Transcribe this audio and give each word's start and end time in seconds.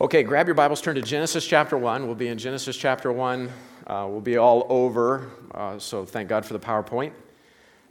Okay, 0.00 0.22
grab 0.22 0.46
your 0.46 0.54
Bibles, 0.54 0.80
turn 0.80 0.94
to 0.94 1.02
Genesis 1.02 1.44
chapter 1.44 1.76
1. 1.76 2.06
We'll 2.06 2.14
be 2.14 2.28
in 2.28 2.38
Genesis 2.38 2.76
chapter 2.76 3.10
1. 3.10 3.50
Uh, 3.84 4.06
we'll 4.08 4.20
be 4.20 4.36
all 4.36 4.64
over, 4.68 5.28
uh, 5.52 5.76
so 5.80 6.04
thank 6.04 6.28
God 6.28 6.46
for 6.46 6.52
the 6.52 6.60
PowerPoint. 6.60 7.10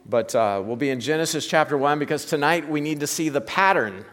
But 0.06 0.34
uh, 0.34 0.64
we'll 0.64 0.78
be 0.78 0.90
in 0.90 1.02
Genesis 1.02 1.46
chapter 1.46 1.78
1 1.78 2.00
because 2.00 2.24
tonight 2.24 2.70
we 2.70 2.80
need 2.80 3.02
to 3.02 3.08
see 3.08 3.28
the 3.28 3.42
pattern. 3.42 4.06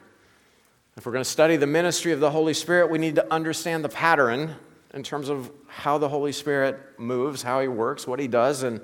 If 0.96 1.06
we're 1.06 1.12
going 1.12 1.22
to 1.22 1.30
study 1.30 1.54
the 1.54 1.68
ministry 1.68 2.10
of 2.10 2.18
the 2.18 2.32
Holy 2.32 2.52
Spirit, 2.52 2.90
we 2.90 2.98
need 2.98 3.14
to 3.14 3.32
understand 3.32 3.84
the 3.84 3.88
pattern 3.88 4.56
in 4.92 5.04
terms 5.04 5.28
of 5.28 5.52
how 5.68 5.96
the 5.96 6.08
Holy 6.08 6.32
Spirit 6.32 6.98
moves, 6.98 7.42
how 7.44 7.60
he 7.60 7.68
works, 7.68 8.08
what 8.08 8.18
he 8.18 8.26
does. 8.26 8.64
And, 8.64 8.80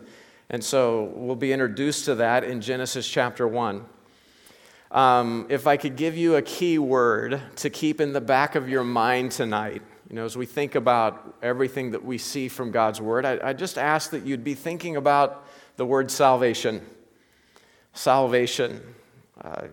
and 0.50 0.62
so 0.62 1.10
we'll 1.16 1.34
be 1.34 1.52
introduced 1.52 2.04
to 2.04 2.14
that 2.14 2.44
in 2.44 2.60
Genesis 2.60 3.08
chapter 3.08 3.48
1. 3.48 3.84
Um, 4.90 5.46
if 5.48 5.68
I 5.68 5.76
could 5.76 5.94
give 5.94 6.16
you 6.16 6.34
a 6.34 6.42
key 6.42 6.78
word 6.78 7.40
to 7.56 7.70
keep 7.70 8.00
in 8.00 8.12
the 8.12 8.20
back 8.20 8.56
of 8.56 8.68
your 8.68 8.82
mind 8.82 9.30
tonight, 9.30 9.82
you 10.08 10.16
know, 10.16 10.24
as 10.24 10.36
we 10.36 10.46
think 10.46 10.74
about 10.74 11.36
everything 11.42 11.92
that 11.92 12.04
we 12.04 12.18
see 12.18 12.48
from 12.48 12.72
God's 12.72 13.00
word, 13.00 13.24
I, 13.24 13.38
I 13.50 13.52
just 13.52 13.78
ask 13.78 14.10
that 14.10 14.26
you'd 14.26 14.42
be 14.42 14.54
thinking 14.54 14.96
about 14.96 15.46
the 15.76 15.86
word 15.86 16.10
salvation. 16.10 16.84
Salvation. 17.92 18.80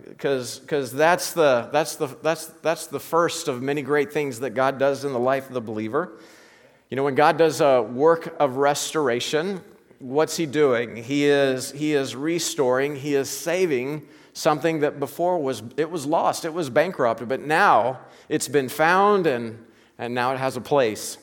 Because 0.08 0.60
uh, 0.70 0.96
that's, 0.96 1.32
the, 1.32 1.68
that's, 1.72 1.96
the, 1.96 2.06
that's, 2.22 2.46
that's 2.46 2.86
the 2.86 3.00
first 3.00 3.48
of 3.48 3.60
many 3.60 3.82
great 3.82 4.12
things 4.12 4.38
that 4.40 4.50
God 4.50 4.78
does 4.78 5.04
in 5.04 5.12
the 5.12 5.18
life 5.18 5.48
of 5.48 5.54
the 5.54 5.60
believer. 5.60 6.12
You 6.90 6.96
know, 6.96 7.02
when 7.02 7.16
God 7.16 7.36
does 7.36 7.60
a 7.60 7.82
work 7.82 8.36
of 8.38 8.56
restoration, 8.56 9.62
what's 9.98 10.36
He 10.36 10.46
doing? 10.46 10.94
He 10.94 11.24
is, 11.24 11.72
he 11.72 11.94
is 11.94 12.14
restoring, 12.14 12.94
He 12.94 13.16
is 13.16 13.28
saving 13.28 14.06
something 14.38 14.80
that 14.80 15.00
before 15.00 15.38
was 15.38 15.62
it 15.76 15.90
was 15.90 16.06
lost 16.06 16.44
it 16.44 16.54
was 16.54 16.70
bankrupt 16.70 17.26
but 17.26 17.40
now 17.40 17.98
it's 18.28 18.46
been 18.46 18.68
found 18.68 19.26
and 19.26 19.58
and 19.98 20.14
now 20.14 20.32
it 20.32 20.38
has 20.38 20.56
a 20.56 20.60
place. 20.60 21.18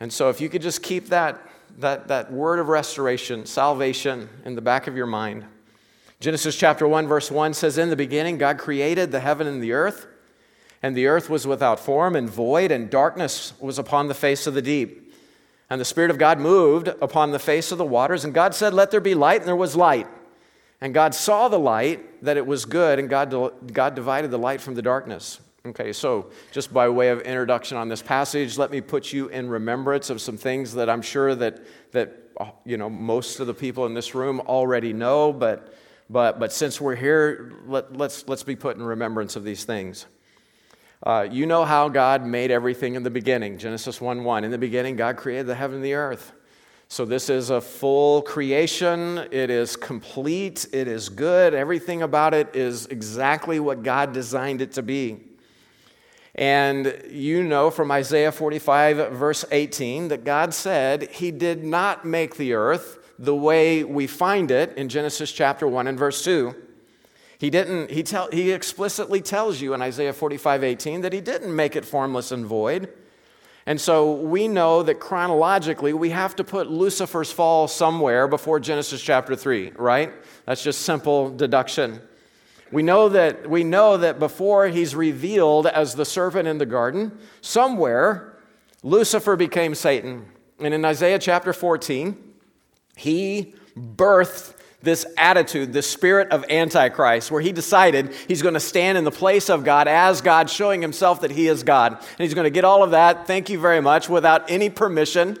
And 0.00 0.12
so 0.12 0.28
if 0.28 0.40
you 0.40 0.48
could 0.48 0.60
just 0.60 0.82
keep 0.82 1.08
that 1.08 1.40
that 1.78 2.08
that 2.08 2.32
word 2.32 2.58
of 2.58 2.68
restoration 2.68 3.46
salvation 3.46 4.28
in 4.44 4.54
the 4.54 4.60
back 4.60 4.86
of 4.86 4.96
your 4.96 5.06
mind. 5.06 5.44
Genesis 6.20 6.56
chapter 6.56 6.86
1 6.86 7.06
verse 7.06 7.30
1 7.30 7.54
says 7.54 7.78
in 7.78 7.90
the 7.90 7.96
beginning 7.96 8.38
god 8.38 8.58
created 8.58 9.12
the 9.12 9.20
heaven 9.20 9.46
and 9.46 9.62
the 9.62 9.72
earth 9.72 10.06
and 10.82 10.96
the 10.96 11.06
earth 11.06 11.30
was 11.30 11.46
without 11.46 11.78
form 11.78 12.16
and 12.16 12.28
void 12.28 12.70
and 12.70 12.90
darkness 12.90 13.52
was 13.60 13.78
upon 13.78 14.08
the 14.08 14.14
face 14.14 14.46
of 14.46 14.54
the 14.54 14.62
deep. 14.62 15.14
And 15.70 15.80
the 15.80 15.84
spirit 15.84 16.10
of 16.10 16.18
god 16.18 16.38
moved 16.40 16.88
upon 16.88 17.30
the 17.30 17.38
face 17.38 17.70
of 17.70 17.78
the 17.78 17.84
waters 17.84 18.24
and 18.24 18.34
god 18.34 18.52
said 18.52 18.74
let 18.74 18.90
there 18.90 19.00
be 19.00 19.14
light 19.14 19.40
and 19.40 19.48
there 19.48 19.54
was 19.54 19.76
light 19.76 20.08
and 20.84 20.92
God 20.92 21.14
saw 21.14 21.48
the 21.48 21.58
light, 21.58 22.22
that 22.22 22.36
it 22.36 22.46
was 22.46 22.66
good, 22.66 22.98
and 22.98 23.08
God, 23.08 23.72
God 23.72 23.94
divided 23.94 24.30
the 24.30 24.36
light 24.36 24.60
from 24.60 24.74
the 24.74 24.82
darkness. 24.82 25.40
Okay, 25.64 25.94
so 25.94 26.30
just 26.52 26.74
by 26.74 26.90
way 26.90 27.08
of 27.08 27.22
introduction 27.22 27.78
on 27.78 27.88
this 27.88 28.02
passage, 28.02 28.58
let 28.58 28.70
me 28.70 28.82
put 28.82 29.10
you 29.10 29.28
in 29.28 29.48
remembrance 29.48 30.10
of 30.10 30.20
some 30.20 30.36
things 30.36 30.74
that 30.74 30.90
I'm 30.90 31.00
sure 31.00 31.34
that, 31.36 31.64
that 31.92 32.28
you 32.66 32.76
know, 32.76 32.90
most 32.90 33.40
of 33.40 33.46
the 33.46 33.54
people 33.54 33.86
in 33.86 33.94
this 33.94 34.14
room 34.14 34.40
already 34.40 34.92
know, 34.92 35.32
but, 35.32 35.74
but, 36.10 36.38
but 36.38 36.52
since 36.52 36.82
we're 36.82 36.96
here, 36.96 37.54
let, 37.66 37.96
let's, 37.96 38.28
let's 38.28 38.42
be 38.42 38.54
put 38.54 38.76
in 38.76 38.82
remembrance 38.82 39.36
of 39.36 39.42
these 39.42 39.64
things. 39.64 40.04
Uh, 41.02 41.26
you 41.30 41.46
know 41.46 41.64
how 41.64 41.88
God 41.88 42.26
made 42.26 42.50
everything 42.50 42.94
in 42.94 43.04
the 43.04 43.10
beginning. 43.10 43.56
Genesis 43.56 44.02
1 44.02 44.22
1. 44.22 44.44
In 44.44 44.50
the 44.50 44.58
beginning, 44.58 44.96
God 44.96 45.16
created 45.16 45.46
the 45.46 45.54
heaven 45.54 45.76
and 45.76 45.84
the 45.84 45.94
earth. 45.94 46.34
So, 46.88 47.04
this 47.04 47.30
is 47.30 47.50
a 47.50 47.60
full 47.60 48.22
creation. 48.22 49.26
It 49.30 49.50
is 49.50 49.74
complete. 49.74 50.66
It 50.72 50.86
is 50.86 51.08
good. 51.08 51.54
Everything 51.54 52.02
about 52.02 52.34
it 52.34 52.54
is 52.54 52.86
exactly 52.86 53.58
what 53.58 53.82
God 53.82 54.12
designed 54.12 54.60
it 54.60 54.72
to 54.72 54.82
be. 54.82 55.20
And 56.34 57.00
you 57.08 57.44
know 57.44 57.70
from 57.70 57.90
Isaiah 57.90 58.32
45, 58.32 59.12
verse 59.12 59.44
18, 59.50 60.08
that 60.08 60.24
God 60.24 60.52
said 60.52 61.10
He 61.10 61.30
did 61.30 61.64
not 61.64 62.04
make 62.04 62.36
the 62.36 62.54
earth 62.54 62.98
the 63.18 63.34
way 63.34 63.84
we 63.84 64.06
find 64.06 64.50
it 64.50 64.76
in 64.76 64.88
Genesis 64.88 65.30
chapter 65.30 65.68
1 65.68 65.86
and 65.86 65.98
verse 65.98 66.24
2. 66.24 66.54
He 67.38 67.50
didn't, 67.50 67.90
he, 67.90 68.02
tell, 68.02 68.28
he 68.30 68.52
explicitly 68.52 69.20
tells 69.20 69.60
you 69.60 69.74
in 69.74 69.82
Isaiah 69.82 70.12
45, 70.12 70.64
18 70.64 71.00
that 71.02 71.12
he 71.12 71.20
didn't 71.20 71.54
make 71.54 71.76
it 71.76 71.84
formless 71.84 72.32
and 72.32 72.44
void. 72.44 72.92
And 73.66 73.80
so 73.80 74.12
we 74.12 74.46
know 74.46 74.82
that 74.82 75.00
chronologically 75.00 75.94
we 75.94 76.10
have 76.10 76.36
to 76.36 76.44
put 76.44 76.70
Lucifer's 76.70 77.32
fall 77.32 77.66
somewhere 77.66 78.28
before 78.28 78.60
Genesis 78.60 79.00
chapter 79.00 79.34
3, 79.34 79.72
right? 79.76 80.12
That's 80.44 80.62
just 80.62 80.82
simple 80.82 81.30
deduction. 81.30 82.00
We 82.70 82.82
know 82.82 83.08
that 83.08 83.48
we 83.48 83.64
know 83.64 83.96
that 83.96 84.18
before 84.18 84.68
he's 84.68 84.94
revealed 84.94 85.66
as 85.66 85.94
the 85.94 86.04
serpent 86.04 86.48
in 86.48 86.58
the 86.58 86.66
garden, 86.66 87.16
somewhere 87.40 88.38
Lucifer 88.82 89.36
became 89.36 89.74
Satan. 89.74 90.26
And 90.58 90.74
in 90.74 90.84
Isaiah 90.84 91.18
chapter 91.18 91.52
14, 91.52 92.16
he 92.96 93.54
birthed 93.76 94.53
this 94.84 95.06
attitude, 95.16 95.72
this 95.72 95.90
spirit 95.90 96.30
of 96.30 96.44
Antichrist, 96.48 97.30
where 97.30 97.40
he 97.40 97.52
decided 97.52 98.12
he's 98.28 98.42
going 98.42 98.54
to 98.54 98.60
stand 98.60 98.98
in 98.98 99.04
the 99.04 99.10
place 99.10 99.48
of 99.48 99.64
God 99.64 99.88
as 99.88 100.20
God, 100.20 100.50
showing 100.50 100.82
himself 100.82 101.22
that 101.22 101.30
he 101.30 101.48
is 101.48 101.62
God. 101.62 101.92
And 101.92 102.18
he's 102.18 102.34
going 102.34 102.44
to 102.44 102.50
get 102.50 102.64
all 102.64 102.82
of 102.82 102.92
that, 102.92 103.26
thank 103.26 103.48
you 103.48 103.58
very 103.58 103.80
much, 103.80 104.08
without 104.08 104.50
any 104.50 104.70
permission 104.70 105.38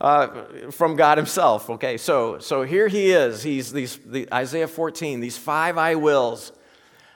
uh, 0.00 0.70
from 0.70 0.96
God 0.96 1.18
himself. 1.18 1.70
Okay, 1.70 1.96
so, 1.96 2.38
so 2.38 2.62
here 2.62 2.88
he 2.88 3.10
is. 3.10 3.42
He's 3.42 3.72
these, 3.72 3.98
the, 4.04 4.32
Isaiah 4.32 4.68
14, 4.68 5.20
these 5.20 5.36
five 5.36 5.76
I 5.76 5.94
wills. 5.96 6.52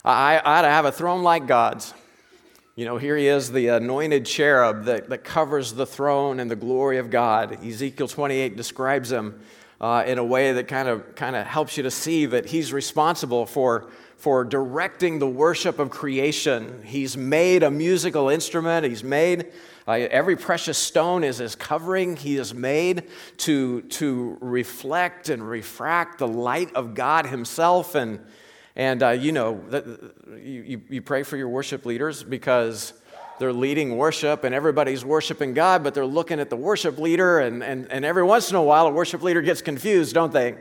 I, 0.04 0.36
I 0.36 0.58
ought 0.58 0.62
to 0.62 0.68
have 0.68 0.84
a 0.84 0.92
throne 0.92 1.22
like 1.22 1.46
God's. 1.46 1.94
You 2.74 2.86
know, 2.86 2.96
here 2.96 3.16
he 3.16 3.28
is, 3.28 3.52
the 3.52 3.68
anointed 3.68 4.24
cherub 4.24 4.84
that, 4.84 5.10
that 5.10 5.24
covers 5.24 5.74
the 5.74 5.84
throne 5.84 6.40
and 6.40 6.50
the 6.50 6.56
glory 6.56 6.98
of 6.98 7.10
God. 7.10 7.64
Ezekiel 7.64 8.08
28 8.08 8.56
describes 8.56 9.12
him 9.12 9.40
uh, 9.82 10.04
in 10.06 10.18
a 10.18 10.24
way 10.24 10.52
that 10.52 10.68
kind 10.68 10.88
of 10.88 11.14
kind 11.16 11.34
of 11.34 11.44
helps 11.44 11.76
you 11.76 11.82
to 11.82 11.90
see 11.90 12.24
that 12.26 12.46
he's 12.46 12.72
responsible 12.72 13.44
for 13.44 13.90
for 14.16 14.44
directing 14.44 15.18
the 15.18 15.28
worship 15.28 15.80
of 15.80 15.90
creation. 15.90 16.80
He's 16.84 17.16
made 17.16 17.64
a 17.64 17.70
musical 17.72 18.28
instrument. 18.28 18.86
He's 18.86 19.02
made 19.02 19.52
uh, 19.88 19.92
every 19.92 20.36
precious 20.36 20.78
stone 20.78 21.24
is 21.24 21.38
his 21.38 21.56
covering. 21.56 22.14
He 22.14 22.36
is 22.36 22.54
made 22.54 23.08
to 23.38 23.82
to 23.82 24.38
reflect 24.40 25.28
and 25.28 25.46
refract 25.46 26.18
the 26.18 26.28
light 26.28 26.72
of 26.74 26.94
God 26.94 27.26
Himself. 27.26 27.96
And 27.96 28.20
and 28.76 29.02
uh, 29.02 29.10
you 29.10 29.32
know 29.32 29.60
you, 30.40 30.80
you 30.88 31.02
pray 31.02 31.24
for 31.24 31.36
your 31.36 31.48
worship 31.48 31.84
leaders 31.84 32.22
because 32.22 32.92
they're 33.42 33.52
leading 33.52 33.96
worship 33.96 34.44
and 34.44 34.54
everybody's 34.54 35.04
worshiping 35.04 35.52
God, 35.52 35.82
but 35.82 35.94
they're 35.94 36.06
looking 36.06 36.38
at 36.38 36.48
the 36.48 36.54
worship 36.54 36.96
leader, 36.96 37.40
and, 37.40 37.60
and, 37.60 37.90
and 37.90 38.04
every 38.04 38.22
once 38.22 38.50
in 38.50 38.56
a 38.56 38.62
while, 38.62 38.86
a 38.86 38.92
worship 38.92 39.20
leader 39.20 39.42
gets 39.42 39.60
confused, 39.60 40.14
don't 40.14 40.32
they? 40.32 40.54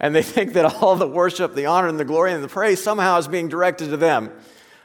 And 0.00 0.14
they 0.14 0.22
think 0.36 0.54
that 0.54 0.64
all 0.64 0.96
the 0.96 1.06
worship, 1.06 1.54
the 1.54 1.66
honor, 1.66 1.86
and 1.86 2.00
the 2.00 2.06
glory, 2.06 2.32
and 2.32 2.42
the 2.42 2.48
praise 2.48 2.82
somehow 2.82 3.18
is 3.18 3.28
being 3.28 3.50
directed 3.50 3.90
to 3.90 3.98
them. 3.98 4.32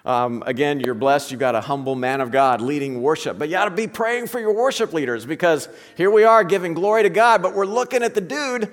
Um, 0.04 0.44
again, 0.46 0.82
you're 0.82 0.96
blessed. 0.96 1.32
You've 1.32 1.40
got 1.40 1.56
a 1.56 1.62
humble 1.62 1.96
man 1.96 2.20
of 2.20 2.30
God 2.30 2.60
leading 2.60 3.02
worship. 3.02 3.40
But 3.40 3.48
you 3.48 3.56
ought 3.56 3.70
to 3.70 3.72
be 3.72 3.88
praying 3.88 4.28
for 4.28 4.42
your 4.42 4.54
worship 4.54 4.92
leaders 4.92 5.26
because 5.26 5.70
here 5.96 6.12
we 6.12 6.26
are 6.26 6.44
giving 6.44 6.74
glory 6.74 7.04
to 7.04 7.10
God, 7.10 7.42
but 7.42 7.56
we're 7.56 7.66
looking 7.66 8.04
at 8.04 8.16
the 8.16 8.20
dude 8.20 8.70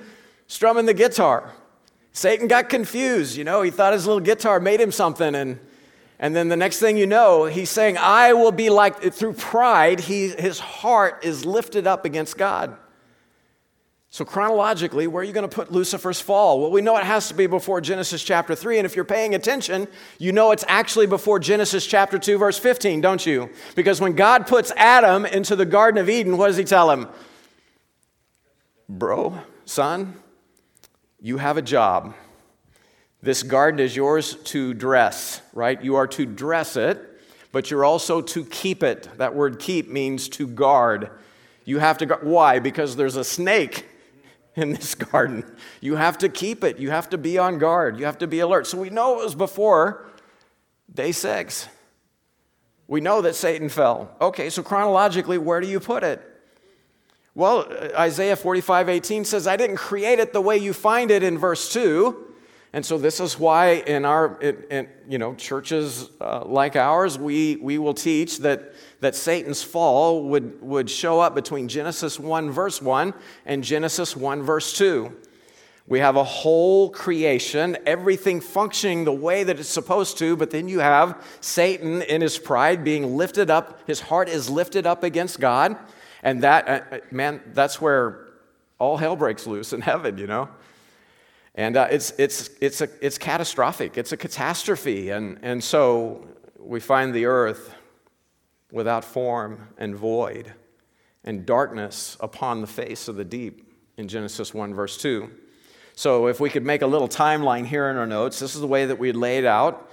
strumming 0.48 0.86
the 0.86 0.94
guitar. 0.94 1.52
Satan 2.12 2.48
got 2.48 2.68
confused. 2.68 3.36
You 3.36 3.44
know, 3.44 3.62
he 3.62 3.70
thought 3.70 3.92
his 3.92 4.08
little 4.08 4.18
guitar 4.18 4.58
made 4.58 4.80
him 4.80 4.90
something, 4.90 5.36
and 5.36 5.60
and 6.22 6.36
then 6.36 6.48
the 6.48 6.56
next 6.56 6.80
thing 6.80 6.98
you 6.98 7.06
know, 7.06 7.46
he's 7.46 7.70
saying, 7.70 7.96
I 7.96 8.34
will 8.34 8.52
be 8.52 8.68
like, 8.68 9.00
through 9.14 9.32
pride, 9.32 10.00
he, 10.00 10.28
his 10.28 10.58
heart 10.58 11.24
is 11.24 11.46
lifted 11.46 11.86
up 11.86 12.04
against 12.04 12.36
God. 12.36 12.76
So, 14.10 14.26
chronologically, 14.26 15.06
where 15.06 15.22
are 15.22 15.24
you 15.24 15.32
going 15.32 15.48
to 15.48 15.54
put 15.54 15.72
Lucifer's 15.72 16.20
fall? 16.20 16.60
Well, 16.60 16.70
we 16.70 16.82
know 16.82 16.96
it 16.98 17.04
has 17.04 17.28
to 17.28 17.34
be 17.34 17.46
before 17.46 17.80
Genesis 17.80 18.22
chapter 18.22 18.54
3. 18.54 18.80
And 18.80 18.84
if 18.84 18.96
you're 18.96 19.04
paying 19.04 19.34
attention, 19.34 19.88
you 20.18 20.32
know 20.32 20.50
it's 20.50 20.64
actually 20.68 21.06
before 21.06 21.38
Genesis 21.38 21.86
chapter 21.86 22.18
2, 22.18 22.36
verse 22.36 22.58
15, 22.58 23.00
don't 23.00 23.24
you? 23.24 23.48
Because 23.74 23.98
when 23.98 24.12
God 24.12 24.46
puts 24.46 24.72
Adam 24.76 25.24
into 25.24 25.56
the 25.56 25.64
Garden 25.64 25.98
of 25.98 26.10
Eden, 26.10 26.36
what 26.36 26.48
does 26.48 26.56
he 26.58 26.64
tell 26.64 26.90
him? 26.90 27.08
Bro, 28.90 29.38
son, 29.64 30.16
you 31.20 31.38
have 31.38 31.56
a 31.56 31.62
job. 31.62 32.12
This 33.22 33.42
garden 33.42 33.80
is 33.80 33.94
yours 33.94 34.34
to 34.34 34.72
dress, 34.72 35.42
right? 35.52 35.82
You 35.82 35.96
are 35.96 36.06
to 36.08 36.24
dress 36.24 36.76
it, 36.76 37.20
but 37.52 37.70
you're 37.70 37.84
also 37.84 38.22
to 38.22 38.44
keep 38.46 38.82
it. 38.82 39.08
That 39.18 39.34
word 39.34 39.58
keep 39.58 39.88
means 39.88 40.28
to 40.30 40.46
guard. 40.46 41.10
You 41.64 41.80
have 41.80 41.98
to 41.98 42.06
guard. 42.06 42.24
Why? 42.24 42.60
Because 42.60 42.96
there's 42.96 43.16
a 43.16 43.24
snake 43.24 43.86
in 44.56 44.72
this 44.72 44.94
garden. 45.12 45.44
You 45.82 45.96
have 45.96 46.16
to 46.18 46.30
keep 46.30 46.64
it. 46.64 46.78
You 46.78 46.90
have 46.90 47.10
to 47.10 47.18
be 47.18 47.36
on 47.36 47.58
guard. 47.58 47.98
You 47.98 48.06
have 48.06 48.18
to 48.18 48.26
be 48.26 48.40
alert. 48.40 48.66
So 48.66 48.80
we 48.80 48.88
know 48.88 49.20
it 49.20 49.24
was 49.24 49.34
before 49.34 50.06
day 50.92 51.12
six. 51.12 51.68
We 52.88 53.02
know 53.02 53.20
that 53.22 53.34
Satan 53.34 53.68
fell. 53.68 54.10
Okay, 54.20 54.50
so 54.50 54.62
chronologically, 54.62 55.38
where 55.38 55.60
do 55.60 55.68
you 55.68 55.78
put 55.78 56.02
it? 56.02 56.26
Well, 57.34 57.66
uh, 57.70 57.90
Isaiah 57.96 58.34
45 58.34 58.88
18 58.88 59.24
says, 59.24 59.46
I 59.46 59.56
didn't 59.56 59.76
create 59.76 60.18
it 60.18 60.32
the 60.32 60.40
way 60.40 60.56
you 60.56 60.72
find 60.72 61.10
it 61.10 61.22
in 61.22 61.38
verse 61.38 61.72
2. 61.72 62.29
And 62.72 62.86
so 62.86 62.98
this 62.98 63.18
is 63.18 63.38
why 63.38 63.82
in 63.86 64.04
our, 64.04 64.38
in, 64.40 64.62
in, 64.70 64.88
you 65.08 65.18
know, 65.18 65.34
churches 65.34 66.08
uh, 66.20 66.44
like 66.44 66.76
ours, 66.76 67.18
we, 67.18 67.56
we 67.56 67.78
will 67.78 67.94
teach 67.94 68.38
that, 68.38 68.74
that 69.00 69.16
Satan's 69.16 69.62
fall 69.62 70.22
would, 70.28 70.62
would 70.62 70.88
show 70.88 71.18
up 71.18 71.34
between 71.34 71.66
Genesis 71.66 72.20
1 72.20 72.50
verse 72.50 72.80
1 72.80 73.12
and 73.44 73.64
Genesis 73.64 74.16
1 74.16 74.42
verse 74.42 74.72
2. 74.78 75.16
We 75.88 75.98
have 75.98 76.14
a 76.14 76.22
whole 76.22 76.90
creation, 76.90 77.76
everything 77.84 78.40
functioning 78.40 79.04
the 79.04 79.12
way 79.12 79.42
that 79.42 79.58
it's 79.58 79.68
supposed 79.68 80.18
to, 80.18 80.36
but 80.36 80.52
then 80.52 80.68
you 80.68 80.78
have 80.78 81.20
Satan 81.40 82.02
in 82.02 82.20
his 82.20 82.38
pride 82.38 82.84
being 82.84 83.16
lifted 83.16 83.50
up. 83.50 83.80
His 83.88 83.98
heart 83.98 84.28
is 84.28 84.48
lifted 84.48 84.86
up 84.86 85.02
against 85.02 85.40
God. 85.40 85.76
And 86.22 86.44
that, 86.44 86.68
uh, 86.68 86.94
uh 86.94 86.98
man, 87.10 87.40
that's 87.52 87.80
where 87.80 88.28
all 88.78 88.98
hell 88.98 89.16
breaks 89.16 89.48
loose 89.48 89.72
in 89.72 89.80
heaven, 89.80 90.16
you 90.16 90.28
know? 90.28 90.48
And 91.60 91.76
uh, 91.76 91.88
it's, 91.90 92.14
it's, 92.16 92.48
it's, 92.62 92.80
a, 92.80 92.88
it's 93.02 93.18
catastrophic, 93.18 93.98
it's 93.98 94.12
a 94.12 94.16
catastrophe. 94.16 95.10
And, 95.10 95.38
and 95.42 95.62
so 95.62 96.26
we 96.58 96.80
find 96.80 97.14
the 97.14 97.26
earth 97.26 97.74
without 98.72 99.04
form 99.04 99.68
and 99.76 99.94
void 99.94 100.54
and 101.22 101.44
darkness 101.44 102.16
upon 102.20 102.62
the 102.62 102.66
face 102.66 103.08
of 103.08 103.16
the 103.16 103.26
deep 103.26 103.70
in 103.98 104.08
Genesis 104.08 104.54
1, 104.54 104.72
verse 104.72 104.96
2. 104.96 105.30
So 105.94 106.28
if 106.28 106.40
we 106.40 106.48
could 106.48 106.64
make 106.64 106.80
a 106.80 106.86
little 106.86 107.08
timeline 107.08 107.66
here 107.66 107.90
in 107.90 107.98
our 107.98 108.06
notes, 108.06 108.38
this 108.38 108.54
is 108.54 108.62
the 108.62 108.66
way 108.66 108.86
that 108.86 108.98
we 108.98 109.12
laid 109.12 109.44
out. 109.44 109.90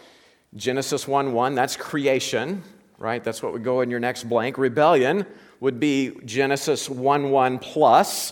Genesis 0.56 1.06
1 1.06 1.34
1, 1.34 1.54
that's 1.54 1.75
creation, 1.75 2.64
right? 2.98 3.22
That's 3.22 3.44
what 3.44 3.52
would 3.52 3.66
go 3.66 3.81
in 3.81 3.92
your 3.92 4.00
next 4.00 4.24
blank. 4.30 4.58
Rebellion 4.58 5.25
would 5.60 5.81
be 5.81 6.18
Genesis 6.24 6.90
1 6.90 7.30
1 7.30 7.60
plus 7.60 8.31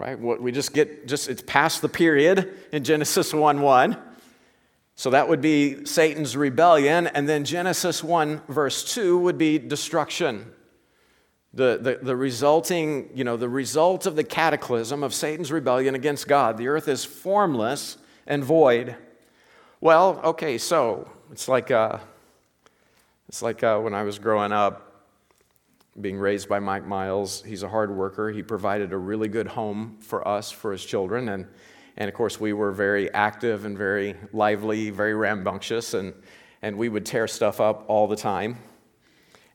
right? 0.00 0.18
We 0.18 0.50
just 0.50 0.72
get, 0.72 1.06
just 1.06 1.28
it's 1.28 1.42
past 1.42 1.82
the 1.82 1.88
period 1.88 2.54
in 2.72 2.84
Genesis 2.84 3.34
1 3.34 3.60
1. 3.60 3.98
So 4.96 5.10
that 5.10 5.28
would 5.28 5.42
be 5.42 5.84
Satan's 5.84 6.38
rebellion. 6.38 7.06
And 7.06 7.28
then 7.28 7.44
Genesis 7.44 8.02
1, 8.02 8.42
verse 8.48 8.94
2 8.94 9.18
would 9.18 9.36
be 9.36 9.58
destruction. 9.58 10.52
The, 11.52 11.78
the, 11.80 11.98
the 12.02 12.16
resulting, 12.16 13.10
you 13.14 13.24
know, 13.24 13.36
the 13.36 13.48
result 13.48 14.06
of 14.06 14.16
the 14.16 14.24
cataclysm 14.24 15.02
of 15.02 15.12
Satan's 15.12 15.52
rebellion 15.52 15.94
against 15.94 16.26
God. 16.26 16.56
The 16.56 16.68
earth 16.68 16.88
is 16.88 17.04
formless 17.04 17.98
and 18.26 18.42
void. 18.42 18.96
Well, 19.82 20.20
okay, 20.24 20.56
so 20.56 21.10
it's 21.30 21.46
like, 21.46 21.70
uh, 21.70 21.98
it's 23.28 23.42
like 23.42 23.62
uh, 23.62 23.78
when 23.80 23.94
I 23.94 24.04
was 24.04 24.18
growing 24.18 24.52
up, 24.52 24.89
being 26.00 26.18
raised 26.18 26.48
by 26.48 26.58
Mike 26.58 26.86
Miles. 26.86 27.42
He's 27.42 27.62
a 27.62 27.68
hard 27.68 27.94
worker. 27.94 28.30
He 28.30 28.42
provided 28.42 28.92
a 28.92 28.96
really 28.96 29.28
good 29.28 29.46
home 29.46 29.96
for 30.00 30.26
us, 30.26 30.50
for 30.50 30.72
his 30.72 30.84
children. 30.84 31.28
And, 31.28 31.46
and 31.96 32.08
of 32.08 32.14
course, 32.14 32.40
we 32.40 32.52
were 32.52 32.72
very 32.72 33.12
active 33.12 33.64
and 33.64 33.76
very 33.76 34.16
lively, 34.32 34.90
very 34.90 35.14
rambunctious, 35.14 35.94
and, 35.94 36.14
and 36.62 36.76
we 36.76 36.88
would 36.88 37.06
tear 37.06 37.26
stuff 37.26 37.60
up 37.60 37.84
all 37.88 38.06
the 38.06 38.16
time. 38.16 38.58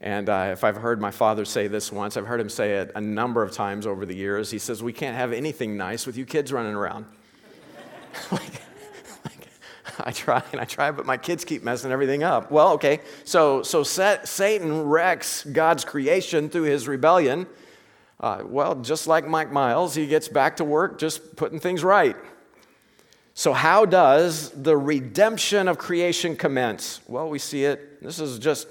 And 0.02 0.30
uh, 0.30 0.50
if 0.52 0.64
I've 0.64 0.78
heard 0.78 1.02
my 1.02 1.12
father 1.12 1.46
say 1.46 1.68
this 1.68 1.92
once, 1.92 2.18
I've 2.18 2.28
heard 2.28 2.40
him 2.40 2.50
say 2.50 2.74
it 2.74 2.92
a 2.96 3.02
number 3.02 3.42
of 3.42 3.52
times 3.52 3.88
over 3.88 4.06
the 4.06 4.16
years. 4.16 4.52
He 4.52 4.60
says, 4.60 4.84
We 4.84 4.94
can't 4.94 5.16
have 5.16 5.34
anything 5.34 5.78
nice 5.78 6.06
with 6.06 6.18
you 6.18 6.26
kids 6.26 6.52
running 6.52 6.76
around. 6.76 7.06
like, 8.32 8.62
I 10.00 10.12
try 10.12 10.44
and 10.52 10.62
I 10.62 10.66
try, 10.66 10.92
but 10.92 11.06
my 11.06 11.18
kids 11.18 11.46
keep 11.46 11.64
messing 11.64 11.92
everything 11.92 12.24
up. 12.24 12.52
Well, 12.52 12.74
okay, 12.74 13.00
so, 13.24 13.64
so 13.64 13.84
Satan 13.84 14.84
wrecks 14.84 15.44
God's 15.44 15.86
creation 15.86 16.50
through 16.50 16.64
his 16.64 16.88
rebellion. 16.88 17.48
Uh, 18.20 18.44
well, 18.46 18.76
just 18.76 19.08
like 19.08 19.28
Mike 19.28 19.52
Miles, 19.52 19.96
he 19.96 20.08
gets 20.08 20.28
back 20.28 20.58
to 20.58 20.64
work 20.64 20.98
just 20.98 21.36
putting 21.36 21.60
things 21.60 21.84
right. 21.84 22.16
So, 23.34 23.52
how 23.52 23.86
does 23.86 24.52
the 24.52 24.78
redemption 24.78 25.68
of 25.68 25.78
creation 25.78 26.38
commence? 26.38 27.02
Well, 27.06 27.30
we 27.30 27.40
see 27.40 27.66
it. 27.66 28.02
This 28.02 28.20
is 28.20 28.40
just, 28.40 28.68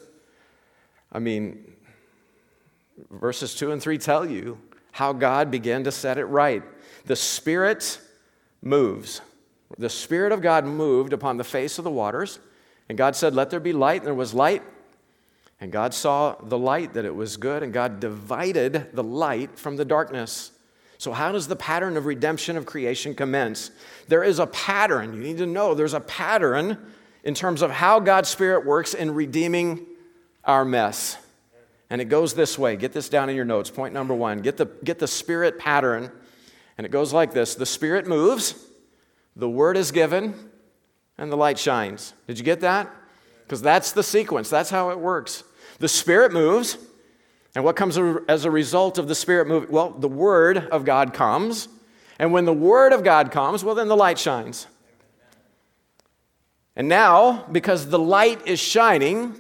I 1.13 1.19
mean, 1.19 1.75
verses 3.11 3.55
2 3.55 3.73
and 3.73 3.83
3 3.83 3.99
tell 3.99 4.25
you 4.25 4.59
how 4.93 5.13
God 5.13 5.51
began 5.51 5.85
to 5.85 5.93
set 5.93 6.17
it 6.17 6.25
right. 6.25 6.63
The 7.05 7.17
Spirit 7.17 8.01
moves. 8.63 9.21
The 9.79 9.91
Spirit 9.91 10.33
of 10.33 10.41
God 10.41 10.65
moved 10.65 11.13
upon 11.13 11.37
the 11.37 11.45
face 11.45 11.79
of 11.79 11.85
the 11.85 11.91
waters, 11.91 12.39
and 12.89 12.97
God 12.99 13.17
said, 13.17 13.35
Let 13.35 13.51
there 13.51 13.61
be 13.61 13.73
light, 13.73 14.01
and 14.01 14.07
there 14.07 14.15
was 14.15 14.35
light. 14.35 14.63
And 15.61 15.73
God 15.73 15.95
saw 15.95 16.37
the 16.43 16.59
light, 16.59 16.95
that 16.95 17.05
it 17.05 17.15
was 17.15 17.37
good, 17.37 17.63
and 17.63 17.73
God 17.73 18.01
divided 18.01 18.93
the 18.93 19.03
light 19.03 19.59
from 19.59 19.77
the 19.77 19.85
darkness. 19.85 20.51
So, 20.99 21.13
how 21.13 21.33
does 21.33 21.49
the 21.49 21.57
pattern 21.57 21.97
of 21.97 22.07
redemption 22.07 22.57
of 22.57 22.67
creation 22.67 23.15
commence? 23.15 23.71
There 24.09 24.23
is 24.23 24.39
a 24.39 24.47
pattern. 24.47 25.15
You 25.15 25.21
need 25.21 25.39
to 25.39 25.47
know 25.47 25.75
there's 25.75 25.95
a 25.95 26.01
pattern 26.01 26.79
in 27.25 27.35
terms 27.35 27.63
of 27.63 27.71
how 27.71 28.01
God's 28.01 28.29
Spirit 28.29 28.65
works 28.65 28.95
in 28.95 29.15
redeeming 29.15 29.87
our 30.45 30.65
mess. 30.65 31.17
And 31.91 32.01
it 32.01 32.07
goes 32.07 32.35
this 32.35 32.59
way. 32.59 32.77
Get 32.77 32.93
this 32.93 33.09
down 33.09 33.29
in 33.29 33.37
your 33.37 33.45
notes. 33.45 33.71
Point 33.71 33.95
number 33.95 34.15
one 34.15 34.41
get 34.41 34.57
the, 34.57 34.67
get 34.85 34.99
the 34.99 35.09
Spirit 35.09 35.59
pattern. 35.59 36.11
And 36.77 36.85
it 36.85 36.91
goes 36.91 37.13
like 37.13 37.33
this 37.33 37.55
The 37.55 37.67
Spirit 37.67 38.07
moves 38.07 38.55
the 39.37 39.49
word 39.49 39.77
is 39.77 39.91
given, 39.91 40.35
and 41.19 41.31
the 41.31 41.37
light 41.37 41.59
shines. 41.59 42.15
Did 42.27 42.39
you 42.39 42.45
get 42.45 42.61
that? 42.61 42.91
Because 43.43 43.63
that's 43.63 43.93
the 43.93 44.03
sequence, 44.03 44.49
that's 44.49 44.71
how 44.71 44.91
it 44.91 44.99
works. 44.99 45.45
The 45.79 45.89
Spirit 45.89 46.33
moves, 46.33 46.79
and 47.55 47.65
what 47.65 47.77
comes 47.77 47.99
as 48.29 48.45
a 48.45 48.51
result 48.51 48.99
of 48.99 49.07
the 49.09 49.15
Spirit 49.15 49.47
moving? 49.47 49.71
Well, 49.71 49.91
the 49.91 50.09
Word 50.09 50.59
of 50.59 50.85
God 50.85 51.13
comes, 51.13 51.69
and 52.19 52.33
when 52.33 52.45
the 52.45 52.53
Word 52.53 52.93
of 52.93 53.05
God 53.05 53.31
comes, 53.31 53.65
well, 53.65 53.75
then 53.75 53.89
the 53.89 53.97
light 53.97 54.19
shines. 54.19 54.67
And 56.77 56.89
now, 56.89 57.47
because 57.53 57.89
the 57.89 57.99
light 57.99 58.47
is 58.47 58.59
shining, 58.59 59.35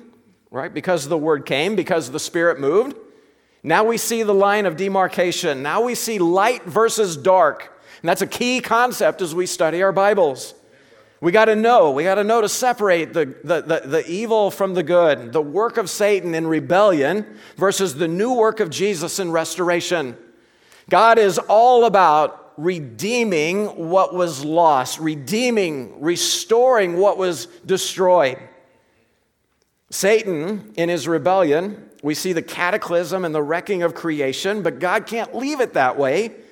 right, 0.50 0.72
because 0.72 1.08
the 1.08 1.18
Word 1.18 1.46
came, 1.46 1.74
because 1.74 2.10
the 2.10 2.20
Spirit 2.20 2.60
moved, 2.60 2.96
now 3.62 3.82
we 3.82 3.96
see 3.96 4.22
the 4.22 4.34
line 4.34 4.66
of 4.66 4.76
demarcation. 4.76 5.62
Now 5.62 5.82
we 5.82 5.94
see 5.94 6.18
light 6.18 6.64
versus 6.64 7.16
dark. 7.16 7.72
And 8.04 8.10
that's 8.10 8.20
a 8.20 8.26
key 8.26 8.60
concept 8.60 9.22
as 9.22 9.34
we 9.34 9.46
study 9.46 9.82
our 9.82 9.90
Bibles. 9.90 10.52
We 11.22 11.32
got 11.32 11.46
to 11.46 11.56
know, 11.56 11.90
we 11.90 12.02
got 12.02 12.16
to 12.16 12.22
know 12.22 12.42
to 12.42 12.50
separate 12.50 13.14
the, 13.14 13.34
the, 13.42 13.62
the, 13.62 13.82
the, 13.88 14.06
evil 14.06 14.50
from 14.50 14.74
the 14.74 14.82
good, 14.82 15.32
the 15.32 15.40
work 15.40 15.78
of 15.78 15.88
Satan 15.88 16.34
in 16.34 16.46
rebellion 16.46 17.24
versus 17.56 17.94
the 17.94 18.06
new 18.06 18.34
work 18.34 18.60
of 18.60 18.68
Jesus 18.68 19.18
in 19.18 19.32
restoration. 19.32 20.18
God 20.90 21.18
is 21.18 21.38
all 21.38 21.86
about 21.86 22.52
redeeming 22.58 23.88
what 23.88 24.12
was 24.12 24.44
lost, 24.44 25.00
redeeming, 25.00 25.98
restoring 26.02 26.98
what 26.98 27.16
was 27.16 27.46
destroyed. 27.64 28.38
Satan, 29.88 30.74
in 30.76 30.90
his 30.90 31.08
rebellion, 31.08 31.88
we 32.02 32.12
see 32.12 32.34
the 32.34 32.42
cataclysm 32.42 33.24
and 33.24 33.34
the 33.34 33.42
wrecking 33.42 33.82
of 33.82 33.94
creation, 33.94 34.62
but 34.62 34.78
God 34.78 35.06
can't 35.06 35.34
leave 35.34 35.60
it 35.60 35.72
that 35.72 35.96
way. 35.96 36.43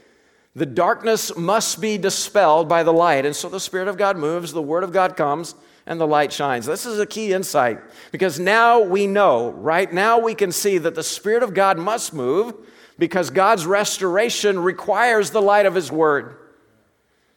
The 0.55 0.67
darkness 0.67 1.37
must 1.37 1.81
be 1.81 1.97
dispelled 1.97 2.69
by 2.69 2.83
the 2.83 2.93
light. 2.93 3.25
And 3.25 3.35
so 3.35 3.49
the 3.49 3.61
Spirit 3.61 3.89
of 3.89 3.97
God 3.97 4.19
moves, 4.19 4.53
the 4.53 4.61
Word 4.63 4.85
of 4.85 4.93
God 4.93 5.17
comes, 5.17 5.55
and 5.87 6.01
the 6.01 6.07
light 6.07 6.33
shines. 6.33 6.67
This 6.67 6.87
is 6.87 7.01
a 7.01 7.07
key 7.07 7.33
insight 7.33 7.81
because 8.13 8.39
now 8.39 8.81
we 8.81 9.07
know, 9.07 9.51
right 9.51 9.91
now 9.93 10.19
we 10.19 10.35
can 10.35 10.53
see 10.53 10.79
that 10.79 10.95
the 10.95 11.03
Spirit 11.03 11.43
of 11.43 11.55
God 11.55 11.79
must 11.79 12.13
move 12.13 12.55
because 12.99 13.31
God's 13.31 13.67
restoration 13.67 14.59
requires 14.59 15.31
the 15.31 15.43
light 15.43 15.67
of 15.67 15.75
His 15.75 15.91
Word. 15.91 16.37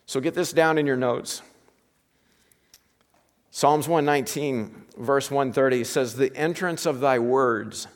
So 0.05 0.19
get 0.19 0.35
this 0.35 0.53
down 0.53 0.77
in 0.77 0.85
your 0.85 0.97
notes. 0.97 1.41
Psalms 3.49 3.87
119, 3.87 4.83
verse 4.97 5.31
130 5.31 5.85
says, 5.85 6.15
The 6.15 6.35
entrance 6.35 6.85
of 6.85 6.99
thy 6.99 7.19
words, 7.19 7.87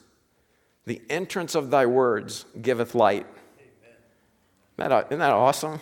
the 0.85 1.01
entrance 1.09 1.53
of 1.53 1.69
thy 1.69 1.85
words 1.85 2.45
giveth 2.59 2.95
light. 2.95 3.27
Isn't 4.79 4.89
that, 4.91 5.05
isn't 5.07 5.19
that 5.19 5.33
awesome? 5.33 5.81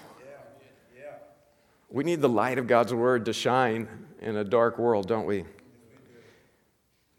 We 1.90 2.04
need 2.04 2.20
the 2.20 2.30
light 2.30 2.58
of 2.58 2.66
God's 2.66 2.94
word 2.96 3.26
to 3.26 3.34
shine 3.34 3.88
in 4.22 4.36
a 4.36 4.44
dark 4.44 4.80
world, 4.80 5.08
don't 5.08 5.28
we? 5.28 5.46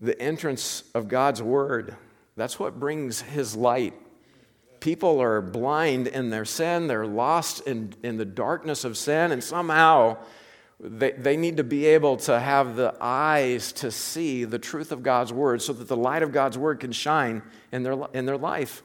The 0.00 0.20
entrance 0.20 0.82
of 0.92 1.06
God's 1.06 1.40
word, 1.40 1.96
that's 2.36 2.58
what 2.58 2.80
brings 2.80 3.20
his 3.20 3.54
light. 3.54 3.94
People 4.80 5.22
are 5.22 5.40
blind 5.40 6.08
in 6.08 6.30
their 6.30 6.44
sin, 6.44 6.88
they're 6.88 7.06
lost 7.06 7.64
in, 7.66 7.94
in 8.02 8.16
the 8.16 8.24
darkness 8.24 8.82
of 8.82 8.96
sin, 8.96 9.30
and 9.30 9.42
somehow 9.42 10.16
they, 10.80 11.12
they 11.12 11.36
need 11.36 11.58
to 11.58 11.64
be 11.64 11.86
able 11.86 12.16
to 12.18 12.40
have 12.40 12.74
the 12.74 12.94
eyes 13.00 13.72
to 13.74 13.92
see 13.92 14.44
the 14.44 14.58
truth 14.58 14.90
of 14.90 15.04
God's 15.04 15.32
word 15.32 15.62
so 15.62 15.72
that 15.72 15.86
the 15.86 15.96
light 15.96 16.24
of 16.24 16.32
God's 16.32 16.58
word 16.58 16.80
can 16.80 16.90
shine 16.90 17.42
in 17.70 17.84
their, 17.84 17.96
in 18.12 18.26
their 18.26 18.36
life. 18.36 18.82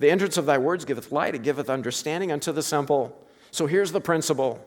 The 0.00 0.10
entrance 0.10 0.36
of 0.36 0.46
thy 0.46 0.58
words 0.58 0.84
giveth 0.84 1.12
light, 1.12 1.34
it 1.34 1.42
giveth 1.42 1.70
understanding 1.70 2.32
unto 2.32 2.50
the 2.50 2.62
simple. 2.62 3.16
So 3.52 3.66
here's 3.66 3.92
the 3.92 4.00
principle 4.00 4.66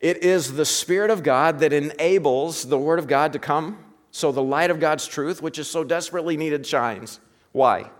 it 0.00 0.22
is 0.22 0.54
the 0.54 0.64
Spirit 0.64 1.10
of 1.10 1.22
God 1.22 1.60
that 1.60 1.72
enables 1.72 2.64
the 2.64 2.78
Word 2.78 2.98
of 2.98 3.06
God 3.06 3.32
to 3.32 3.38
come, 3.38 3.78
so 4.10 4.30
the 4.30 4.42
light 4.42 4.70
of 4.70 4.80
God's 4.80 5.06
truth, 5.06 5.40
which 5.40 5.58
is 5.58 5.68
so 5.68 5.82
desperately 5.82 6.36
needed, 6.36 6.66
shines. 6.66 7.20
Why? 7.52 7.90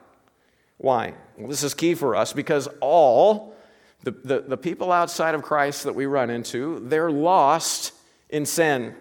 Why? 0.76 1.14
Well, 1.36 1.48
this 1.48 1.62
is 1.62 1.74
key 1.74 1.94
for 1.94 2.14
us 2.14 2.32
because 2.32 2.68
all 2.80 3.56
the, 4.04 4.12
the, 4.12 4.40
the 4.40 4.56
people 4.56 4.92
outside 4.92 5.34
of 5.34 5.42
Christ 5.42 5.84
that 5.84 5.94
we 5.94 6.06
run 6.06 6.30
into, 6.30 6.80
they're 6.80 7.10
lost 7.10 7.92
in 8.30 8.46
sin. 8.46 8.94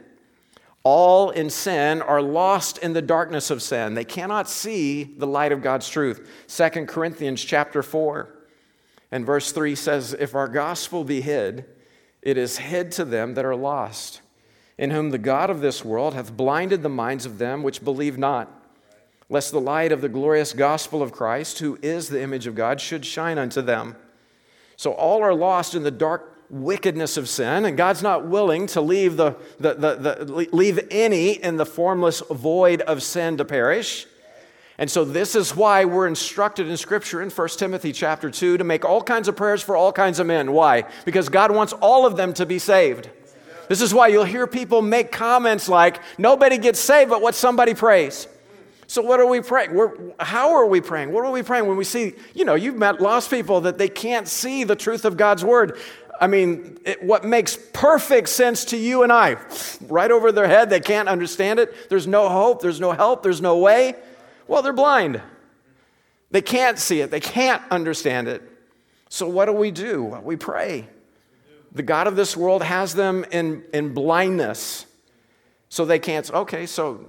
All 0.90 1.32
in 1.32 1.50
sin 1.50 2.02
are 2.02 2.22
lost 2.22 2.78
in 2.78 2.94
the 2.94 3.02
darkness 3.02 3.52
of 3.52 3.62
sin. 3.62 3.94
They 3.94 4.06
cannot 4.06 4.48
see 4.48 5.04
the 5.04 5.28
light 5.28 5.52
of 5.52 5.62
God's 5.62 5.90
truth. 5.90 6.30
2 6.48 6.86
Corinthians 6.86 7.44
chapter 7.44 7.84
4 7.84 8.34
and 9.12 9.26
verse 9.26 9.52
3 9.52 9.76
says, 9.76 10.16
If 10.18 10.34
our 10.34 10.48
gospel 10.48 11.04
be 11.04 11.20
hid, 11.20 11.66
it 12.22 12.38
is 12.38 12.60
hid 12.60 12.94
to 12.94 13.04
them 13.04 13.34
that 13.34 13.44
are 13.44 13.54
lost, 13.54 14.22
in 14.78 14.92
whom 14.92 15.10
the 15.10 15.18
God 15.18 15.50
of 15.50 15.60
this 15.60 15.84
world 15.84 16.14
hath 16.14 16.38
blinded 16.38 16.84
the 16.84 16.88
minds 16.88 17.26
of 17.26 17.38
them 17.38 17.64
which 17.64 17.84
believe 17.84 18.18
not, 18.18 18.50
lest 19.28 19.52
the 19.52 19.60
light 19.60 19.92
of 19.92 20.00
the 20.00 20.08
glorious 20.08 20.54
gospel 20.54 21.04
of 21.04 21.12
Christ, 21.12 21.60
who 21.60 21.78
is 21.82 22.08
the 22.08 22.22
image 22.22 22.48
of 22.48 22.56
God, 22.56 22.80
should 22.80 23.06
shine 23.06 23.38
unto 23.38 23.62
them. 23.62 23.98
So 24.78 24.94
all 24.94 25.22
are 25.22 25.36
lost 25.36 25.76
in 25.76 25.84
the 25.84 25.92
dark 25.92 26.37
wickedness 26.50 27.18
of 27.18 27.28
sin, 27.28 27.66
and 27.66 27.76
God's 27.76 28.02
not 28.02 28.26
willing 28.26 28.68
to 28.68 28.82
leave, 28.82 29.18
the, 29.18 29.36
the, 29.60 29.74
the, 29.74 29.96
the, 29.96 30.50
leave 30.52 30.80
any 30.92 31.32
in 31.32 31.58
the 31.58 31.66
formless 31.66 32.22
void 32.32 32.82
of 32.82 33.04
sin 33.04 33.38
to 33.38 33.46
perish. 33.46 34.06
And 34.78 34.90
so 34.90 35.04
this 35.04 35.36
is 35.36 35.56
why 35.56 35.86
we're 35.86 36.08
instructed 36.08 36.68
in 36.68 36.78
Scripture 36.78 37.22
in 37.22 37.30
1 37.30 37.48
Timothy 37.50 37.92
chapter 37.92 38.30
2 38.30 38.58
to 38.58 38.64
make 38.64 38.86
all 38.86 39.02
kinds 39.02 39.28
of 39.28 39.36
prayers 39.36 39.64
for 39.64 39.76
all 39.76 39.92
kinds 39.92 40.20
of 40.20 40.28
men. 40.28 40.52
Why? 40.52 40.84
Because 41.04 41.30
God 41.30 41.52
wants 41.52 41.74
all 41.74 42.06
of 42.06 42.16
them 42.16 42.34
to 42.36 42.46
be 42.46 42.60
saved. 42.60 43.10
This 43.70 43.82
is 43.82 43.94
why 43.94 44.08
you'll 44.08 44.24
hear 44.24 44.48
people 44.48 44.82
make 44.82 45.12
comments 45.12 45.68
like, 45.68 46.00
nobody 46.18 46.58
gets 46.58 46.80
saved 46.80 47.10
but 47.10 47.22
what 47.22 47.36
somebody 47.36 47.74
prays. 47.74 48.28
So, 48.90 49.02
what 49.02 49.20
are 49.20 49.26
we 49.26 49.42
praying? 49.42 49.74
We're, 49.74 49.92
how 50.18 50.54
are 50.54 50.66
we 50.66 50.80
praying? 50.80 51.12
What 51.12 51.26
are 51.26 51.32
we 51.32 51.44
praying 51.44 51.68
when 51.68 51.76
we 51.76 51.84
see, 51.84 52.14
you 52.34 52.46
know, 52.46 52.56
you've 52.56 52.78
met 52.78 53.02
lost 53.02 53.30
people 53.30 53.60
that 53.62 53.78
they 53.78 53.90
can't 53.90 54.30
see 54.30 54.64
the 54.64 54.78
truth 54.78 55.04
of 55.04 55.18
God's 55.18 55.44
word. 55.44 55.78
I 56.20 56.28
mean, 56.28 56.80
it, 56.86 57.04
what 57.04 57.24
makes 57.24 57.58
perfect 57.74 58.30
sense 58.30 58.66
to 58.66 58.78
you 58.78 59.04
and 59.04 59.12
I, 59.12 59.38
right 59.82 60.12
over 60.12 60.32
their 60.32 60.48
head, 60.48 60.70
they 60.70 60.80
can't 60.80 61.10
understand 61.10 61.60
it. 61.60 61.90
There's 61.90 62.08
no 62.08 62.30
hope, 62.30 62.62
there's 62.62 62.80
no 62.80 62.92
help, 62.92 63.24
there's 63.24 63.42
no 63.42 63.58
way. 63.58 63.96
Well, 64.48 64.62
they're 64.62 64.74
blind. 64.74 65.22
They 66.32 66.42
can't 66.42 66.78
see 66.78 67.02
it, 67.02 67.12
they 67.12 67.20
can't 67.20 67.62
understand 67.72 68.28
it. 68.28 68.42
So, 69.10 69.28
what 69.28 69.46
do 69.46 69.54
we 69.54 69.72
do? 69.72 70.04
We 70.24 70.36
pray. 70.36 70.88
The 71.72 71.84
God 71.84 72.08
of 72.08 72.16
this 72.16 72.36
world 72.36 72.64
has 72.64 72.94
them 72.94 73.26
in, 73.32 73.64
in 73.74 73.94
blindness. 73.94 74.86
So 75.70 75.86
they 75.86 76.00
can't. 76.00 76.30
Okay, 76.32 76.66
so 76.66 77.06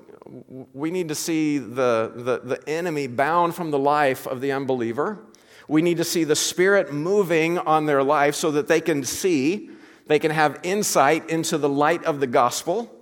we 0.75 0.91
need 0.91 1.09
to 1.09 1.15
see 1.15 1.59
the, 1.59 2.13
the, 2.15 2.41
the 2.45 2.69
enemy 2.69 3.07
bound 3.07 3.55
from 3.55 3.71
the 3.71 3.79
life 3.79 4.27
of 4.27 4.41
the 4.41 4.53
unbeliever. 4.53 5.19
We 5.69 5.83
need 5.83 5.99
to 5.99 6.05
see 6.05 6.25
the 6.25 6.35
Spirit 6.35 6.93
moving 6.93 7.59
on 7.59 7.87
their 7.87 8.03
life 8.03 8.35
so 8.35 8.51
that 8.53 8.69
they 8.69 8.81
can 8.81 9.05
see, 9.05 9.71
they 10.07 10.19
can 10.19 10.31
have 10.31 10.59
insight 10.63 11.29
into 11.29 11.59
the 11.59 11.69
light 11.69 12.03
of 12.05 12.21
the 12.21 12.27
gospel. 12.27 12.95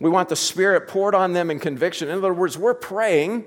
We 0.00 0.08
want 0.10 0.30
the 0.30 0.36
Spirit 0.36 0.88
poured 0.88 1.14
on 1.14 1.34
them 1.34 1.50
in 1.50 1.60
conviction. 1.60 2.08
In 2.08 2.18
other 2.18 2.32
words, 2.32 2.56
we're 2.56 2.74
praying 2.74 3.44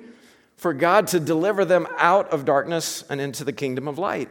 for 0.55 0.74
God 0.74 1.07
to 1.07 1.19
deliver 1.19 1.65
them 1.65 1.88
out 1.98 2.29
of 2.29 2.46
darkness 2.46 3.03
and 3.10 3.19
into 3.19 3.43
the 3.43 3.53
kingdom 3.53 3.88
of 3.88 3.98
light. 3.98 4.29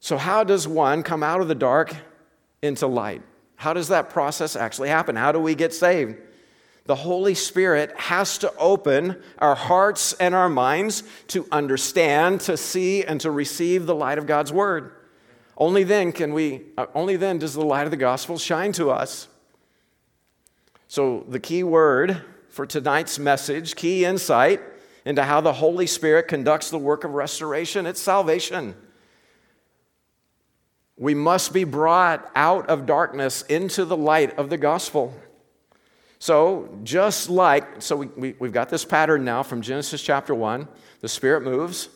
So, 0.00 0.16
how 0.16 0.44
does 0.44 0.66
one 0.66 1.02
come 1.02 1.22
out 1.22 1.40
of 1.40 1.48
the 1.48 1.54
dark 1.54 1.94
into 2.62 2.86
light? 2.86 3.22
How 3.56 3.72
does 3.72 3.88
that 3.88 4.10
process 4.10 4.56
actually 4.56 4.88
happen? 4.88 5.16
How 5.16 5.32
do 5.32 5.38
we 5.38 5.54
get 5.54 5.72
saved? 5.72 6.16
The 6.86 6.94
Holy 6.94 7.34
Spirit 7.34 7.96
has 7.96 8.36
to 8.38 8.54
open 8.56 9.22
our 9.38 9.54
hearts 9.54 10.12
and 10.14 10.34
our 10.34 10.50
minds 10.50 11.02
to 11.28 11.46
understand, 11.50 12.42
to 12.42 12.56
see, 12.56 13.02
and 13.02 13.20
to 13.22 13.30
receive 13.30 13.86
the 13.86 13.94
light 13.94 14.18
of 14.18 14.26
God's 14.26 14.52
Word. 14.52 14.92
Only 15.56 15.84
then 15.84 16.12
can 16.12 16.34
we, 16.34 16.62
uh, 16.76 16.86
only 16.94 17.16
then 17.16 17.38
does 17.38 17.54
the 17.54 17.64
light 17.64 17.86
of 17.86 17.90
the 17.90 17.96
gospel 17.96 18.38
shine 18.38 18.72
to 18.72 18.90
us. 18.90 19.28
So, 20.88 21.24
the 21.28 21.40
key 21.40 21.64
word 21.64 22.22
for 22.50 22.66
tonight's 22.66 23.18
message, 23.18 23.74
key 23.76 24.04
insight 24.04 24.60
into 25.04 25.22
how 25.22 25.40
the 25.40 25.54
Holy 25.54 25.86
Spirit 25.86 26.28
conducts 26.28 26.70
the 26.70 26.78
work 26.78 27.04
of 27.04 27.12
restoration, 27.12 27.86
it's 27.86 28.00
salvation. 28.00 28.74
We 30.96 31.14
must 31.14 31.52
be 31.52 31.64
brought 31.64 32.30
out 32.36 32.68
of 32.68 32.86
darkness 32.86 33.42
into 33.42 33.84
the 33.84 33.96
light 33.96 34.38
of 34.38 34.50
the 34.50 34.56
gospel. 34.56 35.12
So, 36.24 36.70
just 36.84 37.28
like, 37.28 37.82
so 37.82 37.96
we, 37.96 38.06
we, 38.06 38.34
we've 38.38 38.50
got 38.50 38.70
this 38.70 38.82
pattern 38.82 39.26
now 39.26 39.42
from 39.42 39.60
Genesis 39.60 40.00
chapter 40.00 40.34
1 40.34 40.66
the 41.02 41.08
Spirit 41.08 41.42
moves, 41.42 41.90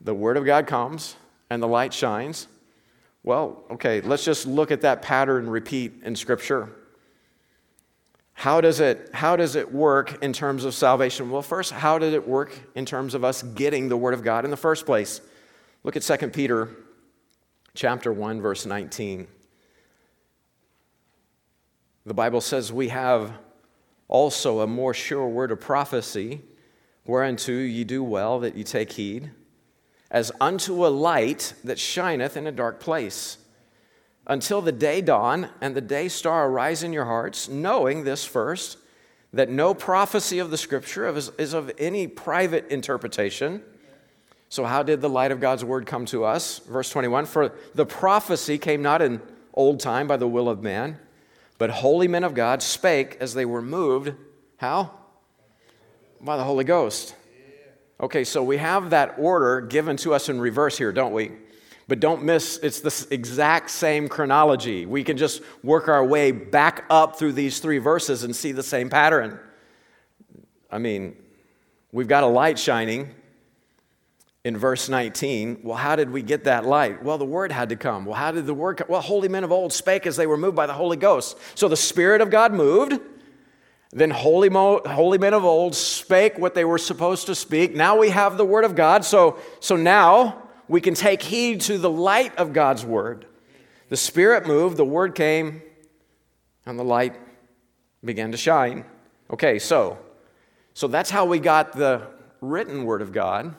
the 0.00 0.12
Word 0.12 0.36
of 0.36 0.44
God 0.44 0.66
comes, 0.66 1.14
and 1.48 1.62
the 1.62 1.68
light 1.68 1.94
shines. 1.94 2.48
Well, 3.22 3.62
okay, 3.70 4.00
let's 4.00 4.24
just 4.24 4.48
look 4.48 4.72
at 4.72 4.80
that 4.80 5.00
pattern 5.00 5.48
repeat 5.48 5.92
in 6.02 6.16
Scripture. 6.16 6.72
How 8.32 8.60
does 8.60 8.80
it, 8.80 9.10
how 9.14 9.36
does 9.36 9.54
it 9.54 9.72
work 9.72 10.24
in 10.24 10.32
terms 10.32 10.64
of 10.64 10.74
salvation? 10.74 11.30
Well, 11.30 11.40
first, 11.40 11.70
how 11.70 12.00
did 12.00 12.14
it 12.14 12.26
work 12.26 12.58
in 12.74 12.84
terms 12.84 13.14
of 13.14 13.22
us 13.22 13.44
getting 13.44 13.88
the 13.88 13.96
Word 13.96 14.14
of 14.14 14.24
God 14.24 14.44
in 14.44 14.50
the 14.50 14.56
first 14.56 14.86
place? 14.86 15.20
Look 15.84 15.94
at 15.94 16.02
2 16.02 16.30
Peter 16.30 16.68
chapter 17.74 18.12
1, 18.12 18.40
verse 18.40 18.66
19. 18.66 19.28
The 22.06 22.14
Bible 22.14 22.40
says 22.40 22.72
we 22.72 22.88
have 22.88 23.32
also 24.06 24.60
a 24.60 24.66
more 24.68 24.94
sure 24.94 25.26
word 25.26 25.50
of 25.50 25.60
prophecy, 25.60 26.40
whereunto 27.04 27.50
ye 27.50 27.82
do 27.82 28.04
well 28.04 28.38
that 28.40 28.56
ye 28.56 28.62
take 28.62 28.92
heed, 28.92 29.32
as 30.08 30.30
unto 30.40 30.86
a 30.86 30.88
light 30.88 31.54
that 31.64 31.80
shineth 31.80 32.36
in 32.36 32.46
a 32.46 32.52
dark 32.52 32.78
place, 32.78 33.38
until 34.28 34.60
the 34.62 34.70
day 34.70 35.00
dawn 35.00 35.48
and 35.60 35.74
the 35.74 35.80
day 35.80 36.06
star 36.06 36.48
arise 36.48 36.84
in 36.84 36.92
your 36.92 37.06
hearts, 37.06 37.48
knowing 37.48 38.04
this 38.04 38.24
first, 38.24 38.78
that 39.32 39.50
no 39.50 39.74
prophecy 39.74 40.38
of 40.38 40.52
the 40.52 40.56
scripture 40.56 41.08
is 41.08 41.54
of 41.54 41.72
any 41.76 42.06
private 42.06 42.68
interpretation. 42.68 43.60
So, 44.48 44.64
how 44.64 44.84
did 44.84 45.00
the 45.00 45.08
light 45.08 45.32
of 45.32 45.40
God's 45.40 45.64
word 45.64 45.86
come 45.86 46.06
to 46.06 46.24
us? 46.24 46.60
Verse 46.60 46.88
21 46.88 47.26
For 47.26 47.52
the 47.74 47.84
prophecy 47.84 48.58
came 48.58 48.80
not 48.80 49.02
in 49.02 49.20
old 49.54 49.80
time 49.80 50.06
by 50.06 50.16
the 50.16 50.28
will 50.28 50.48
of 50.48 50.62
man 50.62 51.00
but 51.58 51.70
holy 51.70 52.08
men 52.08 52.24
of 52.24 52.34
God 52.34 52.62
spake 52.62 53.16
as 53.20 53.34
they 53.34 53.44
were 53.44 53.62
moved. 53.62 54.12
How? 54.58 54.90
By 56.20 56.36
the 56.36 56.44
Holy 56.44 56.64
Ghost. 56.64 57.14
Okay, 57.98 58.24
so 58.24 58.42
we 58.42 58.58
have 58.58 58.90
that 58.90 59.14
order 59.18 59.60
given 59.60 59.96
to 59.98 60.12
us 60.12 60.28
in 60.28 60.40
reverse 60.40 60.76
here, 60.76 60.92
don't 60.92 61.12
we? 61.12 61.32
But 61.88 62.00
don't 62.00 62.24
miss, 62.24 62.58
it's 62.62 62.80
the 62.80 63.14
exact 63.14 63.70
same 63.70 64.08
chronology. 64.08 64.86
We 64.86 65.04
can 65.04 65.16
just 65.16 65.40
work 65.62 65.88
our 65.88 66.04
way 66.04 66.32
back 66.32 66.84
up 66.90 67.16
through 67.16 67.32
these 67.32 67.60
three 67.60 67.78
verses 67.78 68.24
and 68.24 68.34
see 68.34 68.52
the 68.52 68.62
same 68.62 68.90
pattern. 68.90 69.38
I 70.70 70.78
mean, 70.78 71.16
we've 71.92 72.08
got 72.08 72.24
a 72.24 72.26
light 72.26 72.58
shining 72.58 73.14
in 74.46 74.56
verse 74.56 74.88
19. 74.88 75.62
Well, 75.64 75.76
how 75.76 75.96
did 75.96 76.08
we 76.08 76.22
get 76.22 76.44
that 76.44 76.64
light? 76.64 77.02
Well, 77.02 77.18
the 77.18 77.24
word 77.24 77.50
had 77.50 77.70
to 77.70 77.76
come. 77.76 78.04
Well, 78.04 78.14
how 78.14 78.30
did 78.30 78.46
the 78.46 78.54
word 78.54 78.76
come? 78.76 78.86
Well, 78.88 79.00
holy 79.00 79.26
men 79.26 79.42
of 79.42 79.50
old 79.50 79.72
spake 79.72 80.06
as 80.06 80.14
they 80.14 80.28
were 80.28 80.36
moved 80.36 80.54
by 80.54 80.66
the 80.68 80.72
Holy 80.72 80.96
Ghost. 80.96 81.36
So 81.56 81.66
the 81.66 81.76
Spirit 81.76 82.20
of 82.20 82.30
God 82.30 82.54
moved. 82.54 83.00
Then 83.90 84.08
holy, 84.08 84.48
mo- 84.48 84.82
holy 84.86 85.18
men 85.18 85.34
of 85.34 85.44
old 85.44 85.74
spake 85.74 86.38
what 86.38 86.54
they 86.54 86.64
were 86.64 86.78
supposed 86.78 87.26
to 87.26 87.34
speak. 87.34 87.74
Now 87.74 87.98
we 87.98 88.10
have 88.10 88.36
the 88.36 88.44
word 88.44 88.62
of 88.62 88.76
God. 88.76 89.04
So, 89.04 89.36
so 89.58 89.74
now 89.74 90.44
we 90.68 90.80
can 90.80 90.94
take 90.94 91.22
heed 91.22 91.62
to 91.62 91.76
the 91.76 91.90
light 91.90 92.36
of 92.36 92.52
God's 92.52 92.84
word. 92.84 93.26
The 93.88 93.96
Spirit 93.96 94.46
moved, 94.46 94.76
the 94.76 94.84
word 94.84 95.16
came, 95.16 95.60
and 96.64 96.78
the 96.78 96.84
light 96.84 97.16
began 98.04 98.30
to 98.30 98.36
shine. 98.36 98.84
Okay, 99.28 99.58
so 99.58 99.98
so 100.72 100.86
that's 100.86 101.10
how 101.10 101.24
we 101.24 101.40
got 101.40 101.72
the 101.72 102.06
written 102.40 102.84
word 102.84 103.02
of 103.02 103.10
God. 103.10 103.56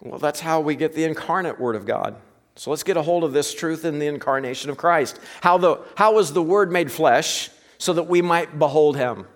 Well, 0.00 0.18
that's 0.18 0.40
how 0.40 0.60
we 0.60 0.76
get 0.76 0.94
the 0.94 1.04
incarnate 1.04 1.58
Word 1.58 1.76
of 1.76 1.86
God. 1.86 2.16
So 2.56 2.70
let's 2.70 2.82
get 2.82 2.96
a 2.96 3.02
hold 3.02 3.22
of 3.24 3.32
this 3.32 3.54
truth 3.54 3.84
in 3.84 3.98
the 3.98 4.06
incarnation 4.06 4.70
of 4.70 4.76
Christ. 4.76 5.20
How, 5.42 5.58
the, 5.58 5.80
how 5.94 6.14
was 6.14 6.32
the 6.32 6.42
Word 6.42 6.72
made 6.72 6.90
flesh? 6.90 7.50
So 7.78 7.92
that 7.92 8.04
we 8.04 8.22
might 8.22 8.58
behold 8.58 8.96
Him, 8.96 9.26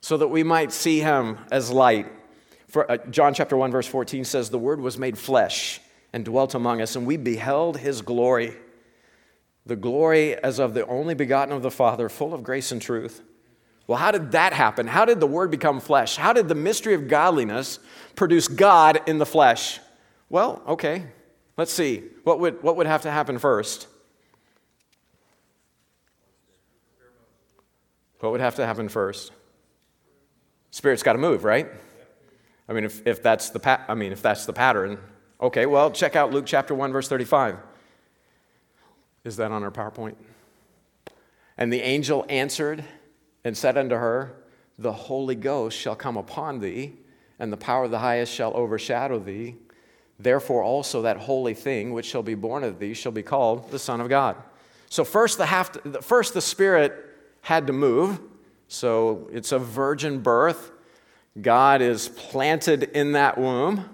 so 0.00 0.16
that 0.16 0.28
we 0.28 0.44
might 0.44 0.70
see 0.70 1.00
Him 1.00 1.38
as 1.50 1.70
light. 1.70 2.06
For, 2.68 2.90
uh, 2.90 2.98
John 3.10 3.34
chapter 3.34 3.56
1, 3.56 3.72
verse 3.72 3.88
14 3.88 4.24
says, 4.24 4.50
The 4.50 4.58
Word 4.58 4.80
was 4.80 4.96
made 4.96 5.18
flesh 5.18 5.80
and 6.12 6.24
dwelt 6.24 6.54
among 6.54 6.80
us, 6.80 6.94
and 6.94 7.06
we 7.06 7.16
beheld 7.16 7.78
His 7.78 8.00
glory. 8.00 8.54
The 9.66 9.74
glory 9.74 10.36
as 10.36 10.60
of 10.60 10.74
the 10.74 10.86
only 10.86 11.14
begotten 11.14 11.54
of 11.54 11.62
the 11.62 11.70
Father, 11.72 12.08
full 12.08 12.34
of 12.34 12.44
grace 12.44 12.70
and 12.70 12.80
truth. 12.80 13.22
Well, 13.88 13.98
how 13.98 14.12
did 14.12 14.32
that 14.32 14.52
happen? 14.52 14.86
How 14.86 15.04
did 15.04 15.18
the 15.18 15.26
Word 15.26 15.50
become 15.50 15.80
flesh? 15.80 16.16
How 16.16 16.32
did 16.32 16.48
the 16.48 16.54
mystery 16.54 16.94
of 16.94 17.08
godliness 17.08 17.80
produce 18.14 18.46
God 18.46 19.00
in 19.08 19.18
the 19.18 19.26
flesh? 19.26 19.80
Well, 20.32 20.62
okay, 20.66 21.04
let's 21.58 21.70
see. 21.70 22.04
What 22.24 22.40
would, 22.40 22.62
what 22.62 22.76
would 22.76 22.86
have 22.86 23.02
to 23.02 23.10
happen 23.10 23.38
first? 23.38 23.86
What 28.20 28.32
would 28.32 28.40
have 28.40 28.54
to 28.54 28.64
happen 28.64 28.88
first? 28.88 29.30
Spirit's 30.70 31.02
got 31.02 31.12
to 31.12 31.18
move, 31.18 31.44
right? 31.44 31.68
I 32.66 32.72
mean, 32.72 32.84
if, 32.84 33.06
if 33.06 33.22
that's 33.22 33.50
the 33.50 33.60
pa- 33.60 33.84
I 33.86 33.94
mean, 33.94 34.10
if 34.10 34.22
that's 34.22 34.46
the 34.46 34.54
pattern, 34.54 34.98
okay. 35.38 35.66
Well, 35.66 35.90
check 35.90 36.16
out 36.16 36.32
Luke 36.32 36.46
chapter 36.46 36.74
one, 36.74 36.92
verse 36.92 37.08
thirty-five. 37.08 37.58
Is 39.24 39.36
that 39.36 39.50
on 39.52 39.62
our 39.62 39.70
PowerPoint? 39.70 40.14
And 41.58 41.70
the 41.70 41.82
angel 41.82 42.24
answered 42.30 42.82
and 43.44 43.54
said 43.54 43.76
unto 43.76 43.96
her, 43.96 44.34
The 44.78 44.92
Holy 44.92 45.34
Ghost 45.34 45.76
shall 45.76 45.94
come 45.94 46.16
upon 46.16 46.60
thee, 46.60 46.94
and 47.38 47.52
the 47.52 47.58
power 47.58 47.84
of 47.84 47.90
the 47.90 47.98
highest 47.98 48.32
shall 48.32 48.56
overshadow 48.56 49.18
thee. 49.18 49.56
Therefore, 50.22 50.62
also 50.62 51.02
that 51.02 51.16
holy 51.16 51.54
thing 51.54 51.92
which 51.92 52.06
shall 52.06 52.22
be 52.22 52.34
born 52.34 52.64
of 52.64 52.78
thee 52.78 52.94
shall 52.94 53.12
be 53.12 53.22
called 53.22 53.70
the 53.70 53.78
Son 53.78 54.00
of 54.00 54.08
God. 54.08 54.36
So, 54.88 55.04
first 55.04 55.38
the, 55.38 55.46
to, 55.46 56.02
first 56.02 56.34
the 56.34 56.40
Spirit 56.40 56.94
had 57.40 57.66
to 57.66 57.72
move. 57.72 58.20
So, 58.68 59.28
it's 59.32 59.52
a 59.52 59.58
virgin 59.58 60.20
birth. 60.20 60.70
God 61.40 61.80
is 61.80 62.08
planted 62.08 62.84
in 62.84 63.12
that 63.12 63.38
womb. 63.38 63.88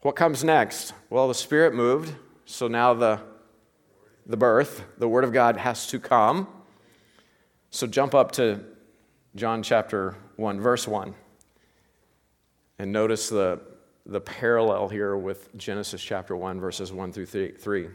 What 0.00 0.16
comes 0.16 0.44
next? 0.44 0.94
Well, 1.10 1.28
the 1.28 1.34
Spirit 1.34 1.74
moved. 1.74 2.14
So 2.46 2.66
now 2.66 2.94
the, 2.94 3.20
the 4.26 4.38
birth, 4.38 4.82
the 4.96 5.08
Word 5.08 5.24
of 5.24 5.32
God 5.32 5.58
has 5.58 5.86
to 5.88 6.00
come. 6.00 6.48
So 7.70 7.86
jump 7.86 8.14
up 8.14 8.32
to 8.32 8.60
John 9.36 9.62
chapter 9.62 10.16
1, 10.36 10.58
verse 10.60 10.88
1. 10.88 11.14
And 12.78 12.90
notice 12.90 13.28
the, 13.28 13.60
the 14.08 14.20
parallel 14.20 14.88
here 14.88 15.16
with 15.16 15.54
Genesis 15.56 16.02
chapter 16.02 16.34
1, 16.34 16.58
verses 16.58 16.92
1 16.92 17.12
through 17.12 17.26
3. 17.26 17.88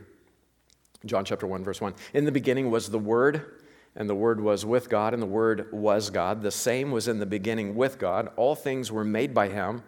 John 1.06 1.26
chapter 1.26 1.46
1, 1.48 1.64
verse 1.64 1.82
1. 1.82 1.94
In 2.14 2.24
the 2.24 2.32
beginning 2.32 2.72
was 2.72 2.90
the 2.90 3.00
Word, 3.00 3.60
and 3.96 4.10
the 4.10 4.16
Word 4.16 4.40
was 4.40 4.66
with 4.66 4.90
God, 4.90 5.14
and 5.14 5.22
the 5.22 5.28
Word 5.28 5.68
was 5.74 6.10
God. 6.10 6.42
The 6.42 6.52
same 6.52 6.92
was 6.92 7.08
in 7.08 7.20
the 7.20 7.26
beginning 7.26 7.76
with 7.76 8.00
God. 8.00 8.32
All 8.38 8.56
things 8.56 8.92
were 8.92 9.04
made 9.04 9.34
by 9.34 9.50
Him, 9.50 9.84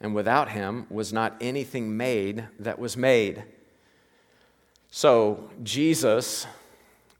and 0.00 0.14
without 0.14 0.48
Him 0.48 0.86
was 0.90 1.12
not 1.12 1.36
anything 1.40 1.96
made 1.96 2.48
that 2.58 2.78
was 2.78 2.96
made. 2.96 3.44
So, 4.90 5.50
Jesus 5.62 6.46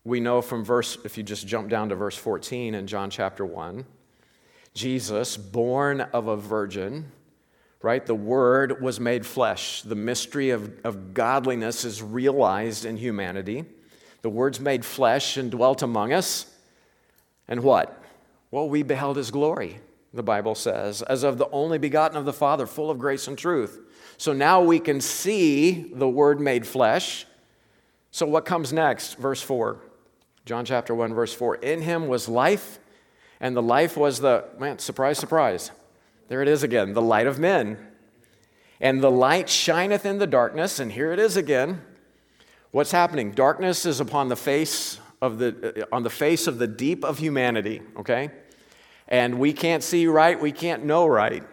we 0.06 0.20
know 0.20 0.40
from 0.40 0.64
verse, 0.64 0.96
if 1.04 1.18
you 1.18 1.24
just 1.24 1.48
jump 1.48 1.68
down 1.68 1.88
to 1.88 1.96
verse 1.96 2.16
14 2.16 2.76
in 2.76 2.86
John 2.86 3.10
chapter 3.10 3.44
1, 3.44 3.84
Jesus, 4.72 5.36
born 5.36 6.00
of 6.00 6.28
a 6.28 6.36
virgin, 6.36 7.10
right? 7.82 8.04
The 8.04 8.14
Word 8.14 8.80
was 8.80 8.98
made 9.00 9.24
flesh. 9.24 9.82
The 9.82 9.94
mystery 9.94 10.50
of, 10.50 10.84
of 10.84 11.14
godliness 11.14 11.84
is 11.84 12.02
realized 12.02 12.84
in 12.84 12.96
humanity. 12.96 13.64
The 14.22 14.30
Word's 14.30 14.60
made 14.60 14.84
flesh 14.84 15.36
and 15.36 15.50
dwelt 15.50 15.82
among 15.82 16.12
us. 16.12 16.46
And 17.48 17.62
what? 17.62 18.02
Well, 18.50 18.68
we 18.68 18.82
beheld 18.82 19.16
His 19.16 19.30
glory, 19.30 19.80
the 20.12 20.22
Bible 20.22 20.54
says, 20.54 21.02
as 21.02 21.22
of 21.22 21.38
the 21.38 21.48
only 21.50 21.78
begotten 21.78 22.16
of 22.16 22.24
the 22.24 22.32
Father, 22.32 22.66
full 22.66 22.90
of 22.90 22.98
grace 22.98 23.28
and 23.28 23.36
truth. 23.36 23.80
So 24.16 24.32
now 24.32 24.62
we 24.62 24.78
can 24.80 25.00
see 25.00 25.92
the 25.94 26.08
Word 26.08 26.40
made 26.40 26.66
flesh. 26.66 27.26
So 28.10 28.26
what 28.26 28.44
comes 28.44 28.72
next? 28.72 29.14
Verse 29.14 29.42
4. 29.42 29.78
John 30.46 30.64
chapter 30.64 30.94
1, 30.94 31.12
verse 31.12 31.34
4. 31.34 31.56
In 31.56 31.82
him 31.82 32.06
was 32.06 32.28
life, 32.28 32.78
and 33.40 33.54
the 33.56 33.62
life 33.62 33.96
was 33.96 34.20
the, 34.20 34.44
man, 34.58 34.78
surprise, 34.78 35.18
surprise. 35.18 35.72
There 36.28 36.42
it 36.42 36.48
is 36.48 36.62
again, 36.62 36.92
the 36.92 37.02
light 37.02 37.26
of 37.26 37.38
men. 37.38 37.78
And 38.80 39.02
the 39.02 39.10
light 39.10 39.48
shineth 39.48 40.04
in 40.04 40.18
the 40.18 40.26
darkness, 40.26 40.78
and 40.78 40.92
here 40.92 41.12
it 41.12 41.18
is 41.18 41.36
again. 41.36 41.82
What's 42.72 42.90
happening? 42.90 43.32
Darkness 43.32 43.86
is 43.86 44.00
upon 44.00 44.28
the 44.28 44.36
face 44.36 45.00
of 45.22 45.38
the, 45.38 45.86
on 45.92 46.02
the 46.02 46.10
face 46.10 46.46
of 46.46 46.58
the 46.58 46.66
deep 46.66 47.04
of 47.04 47.18
humanity, 47.18 47.80
okay? 47.96 48.30
And 49.08 49.38
we 49.38 49.52
can't 49.52 49.82
see 49.82 50.06
right, 50.06 50.38
we 50.38 50.52
can't 50.52 50.84
know 50.84 51.06
right. 51.06 51.44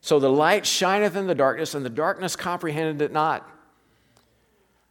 So 0.00 0.18
the 0.18 0.30
light 0.30 0.66
shineth 0.66 1.16
in 1.16 1.26
the 1.26 1.34
darkness, 1.34 1.74
and 1.74 1.84
the 1.84 1.90
darkness 1.90 2.36
comprehended 2.36 3.00
it 3.02 3.12
not. 3.12 3.48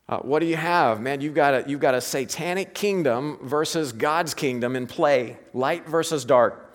Uh, 0.09 0.19
what 0.19 0.39
do 0.39 0.45
you 0.45 0.55
have? 0.55 1.01
Man, 1.01 1.19
you've 1.19 1.33
got, 1.33 1.53
a, 1.53 1.65
you've 1.67 1.81
got 1.81 1.93
a 1.93 2.01
satanic 2.01 2.73
kingdom 2.73 3.37
versus 3.41 3.91
God's 3.91 4.33
kingdom 4.33 4.75
in 4.75 4.87
play 4.87 5.37
light 5.53 5.87
versus 5.87 6.23
dark. 6.23 6.66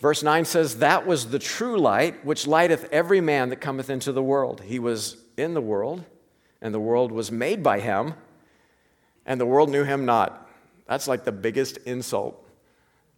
Verse 0.00 0.22
9 0.22 0.46
says, 0.46 0.78
That 0.78 1.06
was 1.06 1.28
the 1.28 1.38
true 1.38 1.78
light, 1.78 2.24
which 2.24 2.46
lighteth 2.46 2.88
every 2.90 3.20
man 3.20 3.50
that 3.50 3.60
cometh 3.60 3.90
into 3.90 4.12
the 4.12 4.22
world. 4.22 4.62
He 4.62 4.78
was 4.78 5.18
in 5.36 5.54
the 5.54 5.60
world, 5.60 6.04
and 6.62 6.74
the 6.74 6.80
world 6.80 7.12
was 7.12 7.30
made 7.30 7.62
by 7.62 7.80
him, 7.80 8.14
and 9.26 9.40
the 9.40 9.46
world 9.46 9.70
knew 9.70 9.84
him 9.84 10.06
not. 10.06 10.48
That's 10.86 11.06
like 11.06 11.24
the 11.24 11.32
biggest 11.32 11.76
insult 11.78 12.42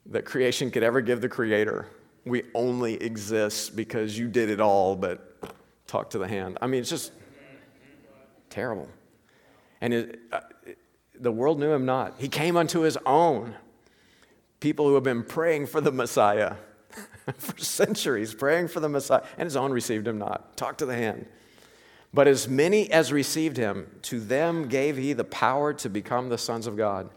that 0.06 0.24
creation 0.24 0.70
could 0.70 0.82
ever 0.82 1.00
give 1.00 1.20
the 1.20 1.28
Creator. 1.28 1.86
We 2.26 2.42
only 2.54 2.94
exist 2.94 3.76
because 3.76 4.18
you 4.18 4.28
did 4.28 4.50
it 4.50 4.60
all, 4.60 4.96
but 4.96 5.40
talk 5.86 6.10
to 6.10 6.18
the 6.18 6.26
hand. 6.28 6.58
I 6.60 6.66
mean, 6.66 6.80
it's 6.80 6.90
just 6.90 7.12
terrible. 8.50 8.88
And 9.80 9.94
it, 9.94 10.20
uh, 10.32 10.40
the 11.18 11.32
world 11.32 11.60
knew 11.60 11.72
him 11.72 11.86
not. 11.86 12.14
He 12.18 12.28
came 12.28 12.56
unto 12.56 12.80
his 12.80 12.98
own. 13.06 13.54
People 14.60 14.86
who 14.86 14.94
have 14.94 15.02
been 15.04 15.22
praying 15.24 15.66
for 15.66 15.80
the 15.80 15.92
Messiah 15.92 16.56
for 17.38 17.58
centuries, 17.58 18.34
praying 18.34 18.68
for 18.68 18.80
the 18.80 18.88
Messiah, 18.88 19.22
and 19.38 19.46
his 19.46 19.56
own 19.56 19.72
received 19.72 20.06
him 20.06 20.18
not. 20.18 20.56
Talk 20.56 20.78
to 20.78 20.86
the 20.86 20.94
hand. 20.94 21.26
But 22.14 22.28
as 22.28 22.48
many 22.48 22.90
as 22.92 23.12
received 23.12 23.56
him, 23.56 23.86
to 24.02 24.20
them 24.20 24.68
gave 24.68 24.96
he 24.96 25.12
the 25.12 25.24
power 25.24 25.72
to 25.74 25.88
become 25.88 26.28
the 26.28 26.38
sons 26.38 26.66
of 26.66 26.76
God, 26.76 27.08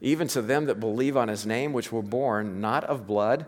even 0.00 0.26
to 0.28 0.40
them 0.40 0.66
that 0.66 0.80
believe 0.80 1.16
on 1.16 1.28
his 1.28 1.44
name, 1.44 1.72
which 1.72 1.92
were 1.92 2.02
born 2.02 2.60
not 2.60 2.84
of 2.84 3.06
blood, 3.06 3.46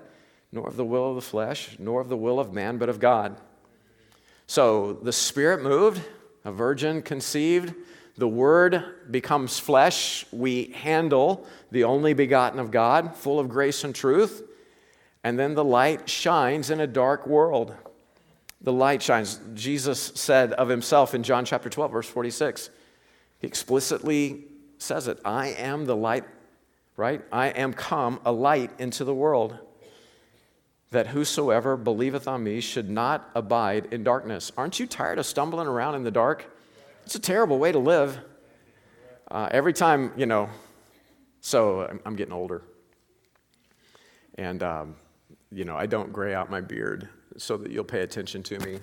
nor 0.52 0.68
of 0.68 0.76
the 0.76 0.84
will 0.84 1.10
of 1.10 1.14
the 1.14 1.22
flesh, 1.22 1.76
nor 1.78 2.00
of 2.00 2.08
the 2.08 2.16
will 2.16 2.38
of 2.38 2.52
man, 2.52 2.76
but 2.76 2.88
of 2.88 3.00
God. 3.00 3.36
So 4.46 4.94
the 4.94 5.12
Spirit 5.12 5.62
moved, 5.62 6.02
a 6.44 6.52
virgin 6.52 7.02
conceived, 7.02 7.72
the 8.16 8.28
Word 8.28 8.84
becomes 9.10 9.58
flesh. 9.58 10.26
We 10.30 10.72
handle 10.74 11.46
the 11.70 11.84
only 11.84 12.12
begotten 12.12 12.58
of 12.58 12.70
God, 12.70 13.16
full 13.16 13.38
of 13.38 13.48
grace 13.48 13.84
and 13.84 13.94
truth. 13.94 14.42
And 15.22 15.38
then 15.38 15.54
the 15.54 15.64
light 15.64 16.08
shines 16.08 16.70
in 16.70 16.80
a 16.80 16.86
dark 16.86 17.26
world. 17.26 17.74
The 18.60 18.72
light 18.72 19.02
shines. 19.02 19.40
Jesus 19.54 20.12
said 20.14 20.52
of 20.54 20.68
himself 20.68 21.14
in 21.14 21.22
John 21.22 21.44
chapter 21.44 21.68
12, 21.68 21.92
verse 21.92 22.08
46, 22.08 22.70
he 23.38 23.46
explicitly 23.46 24.44
says 24.78 25.08
it 25.08 25.18
I 25.24 25.48
am 25.48 25.84
the 25.84 25.96
light, 25.96 26.24
right? 26.96 27.22
I 27.30 27.48
am 27.48 27.72
come 27.72 28.20
a 28.24 28.32
light 28.32 28.70
into 28.78 29.04
the 29.04 29.14
world, 29.14 29.58
that 30.90 31.08
whosoever 31.08 31.76
believeth 31.76 32.26
on 32.26 32.42
me 32.42 32.60
should 32.60 32.90
not 32.90 33.30
abide 33.34 33.86
in 33.92 34.02
darkness. 34.02 34.50
Aren't 34.56 34.80
you 34.80 34.86
tired 34.86 35.18
of 35.18 35.26
stumbling 35.26 35.68
around 35.68 35.94
in 35.94 36.02
the 36.02 36.10
dark? 36.10 36.46
It's 37.04 37.14
a 37.14 37.20
terrible 37.20 37.58
way 37.58 37.72
to 37.72 37.78
live. 37.78 38.18
Uh, 39.30 39.48
every 39.52 39.72
time, 39.72 40.12
you 40.16 40.26
know, 40.26 40.48
so 41.40 41.82
I'm, 41.82 42.00
I'm 42.04 42.16
getting 42.16 42.32
older. 42.34 42.62
And, 44.36 44.62
um, 44.62 44.96
you 45.52 45.64
know, 45.64 45.76
I 45.76 45.86
don't 45.86 46.12
gray 46.12 46.34
out 46.34 46.50
my 46.50 46.60
beard 46.60 47.08
so 47.36 47.56
that 47.56 47.70
you'll 47.70 47.84
pay 47.84 48.00
attention 48.00 48.42
to 48.44 48.58
me 48.60 48.78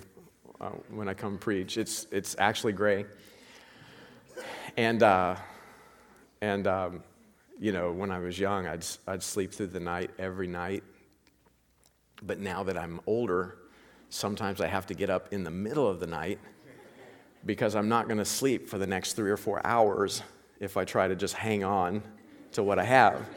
uh, 0.60 0.70
when 0.90 1.08
I 1.08 1.14
come 1.14 1.38
preach. 1.38 1.78
It's, 1.78 2.06
it's 2.10 2.36
actually 2.38 2.72
gray. 2.72 3.06
And, 4.76 5.02
uh, 5.02 5.36
and 6.40 6.66
um, 6.66 7.02
you 7.58 7.72
know, 7.72 7.92
when 7.92 8.10
I 8.10 8.18
was 8.18 8.38
young, 8.38 8.66
I'd, 8.66 8.84
I'd 9.06 9.22
sleep 9.22 9.52
through 9.52 9.68
the 9.68 9.80
night 9.80 10.10
every 10.18 10.46
night. 10.46 10.84
But 12.22 12.40
now 12.40 12.62
that 12.64 12.76
I'm 12.76 13.00
older, 13.06 13.56
sometimes 14.10 14.60
I 14.60 14.66
have 14.66 14.86
to 14.86 14.94
get 14.94 15.10
up 15.10 15.32
in 15.32 15.44
the 15.44 15.50
middle 15.50 15.86
of 15.86 16.00
the 16.00 16.06
night 16.06 16.38
because 17.46 17.74
I'm 17.74 17.88
not 17.88 18.06
going 18.06 18.18
to 18.18 18.24
sleep 18.24 18.68
for 18.68 18.78
the 18.78 18.86
next 18.86 19.14
three 19.14 19.30
or 19.30 19.36
four 19.36 19.64
hours 19.64 20.22
if 20.60 20.76
I 20.76 20.84
try 20.84 21.08
to 21.08 21.14
just 21.14 21.34
hang 21.34 21.64
on 21.64 22.02
to 22.52 22.62
what 22.62 22.78
I 22.78 22.84
have. 22.84 23.28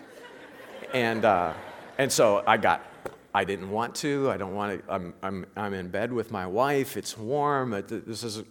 and, 0.94 1.24
uh, 1.24 1.54
and 1.98 2.12
so 2.12 2.44
I 2.48 2.58
got, 2.58 2.84
I 3.34 3.44
didn't 3.44 3.70
want 3.70 3.96
to. 3.96 4.30
I 4.30 4.38
don't 4.38 4.54
want 4.54 4.86
to. 4.86 4.94
I'm, 4.94 5.14
I'm, 5.24 5.46
I'm 5.56 5.74
in 5.74 5.90
bed 5.90 6.12
with 6.12 6.32
my 6.32 6.46
wife. 6.46 6.98
It's 6.98 7.18
warm. 7.18 7.72
This 7.88 8.24
is, 8.24 8.44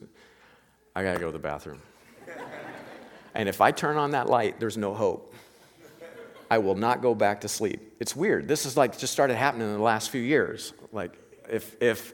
I 0.94 1.02
got 1.02 1.14
to 1.14 1.20
go 1.20 1.26
to 1.26 1.32
the 1.32 1.38
bathroom. 1.38 1.80
and 3.34 3.48
if 3.48 3.60
I 3.60 3.72
turn 3.72 3.96
on 3.96 4.12
that 4.12 4.28
light, 4.28 4.58
there's 4.58 4.78
no 4.78 4.94
hope. 4.94 5.34
I 6.50 6.58
will 6.58 6.74
not 6.74 7.00
go 7.00 7.14
back 7.14 7.42
to 7.42 7.48
sleep. 7.48 7.94
It's 8.00 8.16
weird. 8.16 8.48
This 8.48 8.66
is 8.66 8.76
like 8.76 8.98
just 8.98 9.12
started 9.12 9.36
happening 9.36 9.68
in 9.68 9.74
the 9.74 9.82
last 9.82 10.10
few 10.10 10.22
years. 10.22 10.72
Like, 10.92 11.16
if, 11.48 11.80
if, 11.80 12.12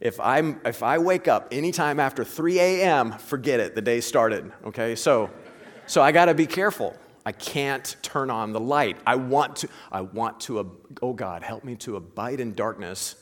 if, 0.00 0.18
I'm, 0.18 0.60
if 0.64 0.82
I 0.82 0.98
wake 0.98 1.28
up 1.28 1.48
anytime 1.52 2.00
after 2.00 2.24
3 2.24 2.58
a.m., 2.58 3.12
forget 3.12 3.60
it, 3.60 3.74
the 3.74 3.82
day 3.82 4.00
started, 4.00 4.50
okay? 4.64 4.96
So, 4.96 5.30
so 5.86 6.02
I 6.02 6.10
gotta 6.10 6.34
be 6.34 6.46
careful. 6.46 6.96
I 7.26 7.32
can't 7.32 7.94
turn 8.00 8.30
on 8.30 8.54
the 8.54 8.60
light. 8.60 8.96
I 9.06 9.16
want 9.16 9.56
to, 9.56 9.68
I 9.92 10.00
want 10.00 10.40
to, 10.42 10.80
oh 11.02 11.12
God, 11.12 11.42
help 11.42 11.62
me 11.64 11.74
to 11.76 11.96
abide 11.96 12.40
in 12.40 12.54
darkness 12.54 13.16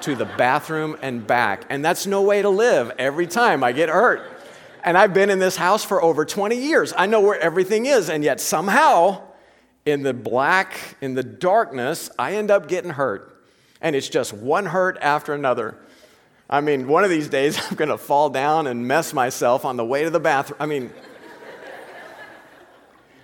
to 0.00 0.16
the 0.16 0.24
bathroom 0.24 0.96
and 1.00 1.24
back. 1.24 1.64
And 1.68 1.84
that's 1.84 2.06
no 2.06 2.22
way 2.22 2.42
to 2.42 2.48
live 2.48 2.90
every 2.98 3.28
time 3.28 3.62
I 3.62 3.70
get 3.70 3.88
hurt. 3.88 4.28
And 4.82 4.98
I've 4.98 5.14
been 5.14 5.30
in 5.30 5.38
this 5.38 5.54
house 5.54 5.84
for 5.84 6.02
over 6.02 6.24
20 6.24 6.56
years. 6.56 6.92
I 6.96 7.06
know 7.06 7.20
where 7.20 7.38
everything 7.38 7.86
is, 7.86 8.10
and 8.10 8.24
yet 8.24 8.40
somehow, 8.40 9.22
in 9.86 10.02
the 10.02 10.12
black, 10.12 10.96
in 11.00 11.14
the 11.14 11.22
darkness, 11.22 12.10
I 12.18 12.34
end 12.34 12.50
up 12.50 12.66
getting 12.66 12.90
hurt 12.90 13.32
and 13.82 13.96
it's 13.96 14.08
just 14.08 14.32
one 14.32 14.64
hurt 14.64 14.96
after 15.02 15.34
another. 15.34 15.76
I 16.48 16.60
mean, 16.60 16.86
one 16.88 17.04
of 17.04 17.10
these 17.10 17.28
days 17.28 17.60
I'm 17.70 17.76
going 17.76 17.90
to 17.90 17.98
fall 17.98 18.30
down 18.30 18.66
and 18.66 18.88
mess 18.88 19.12
myself 19.12 19.66
on 19.66 19.76
the 19.76 19.84
way 19.84 20.04
to 20.04 20.10
the 20.10 20.20
bathroom. 20.20 20.56
I 20.60 20.66
mean, 20.66 20.90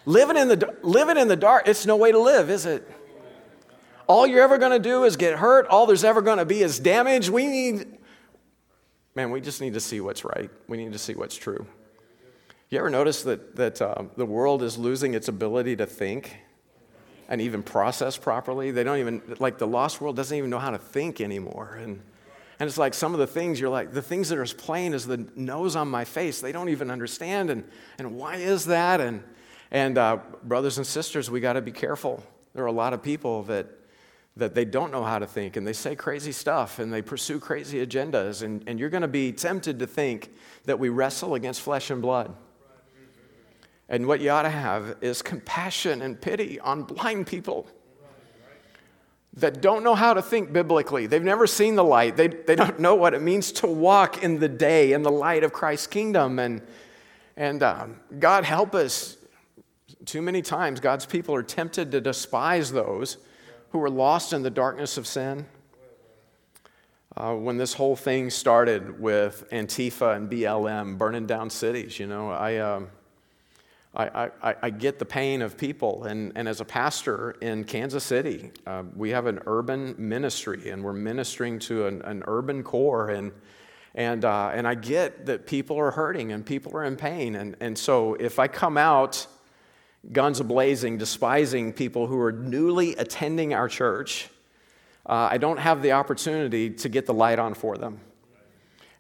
Living 0.08 0.38
in 0.38 0.48
the, 0.48 0.74
living 0.80 1.18
in 1.18 1.28
the 1.28 1.36
dark, 1.36 1.68
it's 1.68 1.84
no 1.84 1.94
way 1.94 2.10
to 2.12 2.18
live, 2.18 2.48
is 2.48 2.64
it? 2.64 2.90
All 4.06 4.26
you're 4.26 4.42
ever 4.42 4.56
going 4.56 4.72
to 4.72 4.78
do 4.78 5.04
is 5.04 5.18
get 5.18 5.38
hurt. 5.38 5.66
All 5.66 5.84
there's 5.84 6.02
ever 6.02 6.22
going 6.22 6.38
to 6.38 6.46
be 6.46 6.62
is 6.62 6.78
damage. 6.78 7.28
We 7.28 7.46
need, 7.46 7.98
man, 9.14 9.30
we 9.30 9.42
just 9.42 9.60
need 9.60 9.74
to 9.74 9.80
see 9.80 10.00
what's 10.00 10.24
right. 10.24 10.48
We 10.66 10.78
need 10.78 10.94
to 10.94 10.98
see 10.98 11.12
what's 11.12 11.36
true. 11.36 11.66
You 12.70 12.78
ever 12.78 12.88
notice 12.88 13.22
that, 13.24 13.54
that 13.56 13.82
uh, 13.82 14.04
the 14.16 14.24
world 14.24 14.62
is 14.62 14.78
losing 14.78 15.12
its 15.12 15.28
ability 15.28 15.76
to 15.76 15.84
think 15.84 16.38
and 17.28 17.42
even 17.42 17.62
process 17.62 18.16
properly? 18.16 18.70
They 18.70 18.84
don't 18.84 19.00
even, 19.00 19.20
like 19.40 19.58
the 19.58 19.66
lost 19.66 20.00
world 20.00 20.16
doesn't 20.16 20.38
even 20.38 20.48
know 20.48 20.58
how 20.58 20.70
to 20.70 20.78
think 20.78 21.20
anymore. 21.20 21.78
And, 21.82 22.00
and 22.58 22.66
it's 22.66 22.78
like 22.78 22.94
some 22.94 23.12
of 23.12 23.20
the 23.20 23.26
things 23.26 23.60
you're 23.60 23.68
like, 23.68 23.92
the 23.92 24.00
things 24.00 24.30
that 24.30 24.38
are 24.38 24.42
as 24.42 24.54
plain 24.54 24.94
as 24.94 25.06
the 25.06 25.28
nose 25.36 25.76
on 25.76 25.86
my 25.88 26.06
face, 26.06 26.40
they 26.40 26.50
don't 26.50 26.70
even 26.70 26.90
understand. 26.90 27.50
And, 27.50 27.68
and 27.98 28.16
why 28.16 28.36
is 28.36 28.64
that? 28.64 29.02
And, 29.02 29.22
and 29.70 29.98
uh, 29.98 30.18
brothers 30.44 30.78
and 30.78 30.86
sisters, 30.86 31.30
we 31.30 31.40
got 31.40 31.54
to 31.54 31.62
be 31.62 31.72
careful. 31.72 32.22
There 32.54 32.64
are 32.64 32.68
a 32.68 32.72
lot 32.72 32.92
of 32.92 33.02
people 33.02 33.42
that, 33.44 33.66
that 34.36 34.54
they 34.54 34.64
don't 34.64 34.90
know 34.90 35.04
how 35.04 35.18
to 35.18 35.26
think 35.26 35.56
and 35.56 35.66
they 35.66 35.72
say 35.72 35.94
crazy 35.94 36.32
stuff 36.32 36.78
and 36.78 36.92
they 36.92 37.02
pursue 37.02 37.38
crazy 37.38 37.84
agendas. 37.84 38.42
And, 38.42 38.64
and 38.66 38.80
you're 38.80 38.90
going 38.90 39.02
to 39.02 39.08
be 39.08 39.32
tempted 39.32 39.78
to 39.80 39.86
think 39.86 40.30
that 40.64 40.78
we 40.78 40.88
wrestle 40.88 41.34
against 41.34 41.60
flesh 41.60 41.90
and 41.90 42.00
blood. 42.00 42.34
And 43.90 44.06
what 44.06 44.20
you 44.20 44.30
ought 44.30 44.42
to 44.42 44.50
have 44.50 44.96
is 45.00 45.22
compassion 45.22 46.02
and 46.02 46.20
pity 46.20 46.60
on 46.60 46.82
blind 46.82 47.26
people 47.26 47.66
that 49.34 49.60
don't 49.60 49.84
know 49.84 49.94
how 49.94 50.14
to 50.14 50.22
think 50.22 50.52
biblically. 50.52 51.06
They've 51.06 51.22
never 51.22 51.46
seen 51.46 51.76
the 51.76 51.84
light. 51.84 52.16
They, 52.16 52.28
they 52.28 52.56
don't 52.56 52.80
know 52.80 52.94
what 52.94 53.14
it 53.14 53.22
means 53.22 53.52
to 53.52 53.66
walk 53.66 54.22
in 54.22 54.40
the 54.40 54.48
day, 54.48 54.92
in 54.92 55.02
the 55.02 55.12
light 55.12 55.44
of 55.44 55.52
Christ's 55.52 55.86
kingdom. 55.86 56.38
And, 56.38 56.62
and 57.36 57.62
um, 57.62 58.00
God 58.18 58.44
help 58.44 58.74
us. 58.74 59.17
Too 60.04 60.22
many 60.22 60.42
times, 60.42 60.78
God's 60.78 61.06
people 61.06 61.34
are 61.34 61.42
tempted 61.42 61.90
to 61.90 62.00
despise 62.00 62.70
those 62.70 63.18
who 63.70 63.82
are 63.82 63.90
lost 63.90 64.32
in 64.32 64.42
the 64.42 64.50
darkness 64.50 64.96
of 64.96 65.06
sin. 65.06 65.46
Uh, 67.16 67.34
when 67.34 67.56
this 67.56 67.74
whole 67.74 67.96
thing 67.96 68.30
started 68.30 69.00
with 69.00 69.44
Antifa 69.50 70.14
and 70.16 70.30
BLM 70.30 70.96
burning 70.98 71.26
down 71.26 71.50
cities, 71.50 71.98
you 71.98 72.06
know, 72.06 72.30
I. 72.30 72.56
Um, 72.58 72.88
I, 73.96 74.30
I, 74.42 74.54
I, 74.62 74.70
get 74.70 75.00
the 75.00 75.04
pain 75.04 75.42
of 75.42 75.56
people. 75.56 76.04
And, 76.04 76.30
and 76.36 76.46
as 76.46 76.60
a 76.60 76.64
pastor 76.64 77.32
in 77.40 77.64
Kansas 77.64 78.04
City, 78.04 78.52
uh, 78.66 78.84
we 78.94 79.10
have 79.10 79.26
an 79.26 79.40
urban 79.46 79.96
ministry 79.98 80.70
and 80.70 80.84
we're 80.84 80.92
ministering 80.92 81.58
to 81.60 81.86
an, 81.86 82.02
an 82.02 82.22
urban 82.28 82.62
core. 82.62 83.08
And, 83.08 83.32
and, 83.96 84.24
uh, 84.24 84.52
and 84.54 84.68
I 84.68 84.74
get 84.74 85.26
that 85.26 85.46
people 85.46 85.78
are 85.78 85.90
hurting 85.90 86.30
and 86.30 86.46
people 86.46 86.76
are 86.76 86.84
in 86.84 86.96
pain. 86.96 87.34
And, 87.34 87.56
and 87.60 87.76
so 87.76 88.14
if 88.14 88.38
I 88.38 88.46
come 88.46 88.76
out 88.76 89.26
guns 90.12 90.40
blazing, 90.40 90.98
despising 90.98 91.72
people 91.72 92.06
who 92.06 92.20
are 92.20 92.32
newly 92.32 92.94
attending 92.96 93.54
our 93.54 93.68
church, 93.68 94.28
uh, 95.06 95.28
I 95.30 95.38
don't 95.38 95.58
have 95.58 95.82
the 95.82 95.92
opportunity 95.92 96.70
to 96.70 96.88
get 96.88 97.06
the 97.06 97.14
light 97.14 97.38
on 97.38 97.54
for 97.54 97.76
them 97.76 98.00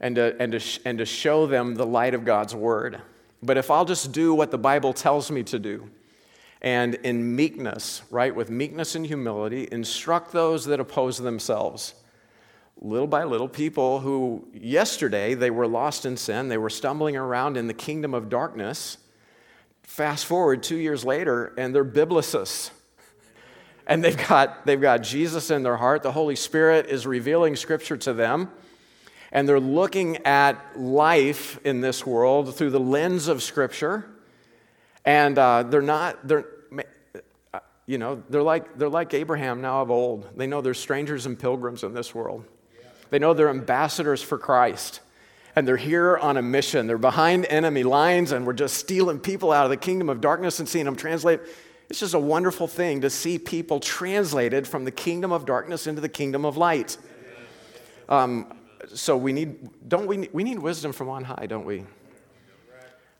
and 0.00 0.16
to, 0.16 0.36
and, 0.40 0.52
to, 0.52 0.60
and 0.84 0.98
to 0.98 1.04
show 1.04 1.46
them 1.46 1.74
the 1.74 1.86
light 1.86 2.14
of 2.14 2.24
God's 2.24 2.54
word. 2.54 3.00
But 3.42 3.56
if 3.56 3.70
I'll 3.70 3.84
just 3.84 4.12
do 4.12 4.34
what 4.34 4.50
the 4.50 4.58
Bible 4.58 4.92
tells 4.92 5.30
me 5.30 5.42
to 5.44 5.58
do, 5.58 5.88
and 6.60 6.94
in 6.96 7.36
meekness, 7.36 8.02
right, 8.10 8.34
with 8.34 8.50
meekness 8.50 8.94
and 8.94 9.06
humility, 9.06 9.68
instruct 9.70 10.32
those 10.32 10.64
that 10.66 10.80
oppose 10.80 11.18
themselves. 11.18 11.94
Little 12.80 13.06
by 13.06 13.24
little, 13.24 13.48
people 13.48 14.00
who 14.00 14.46
yesterday 14.52 15.34
they 15.34 15.50
were 15.50 15.66
lost 15.66 16.04
in 16.04 16.16
sin, 16.16 16.48
they 16.48 16.58
were 16.58 16.70
stumbling 16.70 17.16
around 17.16 17.56
in 17.56 17.66
the 17.68 17.74
kingdom 17.74 18.14
of 18.14 18.28
darkness. 18.28 18.98
Fast 19.88 20.26
forward 20.26 20.62
two 20.62 20.76
years 20.76 21.04
later, 21.04 21.52
and 21.58 21.74
they're 21.74 21.84
biblicists. 21.84 22.70
And 23.86 24.04
they've 24.04 24.28
got, 24.28 24.66
they've 24.66 24.80
got 24.80 24.98
Jesus 25.02 25.50
in 25.50 25.62
their 25.62 25.76
heart. 25.76 26.02
The 26.02 26.12
Holy 26.12 26.36
Spirit 26.36 26.86
is 26.86 27.06
revealing 27.06 27.56
scripture 27.56 27.96
to 27.96 28.12
them 28.12 28.50
and 29.30 29.48
they're 29.48 29.60
looking 29.60 30.18
at 30.18 30.58
life 30.78 31.60
in 31.64 31.80
this 31.80 32.06
world 32.06 32.54
through 32.54 32.70
the 32.70 32.80
lens 32.80 33.28
of 33.28 33.42
Scripture, 33.42 34.08
and 35.04 35.38
uh, 35.38 35.64
they're 35.64 35.82
not, 35.82 36.26
they're, 36.26 36.46
you 37.86 37.98
know, 37.98 38.22
they're 38.28 38.42
like, 38.42 38.78
they're 38.78 38.88
like 38.88 39.14
Abraham 39.14 39.60
now 39.60 39.82
of 39.82 39.90
old. 39.90 40.28
They 40.36 40.46
know 40.46 40.60
they're 40.60 40.74
strangers 40.74 41.26
and 41.26 41.38
pilgrims 41.38 41.82
in 41.82 41.94
this 41.94 42.14
world. 42.14 42.44
They 43.10 43.18
know 43.18 43.34
they're 43.34 43.48
ambassadors 43.48 44.22
for 44.22 44.38
Christ. 44.38 45.00
And 45.58 45.66
they're 45.66 45.76
here 45.76 46.16
on 46.16 46.36
a 46.36 46.42
mission. 46.42 46.86
They're 46.86 46.98
behind 46.98 47.44
enemy 47.46 47.82
lines, 47.82 48.30
and 48.30 48.46
we're 48.46 48.52
just 48.52 48.76
stealing 48.76 49.18
people 49.18 49.50
out 49.50 49.64
of 49.64 49.70
the 49.70 49.76
kingdom 49.76 50.08
of 50.08 50.20
darkness 50.20 50.60
and 50.60 50.68
seeing 50.68 50.84
them 50.84 50.94
translate. 50.94 51.40
It's 51.90 51.98
just 51.98 52.14
a 52.14 52.18
wonderful 52.20 52.68
thing 52.68 53.00
to 53.00 53.10
see 53.10 53.40
people 53.40 53.80
translated 53.80 54.68
from 54.68 54.84
the 54.84 54.92
kingdom 54.92 55.32
of 55.32 55.46
darkness 55.46 55.88
into 55.88 56.00
the 56.00 56.08
kingdom 56.08 56.44
of 56.44 56.56
light. 56.56 56.96
Um, 58.08 58.54
so 58.94 59.16
we 59.16 59.32
need, 59.32 59.88
don't 59.88 60.06
we, 60.06 60.28
we 60.32 60.44
need 60.44 60.60
wisdom 60.60 60.92
from 60.92 61.08
on 61.08 61.24
high, 61.24 61.46
don't 61.46 61.66
we? 61.66 61.84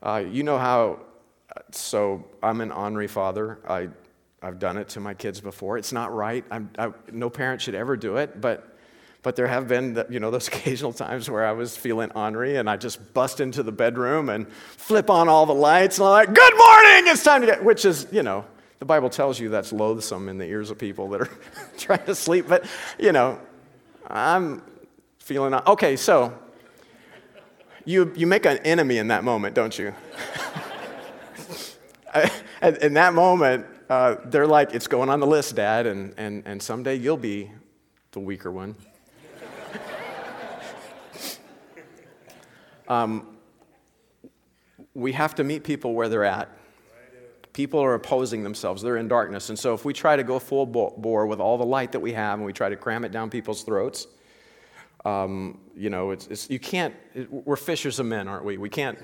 Uh, 0.01 0.23
you 0.25 0.43
know 0.43 0.57
how, 0.57 1.01
so 1.71 2.23
I'm 2.41 2.61
an 2.61 2.71
ornery 2.71 3.09
father. 3.09 3.59
I, 3.67 3.89
I've 4.41 4.59
done 4.59 4.77
it 4.77 4.87
to 4.89 5.01
my 5.01 5.13
kids 5.13 5.41
before. 5.41 5.77
It's 5.77 5.91
not 5.91 6.15
right. 6.15 6.45
I, 6.49 6.93
no 7.11 7.29
parent 7.29 7.61
should 7.61 7.75
ever 7.75 7.97
do 7.97 8.15
it, 8.15 8.39
but, 8.39 8.77
but 9.21 9.35
there 9.35 9.47
have 9.47 9.67
been, 9.67 10.03
you 10.09 10.19
know, 10.19 10.31
those 10.31 10.47
occasional 10.49 10.93
times 10.93 11.29
where 11.29 11.45
I 11.45 11.51
was 11.51 11.75
feeling 11.75 12.11
ornery 12.11 12.57
and 12.57 12.69
I 12.69 12.77
just 12.77 13.13
bust 13.13 13.39
into 13.39 13.63
the 13.63 13.71
bedroom 13.71 14.29
and 14.29 14.47
flip 14.51 15.09
on 15.09 15.27
all 15.27 15.45
the 15.45 15.53
lights 15.53 15.99
and 15.99 16.07
I'm 16.07 16.11
like, 16.11 16.33
good 16.33 16.57
morning, 16.57 17.11
it's 17.11 17.23
time 17.23 17.41
to 17.41 17.47
get, 17.47 17.63
which 17.63 17.85
is, 17.85 18.07
you 18.11 18.23
know, 18.23 18.45
the 18.79 18.85
Bible 18.85 19.09
tells 19.09 19.39
you 19.39 19.49
that's 19.49 19.73
loathsome 19.73 20.29
in 20.29 20.37
the 20.37 20.45
ears 20.45 20.71
of 20.71 20.77
people 20.77 21.09
that 21.09 21.21
are 21.21 21.29
trying 21.77 22.05
to 22.05 22.15
sleep, 22.15 22.45
but, 22.47 22.65
you 22.97 23.11
know, 23.11 23.39
I'm, 24.07 24.63
feeling. 25.29 25.53
Okay, 25.53 25.95
so 25.95 26.33
you, 27.85 28.11
you 28.15 28.25
make 28.25 28.47
an 28.47 28.57
enemy 28.65 28.97
in 28.97 29.09
that 29.09 29.23
moment, 29.23 29.53
don't 29.53 29.77
you? 29.77 29.93
in 32.81 32.95
that 32.95 33.13
moment, 33.13 33.67
uh, 33.91 34.15
they're 34.25 34.47
like, 34.47 34.73
it's 34.73 34.87
going 34.87 35.07
on 35.07 35.19
the 35.19 35.27
list, 35.27 35.55
Dad, 35.55 35.85
and, 35.85 36.15
and, 36.17 36.41
and 36.47 36.59
someday 36.59 36.95
you'll 36.95 37.15
be 37.15 37.51
the 38.11 38.19
weaker 38.19 38.51
one. 38.51 38.75
Um, 42.89 43.37
we 44.93 45.13
have 45.13 45.35
to 45.35 45.43
meet 45.43 45.63
people 45.63 45.93
where 45.93 46.09
they're 46.09 46.25
at. 46.25 46.49
People 47.53 47.79
are 47.79 47.93
opposing 47.93 48.43
themselves, 48.43 48.81
they're 48.81 48.97
in 48.97 49.07
darkness. 49.07 49.49
And 49.49 49.57
so, 49.57 49.73
if 49.73 49.83
we 49.83 49.93
try 49.93 50.15
to 50.15 50.23
go 50.23 50.39
full 50.39 50.65
bore 50.65 51.25
with 51.25 51.39
all 51.39 51.57
the 51.57 51.65
light 51.65 51.91
that 51.93 51.99
we 51.99 52.13
have 52.13 52.39
and 52.39 52.45
we 52.45 52.53
try 52.53 52.69
to 52.69 52.75
cram 52.75 53.03
it 53.03 53.11
down 53.11 53.29
people's 53.29 53.63
throats, 53.63 54.07
um, 55.05 55.59
you 55.75 55.89
know, 55.89 56.11
it's, 56.11 56.27
it's, 56.27 56.49
you 56.49 56.59
can't, 56.59 56.93
it, 57.13 57.31
we're 57.31 57.55
fishers 57.55 57.99
of 57.99 58.05
men, 58.05 58.27
aren't 58.27 58.45
we? 58.45 58.57
We 58.57 58.69
can't, 58.69 58.99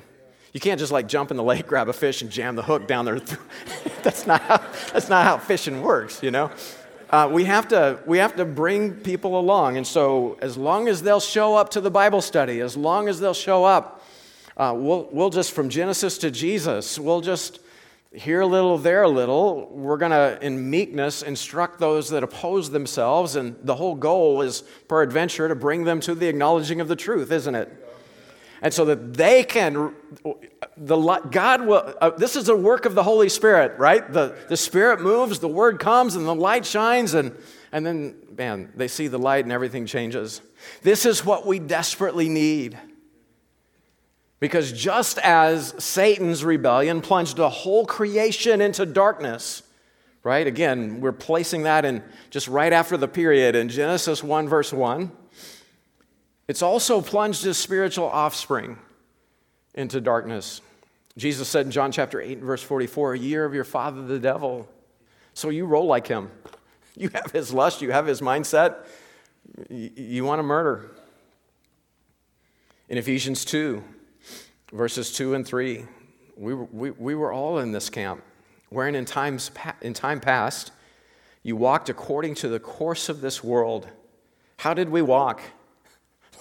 you 0.54 0.60
can't 0.60 0.80
just 0.80 0.92
like 0.92 1.08
jump 1.08 1.32
in 1.32 1.38
the 1.38 1.44
lake, 1.44 1.68
grab 1.68 1.90
a 1.90 1.94
fish, 1.94 2.22
and 2.22 2.32
jam 2.32 2.56
the 2.56 2.64
hook 2.64 2.88
down 2.88 3.06
there. 3.06 3.20
that's, 4.04 4.28
not 4.28 4.42
how, 4.42 4.58
that's 4.94 5.10
not 5.10 5.26
how 5.26 5.38
fishing 5.38 5.82
works, 5.82 6.22
you 6.22 6.32
know? 6.32 6.52
Uh, 7.10 7.30
we, 7.32 7.46
have 7.46 7.68
to, 7.68 8.00
we 8.06 8.18
have 8.18 8.36
to 8.36 8.46
bring 8.46 8.94
people 8.94 9.40
along. 9.40 9.78
And 9.78 9.86
so, 9.86 10.38
as 10.42 10.58
long 10.58 10.88
as 10.88 11.04
they'll 11.04 11.20
show 11.20 11.56
up 11.56 11.70
to 11.72 11.82
the 11.82 11.92
Bible 11.92 12.22
study, 12.22 12.62
as 12.62 12.76
long 12.76 13.08
as 13.08 13.20
they'll 13.20 13.34
show 13.34 13.64
up, 13.64 14.04
uh, 14.58 14.74
we'll, 14.76 15.08
we'll 15.12 15.30
just, 15.30 15.52
from 15.52 15.70
Genesis 15.70 16.18
to 16.20 16.32
Jesus, 16.32 16.98
we'll 16.98 17.22
just 17.22 17.60
here 18.16 18.42
a 18.42 18.48
little, 18.48 18.78
there 18.78 19.04
a 19.04 19.10
little. 19.10 19.68
We're 19.72 19.98
going 19.98 20.12
to, 20.12 20.38
in 20.42 20.70
meekness, 20.70 21.22
instruct 21.22 21.80
those 21.80 22.10
that 22.10 22.24
oppose 22.24 22.70
themselves. 22.70 23.36
And 23.36 23.56
the 23.64 23.76
whole 23.76 23.96
goal 23.96 24.42
is, 24.42 24.64
per 24.88 25.02
adventure, 25.02 25.48
to 25.48 25.56
bring 25.56 25.84
them 25.84 26.00
to 26.02 26.16
the 26.16 26.28
acknowledging 26.28 26.82
of 26.82 26.88
the 26.88 26.96
truth, 26.96 27.32
isn't 27.32 27.56
it? 27.56 27.72
And 28.62 28.74
so 28.74 28.86
that 28.86 29.14
they 29.16 29.44
can, 29.44 29.94
the, 30.78 30.98
God 31.32 31.66
will, 31.66 31.94
uh, 32.02 32.12
this 32.12 32.36
is 32.36 32.50
a 32.50 32.56
work 32.56 32.86
of 32.86 32.96
the 32.96 33.04
Holy 33.04 33.30
Spirit, 33.30 33.78
right? 33.78 34.12
The, 34.12 34.36
the 34.48 34.58
Spirit 34.58 35.02
moves, 35.02 35.40
the 35.40 35.48
Word 35.48 35.80
comes, 35.80 36.16
and 36.16 36.26
the 36.26 36.36
light 36.36 36.66
shines, 36.66 37.14
and, 37.14 37.36
and 37.72 37.86
then, 37.86 38.16
man, 38.38 38.72
they 38.76 38.88
see 38.88 39.08
the 39.08 39.20
light 39.20 39.46
and 39.46 39.52
everything 39.52 39.86
changes. 39.86 40.42
This 40.82 41.06
is 41.06 41.26
what 41.26 41.46
we 41.46 41.60
desperately 41.60 42.30
need. 42.30 42.78
Because 44.40 44.72
just 44.72 45.18
as 45.20 45.74
Satan's 45.84 46.44
rebellion 46.44 47.02
plunged 47.02 47.38
the 47.38 47.50
whole 47.50 47.86
creation 47.86 48.62
into 48.62 48.86
darkness, 48.86 49.64
right? 50.24 50.46
Again, 50.46 51.02
we're 51.02 51.12
placing 51.12 51.64
that 51.64 51.86
in 51.86 52.04
just 52.30 52.48
right 52.48 52.74
after 52.74 52.98
the 52.98 53.08
period 53.08 53.56
in 53.56 53.70
Genesis 53.70 54.24
1, 54.24 54.50
verse 54.50 54.74
1. 54.74 55.12
It's 56.48 56.62
also 56.62 57.02
plunged 57.02 57.44
his 57.44 57.58
spiritual 57.58 58.06
offspring 58.06 58.78
into 59.74 60.00
darkness. 60.00 60.62
Jesus 61.18 61.48
said 61.48 61.66
in 61.66 61.72
John 61.72 61.92
chapter 61.92 62.22
8, 62.22 62.40
verse 62.40 62.62
44, 62.62 63.14
a 63.14 63.20
year 63.20 63.46
of 63.46 63.54
your 63.54 63.64
father, 63.64 64.02
the 64.04 64.20
devil. 64.20 64.70
So 65.34 65.50
you 65.50 65.66
roll 65.66 65.86
like 65.86 66.08
him. 66.08 66.32
You 66.98 67.10
have 67.10 67.32
his 67.32 67.54
lust, 67.54 67.82
you 67.82 67.92
have 67.92 68.08
his 68.08 68.22
mindset. 68.22 68.78
You 69.70 70.24
want 70.24 70.40
to 70.40 70.44
murder. 70.44 70.92
In 72.88 72.98
Ephesians 72.98 73.44
2, 73.44 73.84
verses 74.72 75.12
2 75.12 75.34
and 75.34 75.46
3. 75.46 75.84
We, 76.38 76.54
we, 76.54 76.92
we 76.92 77.14
were 77.16 77.34
all 77.34 77.60
in 77.60 77.74
this 77.74 77.90
camp. 77.90 78.24
wherein 78.70 78.96
in, 78.96 79.04
times, 79.04 79.52
in 79.82 79.94
time 79.94 80.22
past 80.22 80.72
you 81.44 81.56
walked 81.56 81.90
according 81.90 82.36
to 82.36 82.48
the 82.48 82.60
course 82.60 83.08
of 83.10 83.22
this 83.22 83.44
world. 83.44 83.88
How 84.58 84.74
did 84.74 84.88
we 84.88 85.02
walk? 85.02 85.42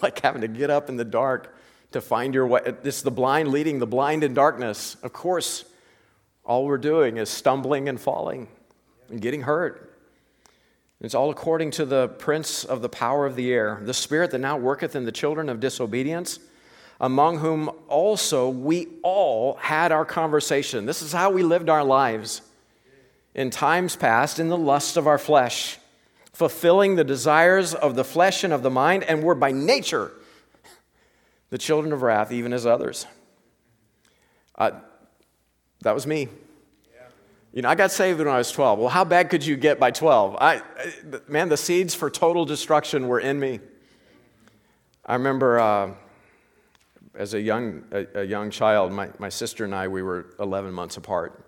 Like 0.04 0.20
having 0.20 0.42
to 0.42 0.48
get 0.48 0.68
up 0.68 0.90
in 0.90 0.98
the 0.98 1.04
dark 1.04 1.56
to 1.92 2.00
find 2.02 2.34
your 2.34 2.46
way. 2.46 2.60
It's 2.84 3.00
the 3.00 3.10
blind 3.10 3.48
leading 3.48 3.78
the 3.78 3.86
blind 3.86 4.22
in 4.22 4.34
darkness. 4.34 4.98
Of 5.02 5.14
course, 5.14 5.64
all 6.44 6.66
we're 6.66 6.76
doing 6.76 7.16
is 7.16 7.30
stumbling 7.30 7.88
and 7.88 7.98
falling 7.98 8.48
and 9.08 9.18
getting 9.18 9.40
hurt. 9.40 9.98
It's 11.00 11.14
all 11.14 11.30
according 11.30 11.70
to 11.72 11.86
the 11.86 12.08
prince 12.08 12.64
of 12.64 12.82
the 12.82 12.88
power 12.90 13.24
of 13.24 13.34
the 13.34 13.50
air, 13.50 13.80
the 13.82 13.94
spirit 13.94 14.30
that 14.32 14.40
now 14.40 14.58
worketh 14.58 14.94
in 14.94 15.06
the 15.06 15.12
children 15.12 15.48
of 15.48 15.58
disobedience, 15.58 16.38
among 17.00 17.38
whom 17.38 17.70
also 17.88 18.50
we 18.50 18.88
all 19.02 19.54
had 19.54 19.90
our 19.90 20.04
conversation. 20.04 20.84
This 20.84 21.00
is 21.00 21.12
how 21.12 21.30
we 21.30 21.42
lived 21.42 21.70
our 21.70 21.82
lives 21.82 22.42
in 23.34 23.48
times 23.48 23.96
past 23.96 24.38
in 24.38 24.50
the 24.50 24.58
lust 24.58 24.98
of 24.98 25.06
our 25.06 25.18
flesh, 25.18 25.78
fulfilling 26.34 26.96
the 26.96 27.04
desires 27.04 27.74
of 27.74 27.94
the 27.94 28.04
flesh 28.04 28.44
and 28.44 28.52
of 28.52 28.62
the 28.62 28.70
mind, 28.70 29.04
and 29.04 29.22
were 29.22 29.34
by 29.34 29.52
nature 29.52 30.12
the 31.50 31.58
children 31.58 31.92
of 31.92 32.02
wrath, 32.02 32.32
even 32.32 32.52
as 32.52 32.66
others. 32.66 33.06
Uh, 34.56 34.72
that 35.82 35.94
was 35.94 36.06
me. 36.06 36.28
You 37.52 37.62
know, 37.62 37.68
I 37.68 37.76
got 37.76 37.92
saved 37.92 38.18
when 38.18 38.26
I 38.26 38.38
was 38.38 38.50
12. 38.50 38.80
Well, 38.80 38.88
how 38.88 39.04
bad 39.04 39.30
could 39.30 39.46
you 39.46 39.56
get 39.56 39.78
by 39.78 39.92
12? 39.92 40.36
I, 40.40 40.60
man, 41.28 41.48
the 41.48 41.56
seeds 41.56 41.94
for 41.94 42.10
total 42.10 42.44
destruction 42.44 43.06
were 43.06 43.20
in 43.20 43.38
me. 43.38 43.60
I 45.06 45.14
remember 45.14 45.60
uh, 45.60 45.92
as 47.14 47.34
a 47.34 47.40
young, 47.40 47.84
a, 47.92 48.22
a, 48.22 48.24
young 48.24 48.50
child, 48.50 48.92
my, 48.92 49.08
my 49.20 49.28
sister 49.28 49.64
and 49.64 49.72
I, 49.72 49.86
we 49.86 50.02
were 50.02 50.34
11 50.40 50.74
months 50.74 50.96
apart. 50.96 51.46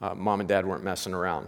Uh, 0.00 0.16
Mom 0.16 0.40
and 0.40 0.48
dad 0.48 0.66
weren't 0.66 0.82
messing 0.82 1.14
around. 1.14 1.46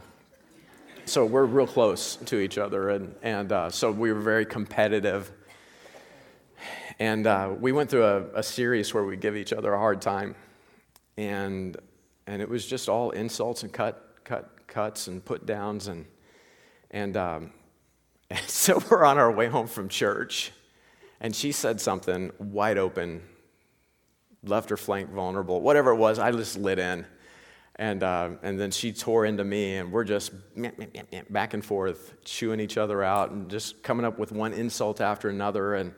So 1.11 1.27
we're 1.27 1.45
real 1.45 1.67
close 1.67 2.15
to 2.27 2.39
each 2.39 2.57
other, 2.57 2.91
and, 2.91 3.17
and 3.21 3.51
uh, 3.51 3.71
so 3.71 3.91
we 3.91 4.13
were 4.13 4.21
very 4.21 4.47
competitive. 4.47 5.33
And 7.01 7.27
uh, 7.27 7.53
we 7.59 7.73
went 7.73 7.91
through 7.91 8.05
a, 8.05 8.27
a 8.37 8.43
series 8.45 8.95
where 8.95 9.03
we 9.03 9.17
give 9.17 9.37
each 9.37 9.53
other 9.53 9.75
a 9.75 9.77
hard 9.77 10.01
time. 10.01 10.37
And 11.17 11.77
and 12.29 12.41
it 12.41 12.49
was 12.49 12.65
just 12.65 12.89
all 12.89 13.11
insults 13.11 13.65
and 13.65 13.73
cut, 13.73 14.19
cut, 14.23 14.69
cuts 14.69 15.09
and 15.09 15.25
put 15.25 15.47
downs. 15.47 15.89
And, 15.89 16.07
and, 16.93 17.17
um, 17.17 17.55
and 18.31 18.49
so 18.49 18.81
we're 18.89 19.05
on 19.05 19.19
our 19.19 19.33
way 19.33 19.49
home 19.49 19.67
from 19.67 19.89
church, 19.89 20.53
and 21.21 21.35
she 21.35 21.51
said 21.51 21.81
something 21.81 22.31
wide 22.39 22.79
open, 22.79 23.23
left 24.45 24.71
her 24.71 24.77
flank 24.77 25.11
vulnerable, 25.11 25.61
whatever 25.61 25.91
it 25.91 25.97
was, 25.97 26.21
I 26.21 26.31
just 26.31 26.57
lit 26.57 26.79
in. 26.79 27.05
And, 27.81 28.03
uh, 28.03 28.33
and 28.43 28.61
then 28.61 28.71
she 28.71 28.93
tore 28.93 29.25
into 29.25 29.43
me, 29.43 29.77
and 29.77 29.91
we're 29.91 30.05
just 30.05 30.33
back 31.31 31.55
and 31.55 31.65
forth, 31.65 32.13
chewing 32.25 32.61
each 32.61 32.77
other 32.77 33.03
out, 33.03 33.31
and 33.31 33.49
just 33.49 33.83
coming 33.83 34.05
up 34.05 34.19
with 34.19 34.33
one 34.33 34.53
insult 34.53 35.01
after 35.01 35.31
another. 35.31 35.77
And, 35.77 35.95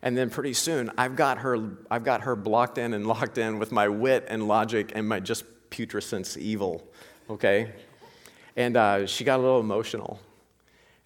and 0.00 0.16
then 0.16 0.30
pretty 0.30 0.54
soon, 0.54 0.90
I've 0.96 1.14
got 1.14 1.36
her, 1.40 1.76
I've 1.90 2.04
got 2.04 2.22
her 2.22 2.36
blocked 2.36 2.78
in 2.78 2.94
and 2.94 3.06
locked 3.06 3.36
in 3.36 3.58
with 3.58 3.70
my 3.70 3.86
wit 3.86 4.24
and 4.28 4.48
logic 4.48 4.92
and 4.94 5.06
my 5.06 5.20
just 5.20 5.44
putrescence 5.68 6.38
evil, 6.38 6.82
okay? 7.28 7.70
And 8.56 8.74
uh, 8.78 9.06
she 9.06 9.22
got 9.22 9.38
a 9.38 9.42
little 9.42 9.60
emotional. 9.60 10.18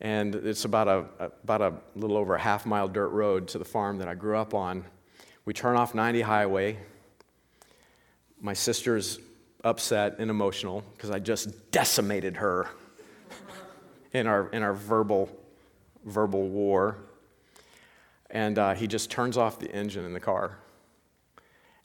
And 0.01 0.37
it's 0.37 0.65
about 0.65 0.87
a, 0.87 1.33
about 1.43 1.61
a 1.61 1.75
little 1.97 2.17
over 2.17 2.37
a 2.37 2.41
half 2.41 2.67
mile 2.67 2.87
dirt 2.87 3.09
road 3.09 3.49
to 3.49 3.59
the 3.59 3.65
farm 3.65 3.99
that 3.99 4.07
I 4.07 4.15
grew 4.15 4.37
up 4.37 4.55
on. 4.55 4.85
We 5.45 5.55
turn 5.55 5.77
off 5.77 5.93
90 5.93 6.21
highway. 6.21 6.79
My 8.41 8.53
sister's 8.53 9.19
upset 9.65 10.17
and 10.19 10.31
emotional 10.31 10.83
because 10.95 11.11
I 11.11 11.19
just 11.19 11.71
decimated 11.71 12.37
her 12.37 12.69
in 14.13 14.27
our, 14.27 14.49
in 14.49 14.63
our 14.63 14.75
verbal, 14.75 15.29
verbal 16.05 16.49
war. 16.49 16.99
And 18.31 18.59
uh, 18.59 18.75
he 18.75 18.87
just 18.87 19.11
turns 19.11 19.37
off 19.37 19.59
the 19.59 19.71
engine 19.73 20.05
in 20.05 20.13
the 20.13 20.21
car. 20.21 20.59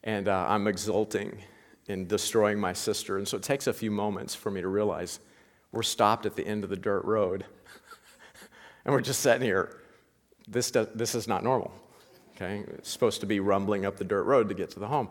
And 0.04 0.28
uh, 0.28 0.46
I'm 0.48 0.66
exulting 0.66 1.38
in 1.88 2.06
destroying 2.06 2.58
my 2.58 2.72
sister. 2.72 3.18
And 3.18 3.26
so 3.26 3.36
it 3.36 3.42
takes 3.42 3.66
a 3.66 3.72
few 3.72 3.90
moments 3.90 4.34
for 4.34 4.50
me 4.50 4.60
to 4.60 4.68
realize 4.68 5.20
we're 5.72 5.82
stopped 5.82 6.26
at 6.26 6.36
the 6.36 6.46
end 6.46 6.64
of 6.64 6.70
the 6.70 6.76
dirt 6.76 7.04
road. 7.04 7.44
and 8.84 8.94
we're 8.94 9.00
just 9.00 9.20
sitting 9.20 9.42
here. 9.42 9.80
This, 10.48 10.70
does, 10.70 10.88
this 10.94 11.14
is 11.14 11.26
not 11.26 11.42
normal. 11.42 11.72
Okay? 12.34 12.64
It's 12.74 12.90
supposed 12.90 13.20
to 13.20 13.26
be 13.26 13.40
rumbling 13.40 13.84
up 13.84 13.96
the 13.96 14.04
dirt 14.04 14.24
road 14.24 14.48
to 14.48 14.54
get 14.54 14.70
to 14.70 14.78
the 14.78 14.86
home. 14.86 15.08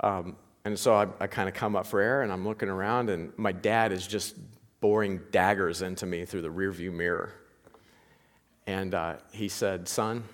Um, 0.00 0.36
and 0.66 0.76
so 0.76 0.96
I, 0.96 1.06
I 1.20 1.28
kind 1.28 1.48
of 1.48 1.54
come 1.54 1.76
up 1.76 1.86
for 1.86 2.00
air 2.00 2.22
and 2.22 2.32
I'm 2.32 2.44
looking 2.44 2.68
around, 2.68 3.08
and 3.08 3.32
my 3.38 3.52
dad 3.52 3.92
is 3.92 4.04
just 4.04 4.34
boring 4.80 5.20
daggers 5.30 5.80
into 5.80 6.06
me 6.06 6.24
through 6.24 6.42
the 6.42 6.48
rearview 6.48 6.92
mirror. 6.92 7.32
And 8.66 8.92
uh, 8.92 9.18
he 9.30 9.48
said, 9.48 9.86
Son, 9.86 10.24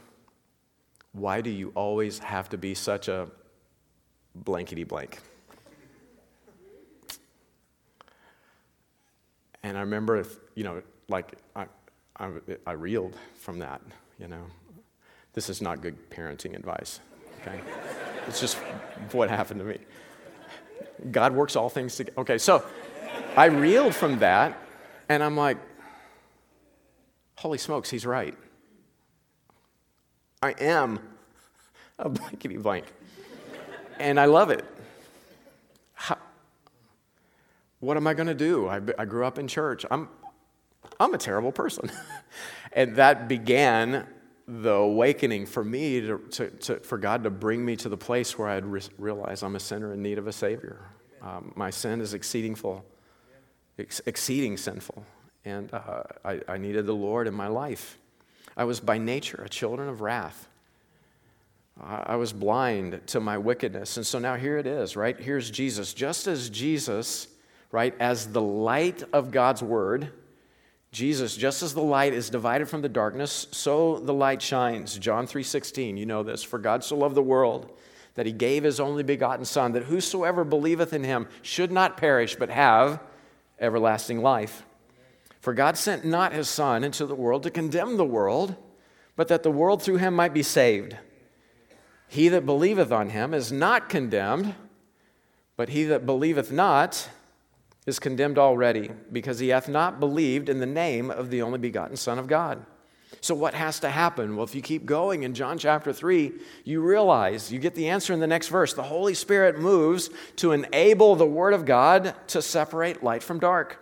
why 1.13 1.43
do 1.43 1.51
you 1.51 1.71
always 1.75 2.19
have 2.21 2.49
to 2.49 2.57
be 2.57 2.73
such 2.73 3.09
a 3.09 3.29
blankety 4.35 4.85
blank? 4.85 5.19
And 9.63 9.77
I 9.77 9.81
remember, 9.81 10.25
you 10.55 10.65
know, 10.65 10.83
like 11.09 11.35
I, 11.55 11.67
I, 12.19 12.31
I 12.67 12.73
reeled 12.73 13.19
from 13.39 13.59
that, 13.59 13.83
you 14.19 14.29
know. 14.29 14.47
This 15.35 15.51
is 15.51 15.61
not 15.61 15.83
good 15.83 16.09
parenting 16.09 16.57
advice, 16.57 17.01
okay? 17.43 17.61
it's 18.27 18.41
just 18.41 18.57
what 19.13 19.29
happened 19.29 19.61
to 19.61 19.67
me. 19.67 19.79
God 21.11 21.35
works 21.35 21.57
all 21.57 21.69
things 21.69 21.97
together. 21.97 22.21
Okay, 22.21 22.39
so 22.39 22.65
I 23.37 23.47
reeled 23.47 23.95
from 23.95 24.19
that, 24.21 24.59
and 25.09 25.23
I'm 25.23 25.37
like, 25.37 25.59
holy 27.37 27.59
smokes, 27.59 27.91
he's 27.91 28.07
right. 28.07 28.37
I 30.43 30.53
am 30.53 30.99
a 31.99 32.09
blankety 32.09 32.57
blank. 32.57 32.87
And 33.99 34.19
I 34.19 34.25
love 34.25 34.51
it. 34.51 34.65
What 37.83 37.97
am 37.97 38.07
I 38.07 38.15
going 38.15 38.29
to 38.29 38.35
do? 38.35 38.69
I, 38.69 38.81
I 38.97 39.05
grew 39.05 39.27
up 39.27 39.41
in 39.41 39.49
church. 39.49 39.85
I'm, 39.91 40.09
I'm 41.01 41.15
a 41.15 41.19
terrible 41.19 41.51
person. 41.51 41.91
and 42.73 42.95
that 42.95 43.27
began 43.27 44.07
the 44.61 44.73
awakening 44.73 45.47
for 45.47 45.65
me 45.65 46.01
to, 46.01 46.19
to, 46.31 46.51
to, 46.51 46.81
for 46.81 46.99
God 46.99 47.25
to 47.25 47.31
bring 47.31 47.65
me 47.65 47.77
to 47.77 47.89
the 47.89 47.97
place 47.97 48.39
where 48.39 48.49
I'd 48.49 48.67
re- 48.67 48.83
realize 48.99 49.43
I'm 49.43 49.57
a 49.57 49.61
sinner 49.61 49.93
in 49.93 50.03
need 50.03 50.19
of 50.19 50.27
a 50.27 50.33
Savior. 50.33 50.81
Um, 51.23 51.53
my 51.55 51.71
sin 51.71 52.01
is 52.01 52.15
exceeding 52.15 52.55
full, 52.55 52.85
ex- 53.79 54.01
exceeding 54.07 54.57
sinful, 54.57 55.05
and 55.45 55.73
uh, 55.73 56.03
I, 56.25 56.41
I 56.49 56.59
needed 56.59 56.87
the 56.87 56.95
Lord 56.95 57.29
in 57.29 57.35
my 57.35 57.47
life. 57.47 57.99
I 58.57 58.65
was 58.65 58.81
by 58.81 58.99
nature 58.99 59.43
a 59.45 59.49
children 59.49 59.89
of 59.89 60.01
wrath. 60.01 60.49
I 61.81 62.17
was 62.17 62.35
blind 62.35 63.01
to 63.09 63.21
my 63.21 63.39
wickedness. 63.39 63.97
And 63.97 64.07
so 64.07 64.19
now 64.19 64.37
here 64.37 64.59
it 64.59 64.67
is, 64.67 64.95
right? 64.95 65.19
Here's 65.19 65.51
Jesus. 65.51 65.95
Just 65.95 66.27
as 66.27 66.51
Jesus 66.51 67.29
right? 67.73 67.95
As 67.99 68.27
the 68.29 68.43
light 68.43 69.03
of 69.13 69.33
God's 69.33 69.63
word, 69.63 70.13
Jesus, 70.93 71.37
just 71.37 71.63
as 71.63 71.73
the 71.73 71.83
light 71.83 72.13
is 72.13 72.29
divided 72.29 72.69
from 72.69 72.83
the 72.83 72.89
darkness, 72.89 73.47
so 73.51 73.99
the 73.99 74.13
light 74.13 74.43
shines. 74.43 74.99
John 74.99 75.27
3:16, 75.27 75.97
you 75.97 76.05
know 76.05 76.23
this, 76.23 76.43
for 76.43 76.59
God 76.59 76.85
so 76.85 76.97
loved 76.97 77.15
the 77.15 77.23
world 77.23 77.71
that 78.15 78.27
he 78.27 78.33
gave 78.33 78.63
his 78.63 78.79
only 78.79 79.03
begotten 79.03 79.47
son 79.47 79.73
that 79.73 79.85
whosoever 79.85 80.45
believeth 80.45 80.93
in 80.93 81.03
him 81.03 81.29
should 81.41 81.73
not 81.73 81.97
perish 81.97 82.37
but 82.37 82.51
have 82.51 83.01
everlasting 83.59 84.21
life. 84.21 84.67
For 85.41 85.55
God 85.55 85.79
sent 85.79 86.05
not 86.05 86.35
his 86.35 86.49
son 86.49 86.85
into 86.85 87.07
the 87.07 87.15
world 87.15 87.43
to 87.45 87.51
condemn 87.51 87.97
the 87.97 88.05
world, 88.05 88.55
but 89.17 89.29
that 89.29 89.43
the 89.43 89.51
world 89.51 89.83
through 89.83 89.97
him 89.97 90.15
might 90.15 90.35
be 90.35 90.43
saved. 90.43 90.97
He 92.07 92.29
that 92.29 92.45
believeth 92.45 92.93
on 92.93 93.09
him 93.09 93.33
is 93.33 93.51
not 93.51 93.89
condemned, 93.89 94.55
but 95.57 95.71
he 95.71 95.85
that 95.85 96.05
believeth 96.05 96.53
not 96.53 97.09
is 97.87 97.99
condemned 97.99 98.39
already 98.39 98.91
because 99.11 99.39
he 99.39 99.49
hath 99.49 99.69
not 99.69 100.01
believed 100.01 100.49
in 100.49 100.61
the 100.61 100.67
name 100.67 101.11
of 101.11 101.31
the 101.31 101.43
only 101.43 101.59
begotten 101.59 101.97
Son 101.97 102.19
of 102.19 102.27
God. 102.27 102.65
So, 103.21 103.35
what 103.35 103.55
has 103.55 103.79
to 103.81 103.91
happen? 103.91 104.37
Well, 104.37 104.45
if 104.45 104.55
you 104.55 104.63
keep 104.63 104.87
going 104.87 105.23
in 105.23 105.35
John 105.35 105.59
chapter 105.59 105.93
3, 105.93 106.33
you 106.65 106.81
realize, 106.81 107.53
you 107.53 107.59
get 107.59 107.75
the 107.75 107.89
answer 107.89 108.13
in 108.13 108.21
the 108.21 108.27
next 108.27 108.49
verse. 108.49 108.73
The 108.73 108.83
Holy 108.83 109.15
Spirit 109.15 109.61
moves 109.61 110.11
to 110.37 110.53
enable 110.53 111.15
the 111.15 111.27
Word 111.27 111.55
of 111.55 111.65
God 111.65 112.15
to 112.29 112.43
separate 112.43 113.03
light 113.03 113.23
from 113.23 113.39
dark. 113.39 113.79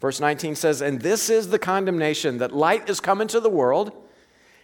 Verse 0.00 0.20
19 0.20 0.54
says, 0.54 0.80
And 0.80 1.00
this 1.00 1.30
is 1.30 1.48
the 1.48 1.58
condemnation 1.58 2.38
that 2.38 2.52
light 2.52 2.88
is 2.88 2.98
come 2.98 3.20
into 3.20 3.40
the 3.40 3.50
world, 3.50 3.92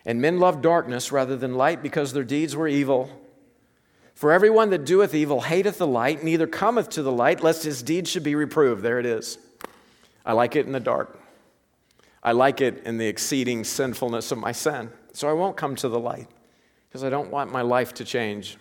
and 0.05 0.21
men 0.21 0.41
love 0.41 0.63
darkness 0.63 1.13
rather 1.13 1.37
than 1.37 1.55
light 1.55 1.83
because 1.83 2.13
their 2.13 2.25
deeds 2.25 2.57
were 2.57 2.69
evil. 2.69 3.11
For 4.23 4.31
everyone 4.31 4.71
that 4.71 4.85
doeth 4.85 5.17
evil 5.17 5.41
hateth 5.41 5.79
the 5.79 5.87
light, 5.89 6.23
neither 6.23 6.47
cometh 6.47 6.91
to 6.91 7.03
the 7.03 7.11
light, 7.11 7.43
lest 7.43 7.65
his 7.65 7.83
deeds 7.83 8.09
should 8.09 8.23
be 8.23 8.37
reproved. 8.37 8.81
There 8.81 9.01
it 9.01 9.05
is. 9.05 9.37
I 10.25 10.33
like 10.33 10.55
it 10.55 10.65
in 10.65 10.71
the 10.71 10.79
dark. 10.79 11.19
I 12.23 12.31
like 12.31 12.61
it 12.61 12.85
in 12.85 12.99
the 12.99 13.09
exceeding 13.09 13.65
sinfulness 13.65 14.31
of 14.31 14.39
my 14.39 14.53
sin. 14.53 14.91
So 15.13 15.29
I 15.29 15.33
won't 15.33 15.57
come 15.57 15.75
to 15.75 15.89
the 15.89 15.99
light 15.99 16.29
because 16.89 17.03
I 17.03 17.11
don't 17.11 17.33
want 17.33 17.51
my 17.51 17.63
life 17.63 17.95
to 17.95 18.05
change. 18.05 18.59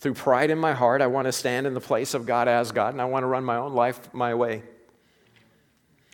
Through 0.00 0.14
pride 0.14 0.50
in 0.50 0.58
my 0.58 0.72
heart, 0.72 1.00
I 1.00 1.06
want 1.06 1.26
to 1.26 1.32
stand 1.32 1.68
in 1.68 1.74
the 1.74 1.80
place 1.80 2.12
of 2.12 2.26
God 2.26 2.48
as 2.48 2.72
God, 2.72 2.92
and 2.92 3.00
I 3.00 3.04
want 3.04 3.22
to 3.22 3.28
run 3.28 3.44
my 3.44 3.54
own 3.54 3.74
life 3.74 4.12
my 4.12 4.34
way. 4.34 4.64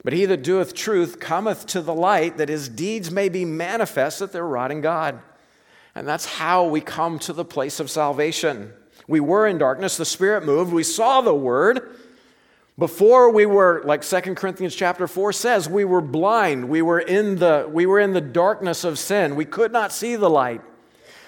But 0.05 0.13
he 0.13 0.27
that 0.27 0.43
doeth 0.43 0.75
truth 0.75 1.19
cometh 1.19 1.65
to 1.69 1.81
the 1.81 1.95
light, 1.95 2.37
that 2.37 2.51
his 2.51 2.69
deeds 2.69 3.11
may 3.11 3.31
be 3.31 3.47
manifest 3.47 4.19
that 4.19 4.31
they're 4.31 4.67
in 4.71 4.83
God. 4.83 5.23
And 5.95 6.07
that's 6.07 6.27
how 6.27 6.65
we 6.67 6.81
come 6.81 7.19
to 7.21 7.33
the 7.33 7.45
place 7.45 7.81
of 7.81 7.91
salvation. 7.91 8.73
We 9.07 9.21
were 9.21 9.47
in 9.47 9.59
darkness, 9.59 9.97
the 9.97 10.05
Spirit 10.05 10.45
moved, 10.45 10.73
we 10.73 10.83
saw 10.83 11.21
the 11.21 11.35
Word. 11.35 11.97
Before 12.77 13.31
we 13.31 13.47
were, 13.47 13.83
like 13.85 14.03
2 14.03 14.35
Corinthians 14.35 14.75
chapter 14.75 15.07
4 15.07 15.33
says, 15.33 15.69
we 15.69 15.85
were 15.85 16.01
blind. 16.01 16.69
We 16.69 16.83
were 16.83 16.99
in 16.99 17.37
the, 17.37 17.69
we 17.71 17.87
were 17.87 18.01
in 18.01 18.13
the 18.13 18.21
darkness 18.21 18.83
of 18.83 18.99
sin. 18.99 19.37
We 19.37 19.45
could 19.45 19.71
not 19.71 19.93
see 19.93 20.17
the 20.17 20.29
light. 20.29 20.61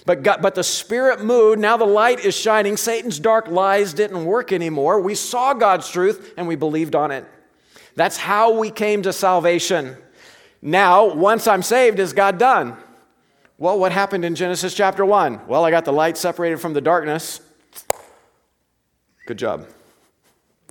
But, 0.07 0.24
God, 0.24 0.42
but 0.42 0.57
the 0.57 0.64
Spirit 0.64 1.22
moved. 1.22 1.61
Now 1.61 1.76
the 1.76 1.85
light 1.85 2.24
is 2.24 2.35
shining. 2.35 2.76
Satan's 2.76 3.20
dark 3.20 3.46
lies 3.46 3.92
didn't 3.92 4.24
work 4.24 4.52
anymore. 4.52 5.00
We 5.00 5.14
saw 5.14 5.55
God's 5.55 5.88
truth 5.88 6.35
and 6.37 6.48
we 6.48 6.57
believed 6.57 6.96
on 6.96 7.12
it. 7.12 7.24
That's 7.94 8.16
how 8.16 8.59
we 8.59 8.70
came 8.70 9.02
to 9.02 9.12
salvation. 9.12 9.96
Now, 10.62 11.12
once 11.14 11.46
I'm 11.46 11.62
saved, 11.62 11.98
is 12.00 12.12
God 12.12 12.38
done? 12.38 12.76
Well, 13.59 13.79
what 13.79 13.90
happened 13.90 14.23
in 14.27 14.35
Genesis 14.35 14.75
chapter 14.75 15.03
1? 15.05 15.47
Well, 15.47 15.64
I 15.64 15.71
got 15.71 15.87
the 15.87 15.92
light 15.92 16.19
separated 16.19 16.59
from 16.59 16.75
the 16.75 16.83
darkness. 16.83 17.40
Good 19.27 19.38
job. 19.38 19.66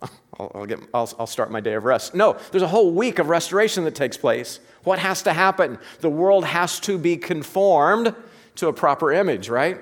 I'll, 0.39 0.67
get, 0.67 0.80
I'll, 0.93 1.12
I'll 1.17 1.26
start 1.26 1.50
my 1.50 1.62
day 1.62 1.74
of 1.74 1.84
rest. 1.84 2.13
No, 2.13 2.38
there's 2.52 2.62
a 2.62 2.67
whole 2.67 2.91
week 2.91 3.17
of 3.17 3.30
restoration 3.30 3.86
that 3.86 3.95
takes 3.95 4.17
place. 4.17 4.60
What 4.84 5.00
has 5.00 5.24
to 5.24 5.34
happen? 5.34 5.80
The 6.02 6.12
world 6.12 6.45
has 6.45 6.80
to 6.82 7.00
be 7.00 7.17
conformed 7.17 8.13
to 8.58 8.67
a 8.67 8.74
proper 8.74 9.12
image, 9.12 9.50
right? 9.50 9.80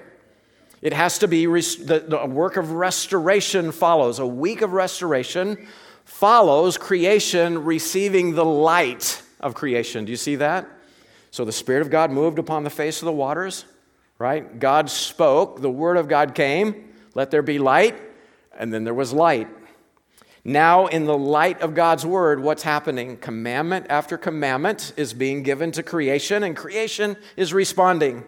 It 0.81 0.93
has 0.93 1.19
to 1.19 1.27
be, 1.27 1.45
the, 1.45 2.05
the 2.07 2.25
work 2.25 2.55
of 2.55 2.71
restoration 2.71 3.73
follows. 3.73 4.19
A 4.19 4.27
week 4.27 4.61
of 4.61 4.71
restoration 4.71 5.67
follows 6.05 6.77
creation 6.77 7.65
receiving 7.65 8.35
the 8.35 8.45
light 8.45 9.21
of 9.41 9.55
creation. 9.55 10.05
Do 10.05 10.11
you 10.11 10.17
see 10.17 10.37
that? 10.37 10.69
So 11.33 11.43
the 11.45 11.51
Spirit 11.51 11.81
of 11.81 11.89
God 11.89 12.11
moved 12.11 12.37
upon 12.37 12.63
the 12.63 12.69
face 12.69 13.01
of 13.01 13.07
the 13.07 13.11
waters, 13.11 13.65
right? 14.19 14.59
God 14.59 14.87
spoke, 14.87 15.61
the 15.61 15.69
Word 15.71 15.97
of 15.97 16.07
God 16.07 16.35
came, 16.35 16.93
let 17.15 17.31
there 17.31 17.41
be 17.41 17.57
light, 17.57 17.99
and 18.55 18.71
then 18.71 18.83
there 18.83 18.93
was 18.93 19.11
light. 19.13 19.47
Now, 20.43 20.85
in 20.85 21.05
the 21.05 21.17
light 21.17 21.59
of 21.63 21.73
God's 21.73 22.05
Word, 22.05 22.39
what's 22.39 22.61
happening? 22.61 23.17
Commandment 23.17 23.87
after 23.89 24.15
commandment 24.15 24.93
is 24.95 25.15
being 25.15 25.41
given 25.41 25.71
to 25.71 25.81
creation, 25.81 26.43
and 26.43 26.55
creation 26.55 27.17
is 27.35 27.51
responding. 27.51 28.25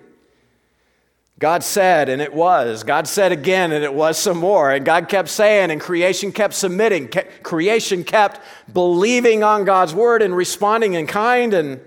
God 1.37 1.63
said, 1.63 2.09
and 2.09 2.23
it 2.23 2.33
was. 2.33 2.83
God 2.83 3.07
said 3.07 3.31
again, 3.31 3.71
and 3.71 3.83
it 3.83 3.93
was 3.93 4.17
some 4.17 4.39
more. 4.39 4.71
And 4.71 4.83
God 4.83 5.09
kept 5.09 5.29
saying, 5.29 5.69
and 5.69 5.79
creation 5.79 6.31
kept 6.31 6.55
submitting. 6.55 7.11
creation 7.43 8.03
kept 8.03 8.41
believing 8.73 9.43
on 9.43 9.63
God's 9.63 9.93
word 9.93 10.23
and 10.23 10.35
responding 10.35 10.93
in 10.93 11.05
kind. 11.05 11.53
And, 11.53 11.81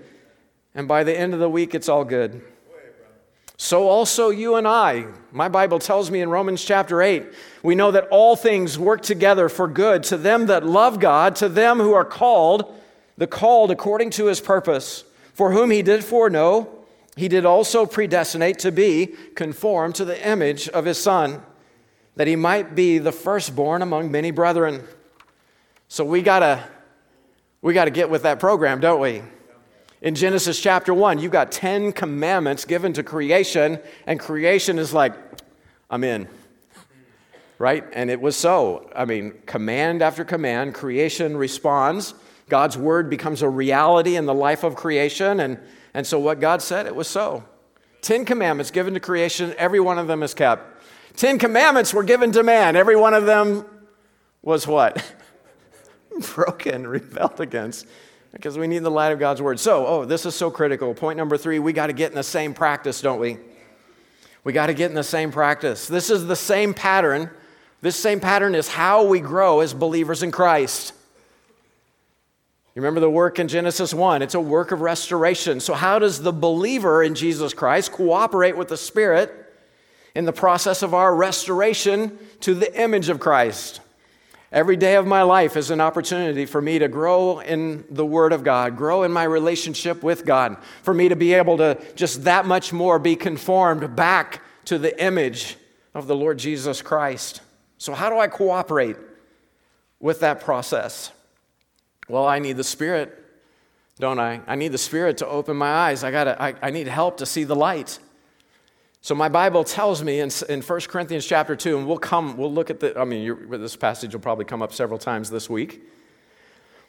and 0.79 0.87
by 0.87 1.03
the 1.03 1.13
end 1.13 1.33
of 1.33 1.41
the 1.41 1.49
week, 1.49 1.75
it's 1.75 1.89
all 1.89 2.05
good. 2.05 2.41
So 3.57 3.89
also 3.89 4.29
you 4.29 4.55
and 4.55 4.65
I. 4.65 5.07
My 5.33 5.49
Bible 5.49 5.77
tells 5.77 6.09
me 6.09 6.21
in 6.21 6.29
Romans 6.29 6.63
chapter 6.63 7.01
8, 7.01 7.25
we 7.63 7.75
know 7.75 7.91
that 7.91 8.07
all 8.11 8.37
things 8.37 8.79
work 8.79 9.01
together 9.01 9.49
for 9.49 9.67
good 9.67 10.03
to 10.03 10.15
them 10.15 10.45
that 10.45 10.65
love 10.65 11.01
God, 11.01 11.35
to 11.35 11.49
them 11.49 11.79
who 11.79 11.91
are 11.91 12.05
called, 12.05 12.73
the 13.17 13.27
called 13.27 13.71
according 13.71 14.11
to 14.11 14.27
his 14.27 14.39
purpose, 14.39 15.03
for 15.33 15.51
whom 15.51 15.69
he 15.69 15.81
did 15.81 16.01
foreknow 16.01 16.69
he 17.17 17.27
did 17.27 17.43
also 17.45 17.85
predestinate 17.85 18.59
to 18.59 18.71
be 18.71 19.07
conformed 19.35 19.95
to 19.95 20.05
the 20.05 20.25
image 20.25 20.69
of 20.69 20.85
his 20.85 20.97
Son, 20.97 21.43
that 22.15 22.27
he 22.27 22.37
might 22.37 22.73
be 22.73 22.99
the 22.99 23.11
firstborn 23.11 23.81
among 23.81 24.11
many 24.11 24.31
brethren. 24.31 24.85
So 25.89 26.05
we 26.05 26.21
gotta, 26.21 26.63
we 27.61 27.73
gotta 27.73 27.91
get 27.91 28.09
with 28.09 28.21
that 28.21 28.39
program, 28.39 28.79
don't 28.79 29.01
we? 29.01 29.23
In 30.01 30.15
Genesis 30.15 30.59
chapter 30.59 30.93
1, 30.93 31.19
you've 31.19 31.31
got 31.31 31.51
10 31.51 31.91
commandments 31.91 32.65
given 32.65 32.93
to 32.93 33.03
creation, 33.03 33.79
and 34.05 34.19
creation 34.19 34.79
is 34.79 34.93
like, 34.93 35.13
I'm 35.89 36.03
in. 36.03 36.27
Right? 37.57 37.83
And 37.91 38.09
it 38.09 38.21
was 38.21 38.37
so. 38.37 38.89
I 38.95 39.03
mean, 39.03 39.33
command 39.45 40.01
after 40.01 40.23
command, 40.23 40.73
creation 40.73 41.35
responds. 41.35 42.13
God's 42.47 42.77
word 42.77 43.09
becomes 43.09 43.41
a 43.41 43.49
reality 43.49 44.15
in 44.15 44.25
the 44.25 44.33
life 44.33 44.63
of 44.63 44.75
creation, 44.75 45.41
and 45.41 45.59
and 45.93 46.05
so, 46.05 46.19
what 46.19 46.39
God 46.39 46.61
said, 46.61 46.85
it 46.85 46.95
was 46.95 47.07
so. 47.07 47.43
Ten 48.01 48.25
commandments 48.25 48.71
given 48.71 48.93
to 48.93 48.99
creation, 48.99 49.53
every 49.57 49.79
one 49.79 49.97
of 49.97 50.07
them 50.07 50.23
is 50.23 50.33
kept. 50.33 50.81
Ten 51.15 51.37
commandments 51.37 51.93
were 51.93 52.03
given 52.03 52.31
to 52.33 52.43
man, 52.43 52.75
every 52.75 52.95
one 52.95 53.13
of 53.13 53.25
them 53.25 53.65
was 54.41 54.67
what? 54.67 55.03
Broken, 56.35 56.87
rebelled 56.87 57.41
against, 57.41 57.87
because 58.31 58.57
we 58.57 58.67
need 58.67 58.79
the 58.79 58.91
light 58.91 59.11
of 59.11 59.19
God's 59.19 59.41
word. 59.41 59.59
So, 59.59 59.85
oh, 59.85 60.05
this 60.05 60.25
is 60.25 60.35
so 60.35 60.51
critical. 60.51 60.93
Point 60.93 61.17
number 61.17 61.37
three 61.37 61.59
we 61.59 61.73
got 61.73 61.87
to 61.87 61.93
get 61.93 62.11
in 62.11 62.15
the 62.15 62.23
same 62.23 62.53
practice, 62.53 63.01
don't 63.01 63.19
we? 63.19 63.37
We 64.43 64.53
got 64.53 64.67
to 64.67 64.73
get 64.73 64.89
in 64.89 64.95
the 64.95 65.03
same 65.03 65.31
practice. 65.31 65.87
This 65.87 66.09
is 66.09 66.25
the 66.25 66.35
same 66.35 66.73
pattern. 66.73 67.29
This 67.81 67.95
same 67.95 68.19
pattern 68.19 68.55
is 68.55 68.67
how 68.67 69.05
we 69.05 69.19
grow 69.19 69.61
as 69.61 69.73
believers 69.73 70.23
in 70.23 70.31
Christ. 70.31 70.93
You 72.75 72.81
remember 72.81 72.99
the 72.99 73.09
work 73.09 73.39
in 73.39 73.47
Genesis 73.47 73.93
1? 73.93 74.21
It's 74.21 74.35
a 74.35 74.39
work 74.39 74.71
of 74.71 74.81
restoration. 74.81 75.59
So, 75.59 75.73
how 75.73 75.99
does 75.99 76.21
the 76.21 76.31
believer 76.31 77.03
in 77.03 77.15
Jesus 77.15 77.53
Christ 77.53 77.91
cooperate 77.91 78.55
with 78.55 78.69
the 78.69 78.77
Spirit 78.77 79.33
in 80.15 80.25
the 80.25 80.33
process 80.33 80.81
of 80.81 80.93
our 80.93 81.13
restoration 81.13 82.17
to 82.41 82.53
the 82.53 82.81
image 82.81 83.09
of 83.09 83.19
Christ? 83.19 83.81
Every 84.51 84.77
day 84.77 84.95
of 84.95 85.05
my 85.05 85.21
life 85.21 85.55
is 85.55 85.69
an 85.69 85.79
opportunity 85.79 86.47
for 86.47 86.59
me 86.59 86.79
to 86.79 86.87
grow 86.87 87.39
in 87.39 87.85
the 87.91 88.05
Word 88.05 88.33
of 88.33 88.43
God, 88.43 88.75
grow 88.75 89.03
in 89.03 89.11
my 89.11 89.23
relationship 89.23 90.01
with 90.01 90.25
God, 90.25 90.57
for 90.81 90.93
me 90.93 91.09
to 91.09 91.15
be 91.15 91.33
able 91.35 91.57
to 91.57 91.79
just 91.95 92.23
that 92.23 92.47
much 92.47 92.73
more 92.73 92.97
be 92.97 93.15
conformed 93.15 93.95
back 93.95 94.41
to 94.65 94.79
the 94.79 94.99
image 95.03 95.55
of 95.93 96.07
the 96.07 96.15
Lord 96.15 96.39
Jesus 96.39 96.81
Christ. 96.81 97.41
So, 97.77 97.93
how 97.93 98.09
do 98.09 98.17
I 98.17 98.27
cooperate 98.27 98.97
with 99.99 100.21
that 100.21 100.41
process? 100.41 101.11
Well, 102.07 102.25
I 102.25 102.39
need 102.39 102.57
the 102.57 102.63
Spirit, 102.63 103.15
don't 103.99 104.19
I? 104.19 104.41
I 104.47 104.55
need 104.55 104.71
the 104.71 104.79
Spirit 104.79 105.17
to 105.19 105.27
open 105.27 105.57
my 105.57 105.71
eyes. 105.71 106.03
I, 106.03 106.09
gotta, 106.09 106.41
I, 106.41 106.55
I 106.59 106.71
need 106.71 106.87
help 106.87 107.17
to 107.17 107.25
see 107.27 107.43
the 107.43 107.55
light. 107.55 107.99
So 109.09 109.15
my 109.15 109.27
Bible 109.27 109.63
tells 109.63 110.03
me 110.03 110.19
in, 110.19 110.29
in 110.49 110.61
1 110.61 110.81
Corinthians 110.81 111.25
chapter 111.25 111.55
2, 111.55 111.79
and 111.79 111.87
we'll 111.87 111.97
come, 111.97 112.37
we'll 112.37 112.53
look 112.53 112.69
at 112.69 112.79
the, 112.79 112.95
I 112.95 113.05
mean, 113.05 113.49
this 113.49 113.75
passage 113.75 114.13
will 114.13 114.21
probably 114.21 114.45
come 114.45 114.61
up 114.61 114.71
several 114.71 114.99
times 114.99 115.31
this 115.31 115.49
week. 115.49 115.81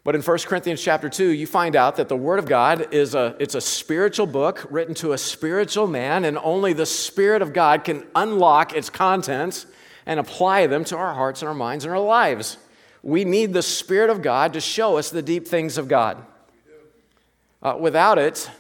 But 0.04 0.14
in 0.14 0.20
1 0.20 0.38
Corinthians 0.40 0.83
chapter 0.83 1.09
2, 1.09 1.30
you 1.30 1.46
find 1.46 1.74
out 1.74 1.96
that 1.96 2.11
the 2.11 2.16
Word 2.18 2.38
of 2.38 2.44
God 2.44 2.92
is 2.92 3.14
a, 3.14 3.35
it's 3.40 3.54
a 3.54 3.61
spiritual 3.62 4.26
book 4.26 4.66
written 4.68 4.94
to 4.96 5.14
a 5.14 5.16
spiritual 5.16 5.87
man, 5.87 6.26
and 6.26 6.37
only 6.37 6.74
the 6.74 6.85
Spirit 6.85 7.40
of 7.40 7.54
God 7.54 7.85
can 7.85 8.06
unlock 8.14 8.74
its 8.74 8.90
contents 8.90 9.64
and 10.04 10.20
apply 10.20 10.66
them 10.66 10.85
to 10.85 10.98
our 10.98 11.14
hearts 11.14 11.40
and 11.40 11.48
our 11.48 11.54
minds 11.54 11.87
and 11.87 11.94
our 11.94 12.00
lives. 12.00 12.59
We 13.02 13.24
need 13.24 13.54
the 13.54 13.62
Spirit 13.62 14.11
of 14.11 14.20
God 14.20 14.52
to 14.52 14.61
show 14.61 14.98
us 14.98 15.09
the 15.09 15.22
deep 15.22 15.48
things 15.48 15.78
of 15.78 15.88
God. 15.88 16.22
Uh, 17.62 17.78
without 17.80 18.18
it, 18.18 18.50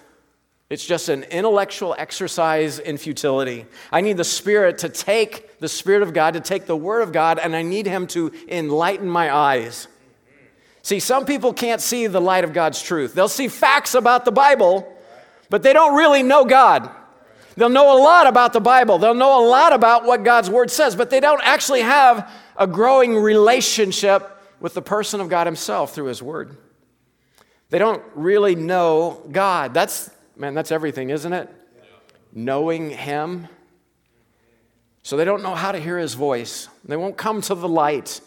it's 0.70 0.86
just 0.86 1.08
an 1.08 1.24
intellectual 1.24 1.96
exercise 1.98 2.78
in 2.78 2.96
futility. 2.96 3.66
I 3.90 4.00
need 4.02 4.16
the 4.16 4.24
Spirit 4.24 4.78
to 4.78 4.88
take 4.88 5.58
the 5.58 5.68
Spirit 5.68 6.02
of 6.02 6.14
God, 6.14 6.34
to 6.34 6.40
take 6.40 6.66
the 6.66 6.76
Word 6.76 7.02
of 7.02 7.12
God, 7.12 7.40
and 7.40 7.56
I 7.56 7.62
need 7.62 7.86
Him 7.86 8.06
to 8.08 8.32
enlighten 8.48 9.08
my 9.08 9.34
eyes. 9.34 9.88
See, 10.82 11.00
some 11.00 11.26
people 11.26 11.52
can't 11.52 11.80
see 11.80 12.06
the 12.06 12.20
light 12.20 12.44
of 12.44 12.52
God's 12.52 12.80
truth. 12.80 13.14
They'll 13.14 13.28
see 13.28 13.48
facts 13.48 13.94
about 13.94 14.24
the 14.24 14.30
Bible, 14.30 14.90
but 15.50 15.64
they 15.64 15.72
don't 15.72 15.96
really 15.96 16.22
know 16.22 16.44
God. 16.44 16.88
They'll 17.56 17.68
know 17.68 17.98
a 17.98 18.00
lot 18.00 18.28
about 18.28 18.52
the 18.52 18.60
Bible. 18.60 18.98
They'll 18.98 19.12
know 19.12 19.44
a 19.44 19.46
lot 19.46 19.72
about 19.72 20.04
what 20.04 20.22
God's 20.22 20.48
Word 20.48 20.70
says, 20.70 20.94
but 20.94 21.10
they 21.10 21.20
don't 21.20 21.42
actually 21.42 21.82
have 21.82 22.30
a 22.56 22.68
growing 22.68 23.16
relationship 23.16 24.40
with 24.60 24.74
the 24.74 24.82
person 24.82 25.20
of 25.20 25.28
God 25.28 25.48
Himself 25.48 25.94
through 25.94 26.06
His 26.06 26.22
Word. 26.22 26.56
They 27.70 27.78
don't 27.78 28.02
really 28.14 28.54
know 28.54 29.20
God. 29.32 29.74
That's, 29.74 30.10
man, 30.36 30.54
that's 30.54 30.72
everything, 30.72 31.10
isn't 31.10 31.32
it? 31.32 31.48
Yeah. 31.76 31.82
Knowing 32.32 32.90
Him. 32.90 33.48
So 35.02 35.16
they 35.16 35.24
don't 35.24 35.42
know 35.42 35.54
how 35.54 35.72
to 35.72 35.78
hear 35.78 35.98
His 35.98 36.14
voice. 36.14 36.68
They 36.84 36.96
won't 36.96 37.16
come 37.16 37.40
to 37.42 37.54
the 37.54 37.68
light. 37.68 38.20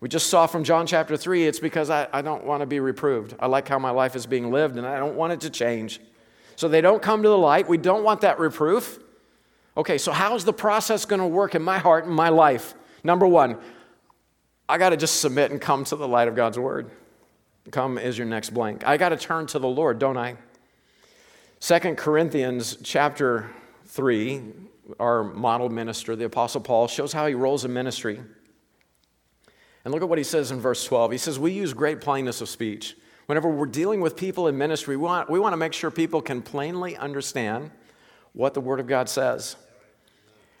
We 0.00 0.08
just 0.08 0.28
saw 0.28 0.46
from 0.46 0.64
John 0.64 0.86
chapter 0.86 1.16
3, 1.16 1.46
it's 1.46 1.60
because 1.60 1.90
I, 1.90 2.08
I 2.12 2.22
don't 2.22 2.44
want 2.44 2.60
to 2.60 2.66
be 2.66 2.80
reproved. 2.80 3.34
I 3.38 3.46
like 3.46 3.68
how 3.68 3.78
my 3.78 3.90
life 3.90 4.16
is 4.16 4.24
being 4.24 4.50
lived 4.50 4.76
and 4.78 4.86
I 4.86 4.98
don't 4.98 5.14
want 5.14 5.34
it 5.34 5.40
to 5.42 5.50
change. 5.50 6.00
So 6.56 6.68
they 6.68 6.80
don't 6.80 7.02
come 7.02 7.22
to 7.22 7.28
the 7.28 7.38
light. 7.38 7.68
We 7.68 7.76
don't 7.76 8.02
want 8.02 8.22
that 8.22 8.38
reproof. 8.38 8.98
Okay, 9.76 9.98
so 9.98 10.10
how's 10.10 10.44
the 10.44 10.52
process 10.52 11.04
going 11.04 11.20
to 11.20 11.26
work 11.26 11.54
in 11.54 11.62
my 11.62 11.78
heart 11.78 12.06
and 12.06 12.14
my 12.14 12.30
life? 12.30 12.74
Number 13.04 13.26
one, 13.26 13.58
I 14.68 14.78
got 14.78 14.90
to 14.90 14.96
just 14.96 15.20
submit 15.20 15.50
and 15.50 15.60
come 15.60 15.84
to 15.84 15.96
the 15.96 16.08
light 16.08 16.28
of 16.28 16.34
God's 16.34 16.58
word. 16.58 16.90
Come 17.70 17.98
is 17.98 18.16
your 18.16 18.26
next 18.26 18.50
blank. 18.50 18.86
I 18.86 18.96
got 18.96 19.10
to 19.10 19.16
turn 19.16 19.46
to 19.48 19.58
the 19.58 19.68
Lord, 19.68 19.98
don't 19.98 20.16
I? 20.16 20.36
Second 21.62 21.98
Corinthians 21.98 22.78
chapter 22.82 23.50
3, 23.84 24.42
our 24.98 25.22
model 25.22 25.68
minister, 25.68 26.16
the 26.16 26.24
Apostle 26.24 26.62
Paul, 26.62 26.88
shows 26.88 27.12
how 27.12 27.26
he 27.26 27.34
rolls 27.34 27.66
in 27.66 27.72
ministry. 27.74 28.18
And 29.84 29.92
look 29.92 30.02
at 30.02 30.08
what 30.08 30.16
he 30.16 30.24
says 30.24 30.50
in 30.50 30.58
verse 30.58 30.82
12. 30.86 31.12
He 31.12 31.18
says, 31.18 31.38
We 31.38 31.52
use 31.52 31.74
great 31.74 32.00
plainness 32.00 32.40
of 32.40 32.48
speech. 32.48 32.96
Whenever 33.26 33.50
we're 33.50 33.66
dealing 33.66 34.00
with 34.00 34.16
people 34.16 34.48
in 34.48 34.56
ministry, 34.56 34.96
we 34.96 35.04
want, 35.04 35.28
we 35.28 35.38
want 35.38 35.52
to 35.52 35.58
make 35.58 35.74
sure 35.74 35.90
people 35.90 36.22
can 36.22 36.40
plainly 36.40 36.96
understand 36.96 37.70
what 38.32 38.54
the 38.54 38.60
Word 38.62 38.80
of 38.80 38.86
God 38.86 39.10
says. 39.10 39.56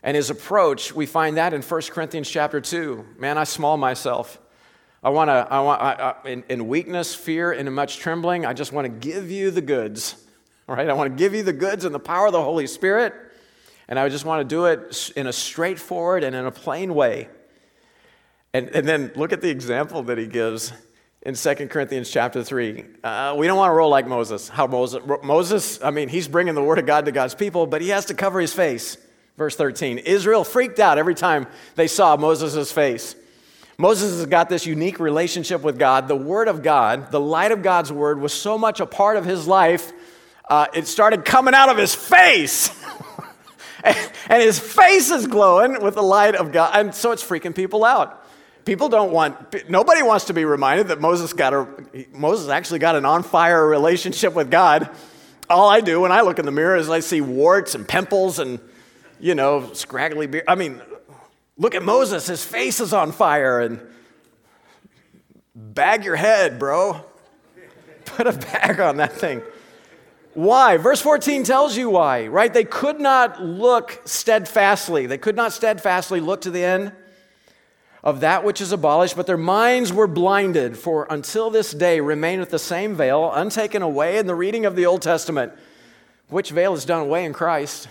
And 0.02 0.14
his 0.14 0.28
approach, 0.28 0.94
we 0.94 1.06
find 1.06 1.38
that 1.38 1.54
in 1.54 1.62
1 1.62 1.82
Corinthians 1.90 2.28
chapter 2.28 2.60
2. 2.60 3.06
Man, 3.18 3.38
I 3.38 3.44
small 3.44 3.78
myself. 3.78 4.38
I 5.02 5.08
want 5.08 5.28
to, 5.28 5.48
I 5.50 5.60
want, 5.60 5.80
I, 5.80 5.92
I, 5.92 6.28
in, 6.28 6.44
in 6.50 6.68
weakness, 6.68 7.14
fear, 7.14 7.52
and 7.52 7.66
in 7.66 7.72
much 7.72 7.98
trembling, 7.98 8.44
I 8.44 8.52
just 8.52 8.70
want 8.70 8.84
to 8.84 8.90
give 8.90 9.30
you 9.30 9.50
the 9.50 9.62
goods. 9.62 10.26
I 10.78 10.92
want 10.92 11.10
to 11.10 11.16
give 11.16 11.34
you 11.34 11.42
the 11.42 11.52
goods 11.52 11.84
and 11.84 11.94
the 11.94 12.00
power 12.00 12.26
of 12.26 12.32
the 12.32 12.42
Holy 12.42 12.66
Spirit. 12.66 13.14
And 13.88 13.98
I 13.98 14.08
just 14.08 14.24
want 14.24 14.48
to 14.48 14.54
do 14.54 14.66
it 14.66 15.12
in 15.16 15.26
a 15.26 15.32
straightforward 15.32 16.22
and 16.22 16.36
in 16.36 16.46
a 16.46 16.52
plain 16.52 16.94
way. 16.94 17.28
And, 18.52 18.68
and 18.68 18.86
then 18.86 19.12
look 19.16 19.32
at 19.32 19.40
the 19.40 19.50
example 19.50 20.02
that 20.04 20.18
he 20.18 20.26
gives 20.26 20.72
in 21.22 21.34
2 21.34 21.54
Corinthians 21.68 22.10
chapter 22.10 22.42
3. 22.42 22.84
Uh, 23.02 23.34
we 23.36 23.46
don't 23.46 23.58
want 23.58 23.70
to 23.70 23.74
roll 23.74 23.90
like 23.90 24.06
Moses. 24.06 24.48
How 24.48 24.66
Moses, 24.66 25.02
Moses, 25.22 25.82
I 25.82 25.90
mean, 25.90 26.08
he's 26.08 26.28
bringing 26.28 26.54
the 26.54 26.62
word 26.62 26.78
of 26.78 26.86
God 26.86 27.04
to 27.06 27.12
God's 27.12 27.34
people, 27.34 27.66
but 27.66 27.82
he 27.82 27.88
has 27.88 28.06
to 28.06 28.14
cover 28.14 28.40
his 28.40 28.52
face. 28.52 28.96
Verse 29.36 29.56
13 29.56 29.98
Israel 29.98 30.44
freaked 30.44 30.78
out 30.78 30.98
every 30.98 31.14
time 31.14 31.46
they 31.74 31.86
saw 31.86 32.16
Moses' 32.16 32.70
face. 32.70 33.16
Moses 33.78 34.18
has 34.18 34.26
got 34.26 34.50
this 34.50 34.66
unique 34.66 35.00
relationship 35.00 35.62
with 35.62 35.78
God. 35.78 36.06
The 36.06 36.14
Word 36.14 36.48
of 36.48 36.62
God, 36.62 37.10
the 37.10 37.20
light 37.20 37.50
of 37.50 37.62
God's 37.62 37.90
Word, 37.90 38.20
was 38.20 38.34
so 38.34 38.58
much 38.58 38.80
a 38.80 38.84
part 38.84 39.16
of 39.16 39.24
his 39.24 39.46
life, 39.46 39.92
uh, 40.50 40.66
it 40.74 40.86
started 40.86 41.24
coming 41.24 41.54
out 41.54 41.70
of 41.70 41.78
his 41.78 41.94
face. 41.94 42.70
and 43.84 44.42
his 44.42 44.58
face 44.58 45.10
is 45.10 45.26
glowing 45.26 45.80
with 45.82 45.94
the 45.94 46.02
light 46.02 46.34
of 46.34 46.52
God. 46.52 46.72
And 46.74 46.94
so 46.94 47.12
it's 47.12 47.24
freaking 47.26 47.54
people 47.54 47.84
out. 47.84 48.26
People 48.66 48.90
don't 48.90 49.10
want, 49.10 49.70
nobody 49.70 50.02
wants 50.02 50.26
to 50.26 50.34
be 50.34 50.44
reminded 50.44 50.88
that 50.88 51.00
Moses 51.00 51.32
got 51.32 51.54
a, 51.54 51.66
Moses 52.12 52.50
actually 52.50 52.80
got 52.80 52.94
an 52.94 53.06
on 53.06 53.22
fire 53.22 53.66
relationship 53.66 54.34
with 54.34 54.50
God. 54.50 54.90
All 55.48 55.70
I 55.70 55.80
do 55.80 56.02
when 56.02 56.12
I 56.12 56.20
look 56.20 56.38
in 56.38 56.44
the 56.44 56.52
mirror 56.52 56.76
is 56.76 56.90
I 56.90 57.00
see 57.00 57.22
warts 57.22 57.74
and 57.74 57.88
pimples 57.88 58.38
and, 58.38 58.60
you 59.18 59.34
know, 59.34 59.72
scraggly 59.72 60.26
beard. 60.26 60.44
I 60.46 60.56
mean, 60.56 60.82
Look 61.60 61.74
at 61.74 61.82
Moses, 61.82 62.26
his 62.26 62.42
face 62.42 62.80
is 62.80 62.94
on 62.94 63.12
fire, 63.12 63.60
and 63.60 63.80
bag 65.54 66.06
your 66.06 66.16
head, 66.16 66.58
bro. 66.58 67.04
Put 68.06 68.26
a 68.26 68.32
bag 68.32 68.80
on 68.80 68.96
that 68.96 69.12
thing. 69.12 69.42
Why? 70.34 70.76
Verse 70.76 71.00
14 71.00 71.42
tells 71.42 71.76
you 71.76 71.90
why, 71.90 72.28
right? 72.28 72.52
They 72.52 72.64
could 72.64 73.00
not 73.00 73.42
look 73.42 74.00
steadfastly. 74.04 75.06
They 75.06 75.18
could 75.18 75.36
not 75.36 75.52
steadfastly 75.52 76.20
look 76.20 76.42
to 76.42 76.50
the 76.50 76.62
end 76.62 76.92
of 78.02 78.20
that 78.20 78.44
which 78.44 78.60
is 78.60 78.72
abolished, 78.72 79.16
but 79.16 79.26
their 79.26 79.36
minds 79.36 79.92
were 79.92 80.06
blinded, 80.06 80.78
for 80.78 81.06
until 81.10 81.50
this 81.50 81.72
day 81.72 82.00
remaineth 82.00 82.50
the 82.50 82.58
same 82.58 82.94
veil, 82.94 83.30
untaken 83.32 83.82
away 83.82 84.18
in 84.18 84.26
the 84.26 84.34
reading 84.34 84.64
of 84.64 84.76
the 84.76 84.86
Old 84.86 85.02
Testament, 85.02 85.52
which 86.28 86.50
veil 86.50 86.72
is 86.74 86.84
done 86.84 87.02
away 87.02 87.24
in 87.24 87.32
Christ 87.32 87.88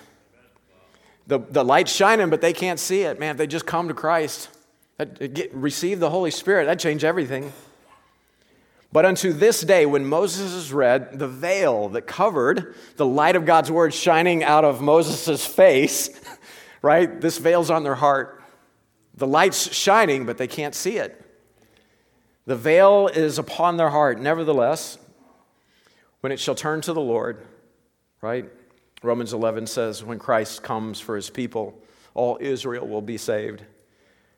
the, 1.29 1.37
the 1.37 1.63
light's 1.63 1.95
shining, 1.95 2.31
but 2.31 2.41
they 2.41 2.53
can't 2.53 2.79
see 2.79 3.03
it. 3.03 3.19
Man, 3.19 3.31
if 3.31 3.37
they 3.37 3.47
just 3.47 3.67
come 3.67 3.87
to 3.87 3.93
Christ, 3.93 4.49
get, 4.97 5.53
receive 5.53 5.99
the 5.99 6.09
Holy 6.09 6.31
Spirit, 6.31 6.65
that 6.65 6.79
change 6.79 7.03
everything. 7.03 7.53
But 8.91 9.05
unto 9.05 9.33
this 9.33 9.61
day, 9.61 9.85
when 9.85 10.05
Moses 10.05 10.51
is 10.51 10.73
read, 10.73 11.19
the 11.19 11.27
veil 11.27 11.89
that 11.89 12.03
covered 12.03 12.75
the 12.95 13.05
light 13.05 13.35
of 13.35 13.45
God's 13.45 13.71
word 13.71 13.93
shining 13.93 14.43
out 14.43 14.65
of 14.65 14.81
Moses' 14.81 15.45
face, 15.45 16.09
right? 16.81 17.21
This 17.21 17.37
veil's 17.37 17.69
on 17.69 17.83
their 17.83 17.95
heart. 17.95 18.43
The 19.13 19.27
light's 19.27 19.73
shining, 19.73 20.25
but 20.25 20.37
they 20.37 20.47
can't 20.47 20.73
see 20.73 20.97
it. 20.97 21.23
The 22.45 22.55
veil 22.55 23.07
is 23.07 23.37
upon 23.37 23.77
their 23.77 23.89
heart. 23.91 24.19
Nevertheless, 24.19 24.97
when 26.21 26.31
it 26.31 26.39
shall 26.39 26.55
turn 26.55 26.81
to 26.81 26.93
the 26.93 27.01
Lord, 27.01 27.45
right? 28.21 28.45
Romans 29.03 29.33
11 29.33 29.67
says, 29.67 30.03
When 30.03 30.17
Christ 30.17 30.63
comes 30.63 30.99
for 30.99 31.15
his 31.15 31.29
people, 31.29 31.79
all 32.15 32.39
Israel 32.41 32.87
will 32.87 33.03
be 33.03 33.17
saved, 33.17 33.63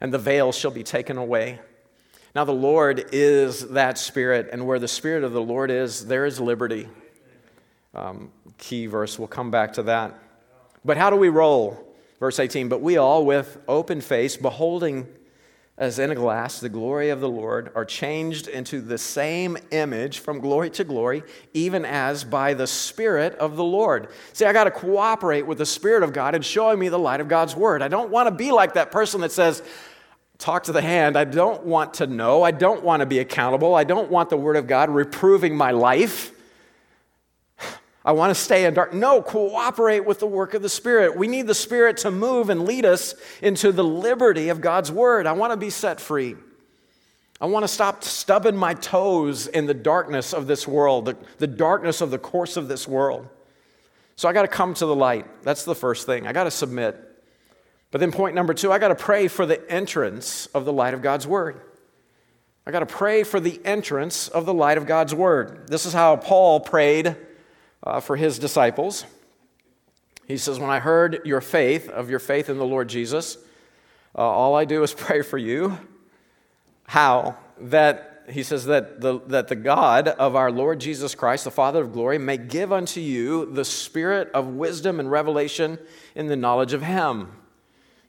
and 0.01 0.13
the 0.13 0.19
veil 0.19 0.51
shall 0.51 0.71
be 0.71 0.83
taken 0.83 1.17
away. 1.17 1.59
Now, 2.33 2.45
the 2.45 2.53
Lord 2.53 3.09
is 3.11 3.69
that 3.69 3.97
Spirit, 3.97 4.49
and 4.51 4.65
where 4.65 4.79
the 4.79 4.87
Spirit 4.87 5.23
of 5.23 5.33
the 5.33 5.41
Lord 5.41 5.69
is, 5.69 6.05
there 6.05 6.25
is 6.25 6.39
liberty. 6.39 6.87
Um, 7.93 8.31
key 8.57 8.85
verse, 8.85 9.19
we'll 9.19 9.27
come 9.27 9.51
back 9.51 9.73
to 9.73 9.83
that. 9.83 10.17
But 10.85 10.97
how 10.97 11.09
do 11.09 11.17
we 11.17 11.29
roll? 11.29 11.87
Verse 12.19 12.39
18, 12.39 12.69
but 12.69 12.81
we 12.81 12.97
all 12.97 13.25
with 13.25 13.57
open 13.67 13.99
face, 13.99 14.37
beholding 14.37 15.07
as 15.81 15.97
in 15.97 16.11
a 16.11 16.15
glass, 16.15 16.59
the 16.59 16.69
glory 16.69 17.09
of 17.09 17.21
the 17.21 17.27
Lord, 17.27 17.71
are 17.73 17.85
changed 17.85 18.47
into 18.47 18.81
the 18.81 18.99
same 18.99 19.57
image 19.71 20.19
from 20.19 20.39
glory 20.39 20.69
to 20.69 20.83
glory, 20.83 21.23
even 21.55 21.85
as 21.85 22.23
by 22.23 22.53
the 22.53 22.67
Spirit 22.67 23.33
of 23.35 23.55
the 23.55 23.63
Lord. 23.63 24.09
See, 24.33 24.45
I 24.45 24.53
got 24.53 24.65
to 24.65 24.71
cooperate 24.71 25.47
with 25.47 25.57
the 25.57 25.65
Spirit 25.65 26.03
of 26.03 26.13
God 26.13 26.35
in 26.35 26.43
showing 26.43 26.77
me 26.77 26.89
the 26.89 26.99
light 26.99 27.19
of 27.19 27.27
God's 27.27 27.55
Word. 27.55 27.81
I 27.81 27.87
don't 27.87 28.11
want 28.11 28.27
to 28.27 28.31
be 28.35 28.51
like 28.51 28.75
that 28.75 28.91
person 28.91 29.21
that 29.21 29.31
says, 29.31 29.63
Talk 30.41 30.63
to 30.63 30.71
the 30.71 30.81
hand. 30.81 31.17
I 31.17 31.23
don't 31.23 31.67
want 31.67 31.93
to 31.95 32.07
know. 32.07 32.41
I 32.41 32.49
don't 32.49 32.83
want 32.83 33.01
to 33.01 33.05
be 33.05 33.19
accountable. 33.19 33.75
I 33.75 33.83
don't 33.83 34.09
want 34.09 34.31
the 34.31 34.37
Word 34.37 34.55
of 34.55 34.65
God 34.65 34.89
reproving 34.89 35.55
my 35.55 35.69
life. 35.69 36.31
I 38.03 38.13
want 38.13 38.31
to 38.31 38.35
stay 38.35 38.65
in 38.65 38.73
dark. 38.73 38.91
No, 38.91 39.21
cooperate 39.21 39.99
with 39.99 40.17
the 40.17 40.25
work 40.25 40.55
of 40.55 40.63
the 40.63 40.67
Spirit. 40.67 41.15
We 41.15 41.27
need 41.27 41.45
the 41.45 41.53
Spirit 41.53 41.97
to 41.97 42.09
move 42.09 42.49
and 42.49 42.65
lead 42.65 42.85
us 42.85 43.13
into 43.43 43.71
the 43.71 43.83
liberty 43.83 44.49
of 44.49 44.61
God's 44.61 44.91
Word. 44.91 45.27
I 45.27 45.33
want 45.33 45.53
to 45.53 45.57
be 45.57 45.69
set 45.69 46.01
free. 46.01 46.35
I 47.39 47.45
want 47.45 47.63
to 47.63 47.67
stop 47.67 48.03
stubbing 48.03 48.55
my 48.55 48.73
toes 48.73 49.45
in 49.45 49.67
the 49.67 49.75
darkness 49.75 50.33
of 50.33 50.47
this 50.47 50.67
world, 50.67 51.05
the, 51.05 51.17
the 51.37 51.45
darkness 51.45 52.01
of 52.01 52.09
the 52.09 52.17
course 52.17 52.57
of 52.57 52.67
this 52.67 52.87
world. 52.87 53.27
So 54.15 54.27
I 54.27 54.33
got 54.33 54.41
to 54.41 54.47
come 54.47 54.73
to 54.73 54.87
the 54.87 54.95
light. 54.95 55.43
That's 55.43 55.65
the 55.65 55.75
first 55.75 56.07
thing. 56.07 56.25
I 56.25 56.33
got 56.33 56.45
to 56.45 56.51
submit. 56.51 57.10
But 57.91 57.99
then, 57.99 58.13
point 58.13 58.35
number 58.35 58.53
two, 58.53 58.71
I 58.71 58.79
got 58.79 58.87
to 58.87 58.95
pray 58.95 59.27
for 59.27 59.45
the 59.45 59.69
entrance 59.69 60.45
of 60.47 60.63
the 60.63 60.71
light 60.73 60.93
of 60.93 61.01
God's 61.01 61.27
Word. 61.27 61.59
I 62.65 62.71
got 62.71 62.79
to 62.79 62.85
pray 62.85 63.23
for 63.23 63.39
the 63.39 63.59
entrance 63.65 64.29
of 64.29 64.45
the 64.45 64.53
light 64.53 64.77
of 64.77 64.85
God's 64.85 65.13
Word. 65.13 65.67
This 65.67 65.85
is 65.85 65.91
how 65.91 66.15
Paul 66.15 66.61
prayed 66.61 67.17
uh, 67.83 67.99
for 67.99 68.15
his 68.15 68.39
disciples. 68.39 69.05
He 70.25 70.37
says, 70.37 70.57
When 70.57 70.69
I 70.69 70.79
heard 70.79 71.19
your 71.25 71.41
faith, 71.41 71.89
of 71.89 72.09
your 72.09 72.19
faith 72.19 72.49
in 72.49 72.57
the 72.57 72.65
Lord 72.65 72.87
Jesus, 72.87 73.37
uh, 74.15 74.21
all 74.21 74.55
I 74.55 74.63
do 74.63 74.83
is 74.83 74.93
pray 74.97 75.21
for 75.21 75.37
you. 75.37 75.77
How? 76.87 77.35
That, 77.59 78.23
he 78.29 78.43
says, 78.43 78.65
that 78.65 79.01
the, 79.01 79.19
that 79.27 79.49
the 79.49 79.55
God 79.55 80.07
of 80.07 80.37
our 80.37 80.51
Lord 80.51 80.79
Jesus 80.79 81.13
Christ, 81.13 81.43
the 81.43 81.51
Father 81.51 81.81
of 81.81 81.91
glory, 81.91 82.19
may 82.19 82.37
give 82.37 82.71
unto 82.71 83.01
you 83.01 83.51
the 83.51 83.65
spirit 83.65 84.29
of 84.33 84.47
wisdom 84.47 85.01
and 85.01 85.11
revelation 85.11 85.77
in 86.15 86.27
the 86.27 86.37
knowledge 86.37 86.71
of 86.71 86.83
Him 86.83 87.31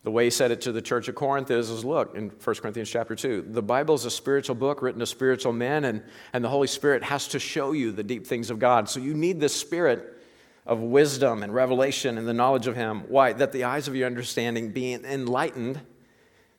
the 0.04 0.10
way 0.10 0.24
he 0.24 0.30
said 0.30 0.50
it 0.50 0.62
to 0.62 0.72
the 0.72 0.82
church 0.82 1.06
of 1.08 1.14
Corinth 1.14 1.50
is, 1.50 1.70
is 1.70 1.84
look, 1.84 2.16
in 2.16 2.30
1 2.30 2.56
Corinthians 2.56 2.90
chapter 2.90 3.14
2, 3.14 3.46
the 3.50 3.62
Bible 3.62 3.94
is 3.94 4.04
a 4.04 4.10
spiritual 4.10 4.56
book 4.56 4.82
written 4.82 4.98
to 4.98 5.06
spiritual 5.06 5.52
men, 5.52 5.84
and, 5.84 6.02
and 6.32 6.44
the 6.44 6.48
Holy 6.48 6.66
Spirit 6.66 7.04
has 7.04 7.28
to 7.28 7.38
show 7.38 7.70
you 7.72 7.92
the 7.92 8.02
deep 8.02 8.26
things 8.26 8.50
of 8.50 8.58
God. 8.58 8.88
So 8.88 8.98
you 8.98 9.14
need 9.14 9.38
the 9.38 9.48
spirit 9.48 10.18
of 10.66 10.80
wisdom 10.80 11.44
and 11.44 11.54
revelation 11.54 12.18
and 12.18 12.26
the 12.26 12.34
knowledge 12.34 12.66
of 12.66 12.74
Him. 12.74 13.04
Why? 13.08 13.32
That 13.32 13.52
the 13.52 13.64
eyes 13.64 13.86
of 13.86 13.94
your 13.94 14.06
understanding 14.06 14.70
be 14.70 14.92
enlightened, 14.92 15.80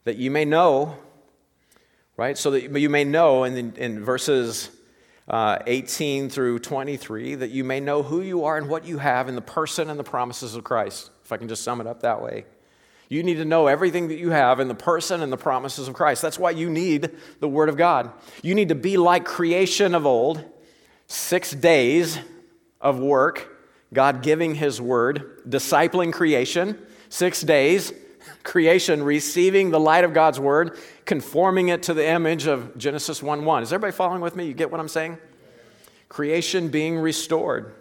that 0.06 0.16
you 0.16 0.32
may 0.32 0.46
know, 0.46 0.98
right? 2.16 2.38
So 2.38 2.52
that 2.52 2.64
you 2.64 2.90
may 2.90 3.04
know 3.04 3.44
in, 3.44 3.76
in 3.76 4.04
verses 4.04 4.70
uh, 5.28 5.60
18 5.68 6.30
through 6.30 6.60
23, 6.60 7.36
that 7.36 7.50
you 7.50 7.66
may 7.66 7.82
know 7.82 8.04
who 8.04 8.22
you 8.22 8.46
are 8.46 8.58
and 8.58 8.70
what 8.70 8.86
you 8.86 9.00
have 9.00 9.28
in 9.28 9.36
the 9.36 9.42
person 9.42 9.90
and 9.90 10.00
the 10.00 10.04
promises 10.04 10.56
of 10.56 10.64
Christ, 10.64 11.12
if 11.26 11.32
I 11.34 11.38
can 11.38 11.50
just 11.50 11.64
sum 11.64 11.82
it 11.82 11.88
up 11.88 12.02
that 12.02 12.22
way. 12.22 12.46
You 13.14 13.22
need 13.22 13.36
to 13.36 13.46
know 13.46 13.68
everything 13.68 14.08
that 14.08 14.18
you 14.18 14.32
have 14.32 14.60
in 14.60 14.68
the 14.68 14.74
person 14.74 15.22
and 15.22 15.32
the 15.32 15.38
promises 15.38 15.88
of 15.88 15.94
Christ. 15.94 16.24
That's 16.24 16.40
why 16.40 16.50
you 16.50 16.68
need 16.68 17.12
the 17.42 17.48
Word 17.48 17.70
of 17.70 17.78
God. 17.78 18.12
You 18.42 18.56
need 18.56 18.70
to 18.70 18.76
be 18.76 18.98
like 18.98 19.24
creation 19.24 19.94
of 19.94 20.08
old, 20.08 20.44
six 21.06 21.52
days 21.52 22.18
of 22.82 22.98
work, 22.98 23.56
God 23.94 24.24
giving 24.24 24.56
His 24.56 24.82
Word, 24.82 25.44
discipling 25.48 26.12
creation, 26.12 26.76
six 27.10 27.42
days, 27.42 27.94
creation 28.44 29.04
receiving 29.04 29.70
the 29.70 29.80
light 29.80 30.06
of 30.06 30.16
God's 30.16 30.40
Word, 30.40 30.76
conforming 31.06 31.70
it 31.70 31.84
to 31.84 31.94
the 31.94 32.08
image 32.08 32.48
of 32.48 32.76
Genesis 32.80 33.22
1 33.22 33.46
1. 33.46 33.62
Is 33.62 33.72
everybody 33.72 33.96
following 33.96 34.22
with 34.22 34.36
me? 34.36 34.48
You 34.48 34.56
get 34.56 34.72
what 34.72 34.80
I'm 34.80 34.88
saying? 34.88 35.20
Creation 36.10 36.70
being 36.70 36.98
restored. 36.98 37.76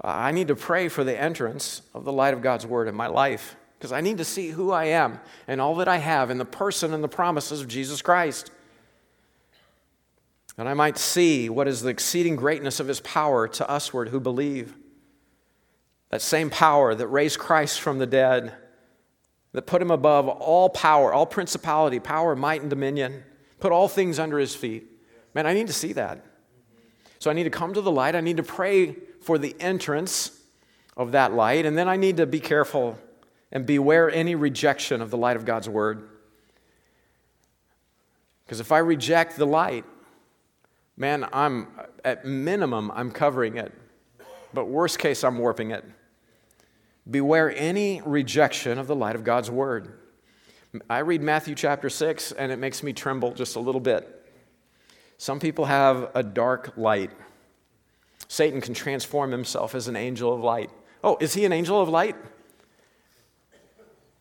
I 0.00 0.32
need 0.32 0.48
to 0.48 0.56
pray 0.56 0.88
for 0.88 1.04
the 1.04 1.20
entrance 1.20 1.82
of 1.92 2.04
the 2.04 2.12
light 2.12 2.32
of 2.32 2.40
God's 2.40 2.64
Word 2.64 2.88
in 2.88 2.94
my 2.94 3.08
life 3.08 3.56
because 3.84 3.92
I 3.92 4.00
need 4.00 4.16
to 4.16 4.24
see 4.24 4.48
who 4.48 4.72
I 4.72 4.86
am 4.86 5.20
and 5.46 5.60
all 5.60 5.74
that 5.74 5.88
I 5.88 5.98
have 5.98 6.30
in 6.30 6.38
the 6.38 6.46
person 6.46 6.94
and 6.94 7.04
the 7.04 7.08
promises 7.08 7.60
of 7.60 7.68
Jesus 7.68 8.00
Christ. 8.00 8.50
And 10.56 10.66
I 10.66 10.72
might 10.72 10.96
see 10.96 11.50
what 11.50 11.68
is 11.68 11.82
the 11.82 11.90
exceeding 11.90 12.34
greatness 12.34 12.80
of 12.80 12.88
his 12.88 13.00
power 13.00 13.46
to 13.46 13.66
usward 13.68 14.08
who 14.08 14.20
believe. 14.20 14.74
that 16.08 16.22
same 16.22 16.48
power 16.48 16.94
that 16.94 17.08
raised 17.08 17.38
Christ 17.38 17.78
from 17.78 17.98
the 17.98 18.06
dead, 18.06 18.54
that 19.52 19.66
put 19.66 19.82
him 19.82 19.90
above 19.90 20.28
all 20.28 20.70
power, 20.70 21.12
all 21.12 21.26
principality, 21.26 22.00
power, 22.00 22.34
might, 22.34 22.62
and 22.62 22.70
dominion, 22.70 23.22
put 23.60 23.70
all 23.70 23.88
things 23.88 24.18
under 24.18 24.38
his 24.38 24.54
feet. 24.56 24.86
Man, 25.34 25.46
I 25.46 25.52
need 25.52 25.66
to 25.66 25.74
see 25.74 25.92
that. 25.92 26.24
So 27.18 27.30
I 27.30 27.34
need 27.34 27.44
to 27.44 27.50
come 27.50 27.74
to 27.74 27.82
the 27.82 27.92
light. 27.92 28.16
I 28.16 28.22
need 28.22 28.38
to 28.38 28.42
pray 28.42 28.96
for 29.20 29.36
the 29.36 29.54
entrance 29.60 30.40
of 30.96 31.12
that 31.12 31.34
light. 31.34 31.66
And 31.66 31.76
then 31.76 31.86
I 31.86 31.96
need 31.96 32.16
to 32.16 32.24
be 32.24 32.40
careful 32.40 32.98
and 33.54 33.64
beware 33.64 34.10
any 34.10 34.34
rejection 34.34 35.00
of 35.00 35.10
the 35.10 35.16
light 35.16 35.36
of 35.36 35.44
God's 35.44 35.68
word. 35.68 36.08
Because 38.44 38.60
if 38.60 38.72
I 38.72 38.78
reject 38.78 39.36
the 39.36 39.46
light, 39.46 39.84
man, 40.96 41.26
I'm 41.32 41.68
at 42.04 42.26
minimum, 42.26 42.90
I'm 42.94 43.10
covering 43.10 43.56
it. 43.56 43.72
But 44.52 44.66
worst 44.66 44.98
case, 44.98 45.24
I'm 45.24 45.38
warping 45.38 45.70
it. 45.70 45.84
Beware 47.10 47.54
any 47.56 48.02
rejection 48.04 48.78
of 48.78 48.86
the 48.86 48.96
light 48.96 49.14
of 49.14 49.24
God's 49.24 49.50
word. 49.50 49.98
I 50.90 50.98
read 50.98 51.22
Matthew 51.22 51.54
chapter 51.54 51.88
6 51.88 52.32
and 52.32 52.50
it 52.50 52.58
makes 52.58 52.82
me 52.82 52.92
tremble 52.92 53.32
just 53.32 53.56
a 53.56 53.60
little 53.60 53.80
bit. 53.80 54.10
Some 55.16 55.38
people 55.38 55.66
have 55.66 56.10
a 56.14 56.22
dark 56.22 56.72
light. 56.76 57.12
Satan 58.26 58.60
can 58.60 58.74
transform 58.74 59.30
himself 59.30 59.74
as 59.74 59.86
an 59.86 59.96
angel 59.96 60.34
of 60.34 60.40
light. 60.40 60.70
Oh, 61.04 61.16
is 61.20 61.34
he 61.34 61.44
an 61.44 61.52
angel 61.52 61.80
of 61.80 61.88
light? 61.88 62.16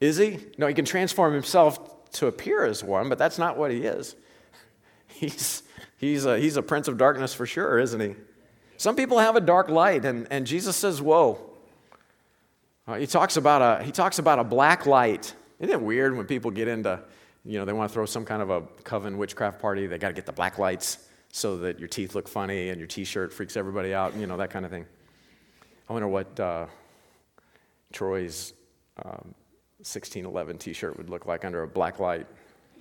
Is 0.03 0.17
he? 0.17 0.37
No, 0.57 0.67
he 0.67 0.73
can 0.73 0.83
transform 0.83 1.33
himself 1.33 2.11
to 2.13 2.27
appear 2.27 2.65
as 2.65 2.83
one, 2.83 3.07
but 3.07 3.17
that's 3.17 3.37
not 3.37 3.57
what 3.57 3.71
he 3.71 3.85
is. 3.85 4.17
He's, 5.07 5.63
he's, 5.97 6.25
a, 6.25 6.39
he's 6.39 6.57
a 6.57 6.63
prince 6.63 6.87
of 6.87 6.97
darkness 6.97 7.33
for 7.35 7.45
sure, 7.45 7.77
isn't 7.77 7.99
he? 7.99 8.15
Some 8.77 8.95
people 8.95 9.19
have 9.19 9.35
a 9.35 9.39
dark 9.39 9.69
light, 9.69 10.03
and, 10.03 10.27
and 10.31 10.45
Jesus 10.45 10.75
says, 10.75 11.01
Whoa. 11.01 11.39
Uh, 12.85 12.95
he, 12.95 13.07
talks 13.07 13.37
about 13.37 13.61
a, 13.61 13.83
he 13.83 13.91
talks 13.91 14.19
about 14.19 14.39
a 14.39 14.43
black 14.43 14.85
light. 14.85 15.33
Isn't 15.59 15.71
it 15.71 15.79
weird 15.79 16.17
when 16.17 16.25
people 16.25 16.51
get 16.51 16.67
into, 16.67 16.99
you 17.45 17.59
know, 17.59 17.63
they 17.63 17.71
want 17.71 17.89
to 17.89 17.93
throw 17.93 18.05
some 18.05 18.25
kind 18.25 18.41
of 18.41 18.49
a 18.49 18.61
coven 18.83 19.17
witchcraft 19.17 19.61
party? 19.61 19.87
They 19.87 19.99
got 19.99 20.09
to 20.09 20.13
get 20.13 20.25
the 20.25 20.33
black 20.33 20.57
lights 20.57 20.97
so 21.31 21.57
that 21.57 21.79
your 21.79 21.87
teeth 21.87 22.15
look 22.15 22.27
funny 22.27 22.69
and 22.69 22.79
your 22.79 22.87
t 22.87 23.05
shirt 23.05 23.31
freaks 23.31 23.55
everybody 23.55 23.93
out, 23.93 24.15
you 24.17 24.25
know, 24.25 24.35
that 24.37 24.49
kind 24.49 24.65
of 24.65 24.71
thing. 24.71 24.85
I 25.87 25.93
wonder 25.93 26.07
what 26.07 26.37
uh, 26.39 26.65
Troy's 27.93 28.53
um, 29.05 29.35
1611 29.84 30.57
t 30.59 30.71
shirt 30.71 30.97
would 30.97 31.09
look 31.09 31.25
like 31.25 31.43
under 31.43 31.63
a 31.63 31.67
black 31.67 31.99
light. 31.99 32.25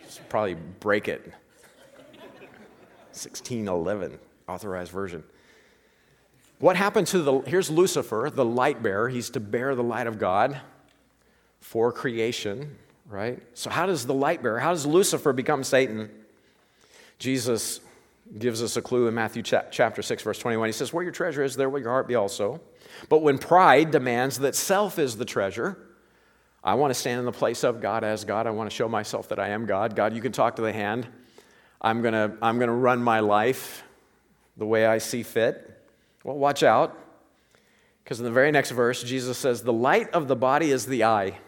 Just 0.01 0.29
probably 0.29 0.55
break 0.79 1.09
it. 1.09 1.33
1611, 3.11 4.19
authorized 4.49 4.93
version. 4.93 5.25
What 6.61 6.77
happened 6.77 7.09
to 7.09 7.19
the, 7.19 7.41
here's 7.41 7.71
Lucifer, 7.71 8.31
the 8.33 8.45
light 8.45 8.85
bearer. 8.85 9.09
He's 9.09 9.31
to 9.31 9.41
bear 9.41 9.75
the 9.75 9.83
light 9.83 10.07
of 10.07 10.21
God 10.21 10.61
for 11.61 11.91
creation, 11.91 12.77
right? 13.09 13.43
So, 13.55 13.69
how 13.69 13.87
does 13.87 14.07
the 14.07 14.15
light 14.15 14.41
bearer, 14.41 14.61
how 14.61 14.71
does 14.71 14.87
Lucifer 14.87 15.33
become 15.33 15.65
Satan? 15.65 16.09
Jesus 17.19 17.81
gives 18.39 18.63
us 18.63 18.77
a 18.77 18.83
clue 18.83 19.09
in 19.09 19.15
Matthew 19.15 19.43
chapter 19.43 20.03
6, 20.03 20.23
verse 20.23 20.39
21. 20.39 20.69
He 20.69 20.73
says, 20.73 20.93
Where 20.93 21.03
your 21.03 21.13
treasure 21.13 21.43
is, 21.43 21.57
there 21.57 21.69
will 21.69 21.81
your 21.81 21.91
heart 21.91 22.07
be 22.07 22.15
also. 22.15 22.61
But 23.09 23.23
when 23.23 23.39
pride 23.39 23.91
demands 23.91 24.39
that 24.39 24.55
self 24.55 25.01
is 25.01 25.17
the 25.17 25.25
treasure, 25.25 25.77
I 26.65 26.75
want 26.75 26.91
to 26.93 26.95
stand 26.95 27.19
in 27.19 27.25
the 27.25 27.33
place 27.33 27.65
of 27.65 27.81
God 27.81 28.05
as 28.05 28.25
God. 28.25 28.47
I 28.47 28.51
want 28.51 28.71
to 28.71 28.75
show 28.75 28.89
myself 28.89 29.29
that 29.29 29.39
I 29.39 29.49
am 29.49 29.67
God. 29.67 29.97
God, 29.97 30.15
you 30.15 30.23
can 30.23 30.33
talk 30.33 30.57
to 30.57 30.63
the 30.63 30.73
hand. 30.73 31.09
I'm 31.81 32.03
going 32.03 32.15
to, 32.15 32.37
I'm 32.41 32.59
going 32.59 32.69
to 32.69 32.75
run 32.75 33.03
my 33.03 33.21
life 33.21 33.83
the 34.57 34.67
way 34.67 34.87
I 34.87 34.99
see 34.99 35.25
fit. 35.25 35.83
Well, 36.23 36.37
watch 36.37 36.63
out. 36.63 36.97
Because 38.05 38.21
in 38.21 38.25
the 38.25 38.31
very 38.31 38.53
next 38.53 38.71
verse, 38.71 39.03
Jesus 39.03 39.39
says, 39.39 39.63
The 39.63 39.73
light 39.73 40.11
of 40.11 40.29
the 40.29 40.37
body 40.37 40.71
is 40.71 40.87
the 40.87 41.05
eye. 41.05 41.39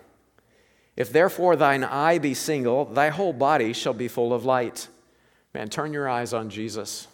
If 0.96 1.12
therefore 1.12 1.56
thine 1.56 1.84
eye 1.84 2.18
be 2.18 2.34
single, 2.34 2.84
thy 2.84 3.08
whole 3.10 3.32
body 3.32 3.72
shall 3.72 3.94
be 3.94 4.08
full 4.08 4.32
of 4.32 4.44
light. 4.44 4.88
Man, 5.52 5.68
turn 5.68 5.92
your 5.92 6.08
eyes 6.08 6.32
on 6.32 6.50
Jesus. 6.50 7.08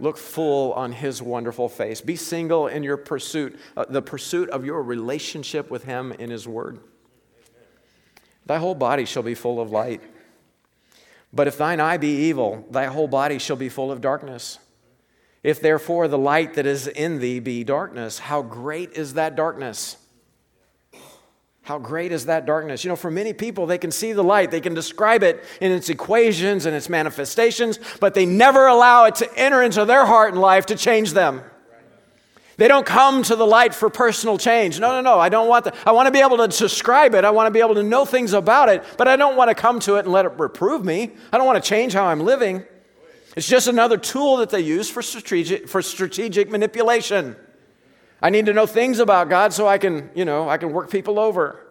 Look 0.00 0.16
full 0.16 0.72
on 0.74 0.92
his 0.92 1.20
wonderful 1.20 1.68
face. 1.68 2.00
Be 2.00 2.16
single 2.16 2.68
in 2.68 2.82
your 2.82 2.96
pursuit, 2.96 3.58
uh, 3.76 3.86
the 3.88 4.02
pursuit 4.02 4.48
of 4.50 4.64
your 4.64 4.82
relationship 4.82 5.70
with 5.70 5.84
him 5.84 6.12
in 6.12 6.30
his 6.30 6.46
word. 6.46 6.78
Thy 8.48 8.56
whole 8.56 8.74
body 8.74 9.04
shall 9.04 9.22
be 9.22 9.34
full 9.34 9.60
of 9.60 9.70
light. 9.70 10.00
But 11.32 11.46
if 11.46 11.58
thine 11.58 11.80
eye 11.80 11.98
be 11.98 12.28
evil, 12.28 12.66
thy 12.70 12.86
whole 12.86 13.06
body 13.06 13.38
shall 13.38 13.56
be 13.56 13.68
full 13.68 13.92
of 13.92 14.00
darkness. 14.00 14.58
If 15.42 15.60
therefore 15.60 16.08
the 16.08 16.18
light 16.18 16.54
that 16.54 16.64
is 16.64 16.88
in 16.88 17.20
thee 17.20 17.40
be 17.40 17.62
darkness, 17.62 18.18
how 18.18 18.40
great 18.40 18.92
is 18.94 19.14
that 19.14 19.36
darkness? 19.36 19.98
How 21.60 21.78
great 21.78 22.10
is 22.10 22.24
that 22.24 22.46
darkness? 22.46 22.82
You 22.82 22.88
know, 22.88 22.96
for 22.96 23.10
many 23.10 23.34
people, 23.34 23.66
they 23.66 23.76
can 23.76 23.90
see 23.90 24.14
the 24.14 24.24
light, 24.24 24.50
they 24.50 24.62
can 24.62 24.72
describe 24.72 25.22
it 25.22 25.44
in 25.60 25.70
its 25.70 25.90
equations 25.90 26.64
and 26.64 26.74
its 26.74 26.88
manifestations, 26.88 27.78
but 28.00 28.14
they 28.14 28.24
never 28.24 28.66
allow 28.66 29.04
it 29.04 29.16
to 29.16 29.30
enter 29.38 29.62
into 29.62 29.84
their 29.84 30.06
heart 30.06 30.32
and 30.32 30.40
life 30.40 30.64
to 30.66 30.74
change 30.74 31.12
them. 31.12 31.42
They 32.58 32.66
don't 32.66 32.84
come 32.84 33.22
to 33.22 33.36
the 33.36 33.46
light 33.46 33.72
for 33.72 33.88
personal 33.88 34.36
change. 34.36 34.80
No, 34.80 34.90
no, 34.90 35.00
no. 35.00 35.20
I 35.20 35.28
don't 35.28 35.48
want 35.48 35.64
that. 35.66 35.76
I 35.86 35.92
want 35.92 36.06
to 36.06 36.10
be 36.10 36.18
able 36.18 36.38
to 36.38 36.48
describe 36.48 37.14
it. 37.14 37.24
I 37.24 37.30
want 37.30 37.46
to 37.46 37.52
be 37.52 37.60
able 37.60 37.76
to 37.76 37.84
know 37.84 38.04
things 38.04 38.32
about 38.32 38.68
it, 38.68 38.84
but 38.96 39.06
I 39.06 39.14
don't 39.14 39.36
want 39.36 39.48
to 39.48 39.54
come 39.54 39.78
to 39.80 39.94
it 39.94 40.00
and 40.00 40.12
let 40.12 40.24
it 40.24 40.32
reprove 40.38 40.84
me. 40.84 41.12
I 41.32 41.38
don't 41.38 41.46
want 41.46 41.62
to 41.62 41.66
change 41.66 41.92
how 41.92 42.06
I'm 42.06 42.18
living. 42.20 42.64
It's 43.36 43.46
just 43.46 43.68
another 43.68 43.96
tool 43.96 44.38
that 44.38 44.50
they 44.50 44.60
use 44.60 44.90
for 44.90 45.02
strategic, 45.02 45.68
for 45.68 45.80
strategic 45.82 46.50
manipulation. 46.50 47.36
I 48.20 48.30
need 48.30 48.46
to 48.46 48.52
know 48.52 48.66
things 48.66 48.98
about 48.98 49.28
God 49.28 49.52
so 49.52 49.68
I 49.68 49.78
can, 49.78 50.10
you 50.16 50.24
know, 50.24 50.48
I 50.48 50.58
can 50.58 50.72
work 50.72 50.90
people 50.90 51.20
over. 51.20 51.64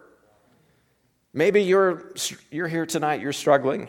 Maybe 1.34 1.64
you're, 1.64 2.14
you're 2.50 2.68
here 2.68 2.86
tonight, 2.86 3.20
you're 3.20 3.34
struggling. 3.34 3.88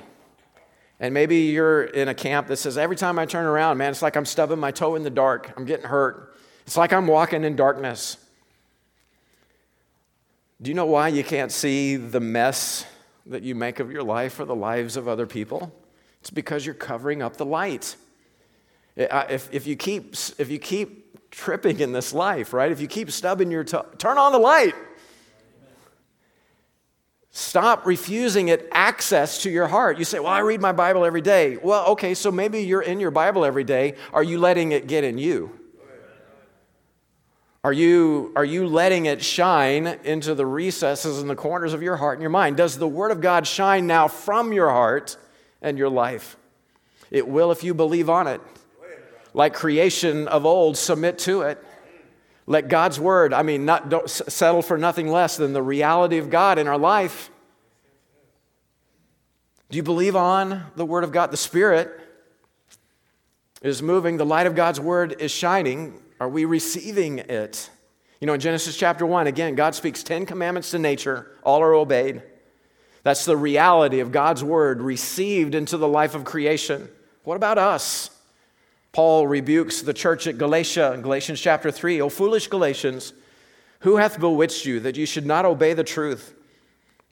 And 0.99 1.13
maybe 1.13 1.37
you're 1.37 1.83
in 1.83 2.09
a 2.09 2.13
camp 2.13 2.47
that 2.47 2.57
says, 2.57 2.77
every 2.77 2.97
time 2.97 3.17
I 3.17 3.25
turn 3.25 3.45
around, 3.45 3.77
man, 3.77 3.91
it's 3.91 4.01
like 4.01 4.17
I'm 4.17 4.25
stubbing 4.25 4.59
my 4.59 4.71
toe 4.71 4.95
in 4.95 5.03
the 5.03 5.09
dark. 5.09 5.53
I'm 5.55 5.63
getting 5.63 5.85
hurt. 5.85 6.28
It's 6.69 6.77
like 6.77 6.93
I'm 6.93 7.07
walking 7.07 7.43
in 7.45 7.55
darkness. 7.55 8.15
Do 10.61 10.69
you 10.69 10.75
know 10.75 10.85
why 10.85 11.07
you 11.07 11.23
can't 11.23 11.51
see 11.51 11.95
the 11.95 12.19
mess 12.19 12.85
that 13.25 13.41
you 13.41 13.55
make 13.55 13.79
of 13.79 13.91
your 13.91 14.03
life 14.03 14.39
or 14.39 14.45
the 14.45 14.55
lives 14.55 14.95
of 14.95 15.07
other 15.07 15.25
people? 15.25 15.73
It's 16.19 16.29
because 16.29 16.67
you're 16.67 16.75
covering 16.75 17.23
up 17.23 17.37
the 17.37 17.45
light. 17.45 17.95
If, 18.95 19.49
if, 19.51 19.65
you, 19.65 19.75
keep, 19.75 20.13
if 20.37 20.51
you 20.51 20.59
keep 20.59 21.31
tripping 21.31 21.79
in 21.79 21.91
this 21.91 22.13
life, 22.13 22.53
right? 22.53 22.71
If 22.71 22.79
you 22.79 22.87
keep 22.87 23.09
stubbing 23.09 23.49
your 23.49 23.63
toe, 23.63 23.87
turn 23.97 24.19
on 24.19 24.31
the 24.31 24.37
light. 24.37 24.75
Stop 27.31 27.87
refusing 27.87 28.49
it 28.49 28.69
access 28.71 29.41
to 29.41 29.49
your 29.49 29.65
heart. 29.65 29.97
You 29.97 30.05
say, 30.05 30.19
Well, 30.19 30.27
I 30.27 30.41
read 30.41 30.61
my 30.61 30.71
Bible 30.71 31.03
every 31.03 31.21
day. 31.21 31.57
Well, 31.57 31.87
okay, 31.87 32.13
so 32.13 32.31
maybe 32.31 32.61
you're 32.61 32.83
in 32.83 32.99
your 32.99 33.09
Bible 33.09 33.43
every 33.43 33.63
day. 33.63 33.95
Are 34.13 34.23
you 34.23 34.37
letting 34.37 34.71
it 34.71 34.85
get 34.85 35.03
in 35.03 35.17
you? 35.17 35.58
Are 37.63 37.73
you, 37.73 38.31
are 38.35 38.45
you 38.45 38.67
letting 38.67 39.05
it 39.05 39.21
shine 39.21 39.87
into 40.03 40.33
the 40.33 40.45
recesses 40.45 41.19
and 41.19 41.29
the 41.29 41.35
corners 41.35 41.73
of 41.73 41.83
your 41.83 41.97
heart 41.97 42.17
and 42.17 42.21
your 42.21 42.29
mind? 42.29 42.57
Does 42.57 42.77
the 42.77 42.87
Word 42.87 43.11
of 43.11 43.19
God 43.19 43.45
shine 43.45 43.85
now 43.85 44.07
from 44.07 44.53
your 44.53 44.69
heart 44.69 45.17
and 45.61 45.77
your 45.77 45.89
life? 45.89 46.37
It 47.11 47.27
will 47.27 47.51
if 47.51 47.63
you 47.63 47.73
believe 47.73 48.09
on 48.09 48.27
it 48.27 48.41
like 49.33 49.53
creation 49.53 50.27
of 50.27 50.45
old, 50.45 50.77
submit 50.77 51.19
to 51.19 51.41
it. 51.41 51.63
Let 52.47 52.67
God's 52.67 52.99
word, 52.99 53.31
I 53.31 53.43
mean, 53.43 53.65
not, 53.65 53.89
don't 53.89 54.09
settle 54.09 54.61
for 54.61 54.77
nothing 54.77 55.07
less 55.07 55.37
than 55.37 55.53
the 55.53 55.61
reality 55.61 56.17
of 56.17 56.29
God 56.29 56.57
in 56.57 56.67
our 56.67 56.79
life. 56.79 57.29
Do 59.69 59.77
you 59.77 59.83
believe 59.83 60.15
on 60.15 60.63
the 60.75 60.85
word 60.85 61.03
of 61.03 61.11
God? 61.11 61.29
The 61.29 61.37
Spirit 61.37 61.91
is 63.61 63.83
moving, 63.83 64.17
the 64.17 64.25
light 64.25 64.47
of 64.47 64.55
God's 64.55 64.79
word 64.79 65.15
is 65.19 65.31
shining. 65.31 66.01
Are 66.19 66.29
we 66.29 66.45
receiving 66.45 67.19
it? 67.19 67.69
You 68.19 68.27
know, 68.27 68.33
in 68.33 68.39
Genesis 68.39 68.75
chapter 68.75 69.05
1, 69.05 69.27
again, 69.27 69.55
God 69.55 69.75
speaks 69.75 70.03
10 70.03 70.25
commandments 70.25 70.71
to 70.71 70.79
nature, 70.79 71.31
all 71.43 71.61
are 71.61 71.73
obeyed. 71.73 72.21
That's 73.03 73.23
the 73.23 73.37
reality 73.37 74.01
of 74.01 74.11
God's 74.11 74.43
word 74.43 74.81
received 74.81 75.55
into 75.55 75.77
the 75.77 75.87
life 75.87 76.15
of 76.15 76.25
creation. 76.25 76.89
What 77.23 77.35
about 77.35 77.57
us? 77.57 78.09
Paul 78.91 79.27
rebukes 79.27 79.81
the 79.81 79.93
church 79.93 80.27
at 80.27 80.37
Galatia 80.37 80.93
in 80.93 81.01
Galatians 81.01 81.39
chapter 81.39 81.71
3 81.71 82.01
O 82.01 82.09
foolish 82.09 82.47
Galatians, 82.47 83.13
who 83.81 83.97
hath 83.97 84.19
bewitched 84.19 84.65
you 84.65 84.79
that 84.81 84.97
you 84.97 85.05
should 85.05 85.25
not 85.25 85.45
obey 85.45 85.73
the 85.73 85.83
truth, 85.83 86.33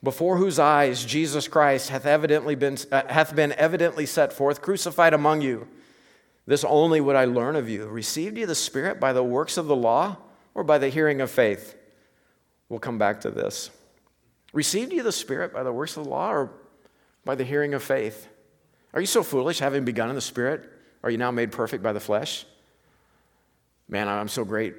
before 0.02 0.36
whose 0.36 0.58
eyes 0.58 1.04
Jesus 1.04 1.48
Christ 1.48 1.88
hath, 1.88 2.04
evidently 2.04 2.54
been, 2.54 2.76
uh, 2.92 3.02
hath 3.08 3.34
been 3.34 3.52
evidently 3.52 4.06
set 4.06 4.32
forth, 4.32 4.60
crucified 4.60 5.14
among 5.14 5.40
you? 5.40 5.66
This 6.48 6.64
only 6.64 7.02
would 7.02 7.14
I 7.14 7.26
learn 7.26 7.56
of 7.56 7.68
you. 7.68 7.86
Received 7.88 8.38
you 8.38 8.46
the 8.46 8.54
Spirit 8.54 8.98
by 8.98 9.12
the 9.12 9.22
works 9.22 9.58
of 9.58 9.66
the 9.66 9.76
law 9.76 10.16
or 10.54 10.64
by 10.64 10.78
the 10.78 10.88
hearing 10.88 11.20
of 11.20 11.30
faith? 11.30 11.76
We'll 12.70 12.78
come 12.78 12.96
back 12.96 13.20
to 13.20 13.30
this. 13.30 13.68
Received 14.54 14.94
you 14.94 15.02
the 15.02 15.12
Spirit 15.12 15.52
by 15.52 15.62
the 15.62 15.74
works 15.74 15.98
of 15.98 16.04
the 16.04 16.08
law 16.08 16.32
or 16.32 16.50
by 17.22 17.34
the 17.34 17.44
hearing 17.44 17.74
of 17.74 17.82
faith? 17.82 18.28
Are 18.94 19.00
you 19.00 19.06
so 19.06 19.22
foolish, 19.22 19.58
having 19.58 19.84
begun 19.84 20.08
in 20.08 20.14
the 20.14 20.22
Spirit? 20.22 20.72
Are 21.02 21.10
you 21.10 21.18
now 21.18 21.30
made 21.30 21.52
perfect 21.52 21.82
by 21.82 21.92
the 21.92 22.00
flesh? 22.00 22.46
Man, 23.86 24.08
I'm 24.08 24.28
so 24.28 24.42
great, 24.42 24.74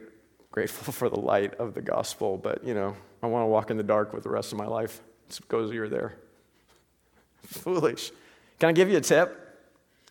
grateful 0.49 0.91
for 0.91 1.07
the 1.07 1.19
light 1.19 1.53
of 1.59 1.75
the 1.75 1.83
gospel, 1.83 2.39
but 2.39 2.63
you 2.63 2.73
know, 2.73 2.95
I 3.21 3.27
want 3.27 3.43
to 3.43 3.47
walk 3.47 3.69
in 3.69 3.77
the 3.77 3.83
dark 3.83 4.11
with 4.11 4.23
the 4.23 4.31
rest 4.31 4.51
of 4.51 4.57
my 4.57 4.65
life. 4.65 5.01
Suppose 5.29 5.71
you're 5.71 5.87
there. 5.87 6.15
Foolish. 7.43 8.11
Can 8.57 8.69
I 8.69 8.71
give 8.71 8.89
you 8.89 8.97
a 8.97 9.01
tip? 9.01 9.48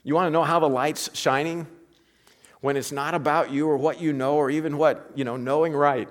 You 0.09 0.15
want 0.15 0.29
to 0.29 0.31
know 0.31 0.43
how 0.43 0.59
the 0.59 0.71
light's 0.71 1.11
shining? 1.13 1.67
When 2.63 2.79
it's 2.79 2.93
not 2.93 3.15
about 3.15 3.53
you 3.53 3.69
or 3.69 3.77
what 3.77 4.01
you 4.01 4.15
know 4.15 4.37
or 4.37 4.49
even 4.49 4.79
what, 4.79 5.11
you 5.15 5.23
know, 5.23 5.37
knowing 5.37 5.75
right. 5.75 6.09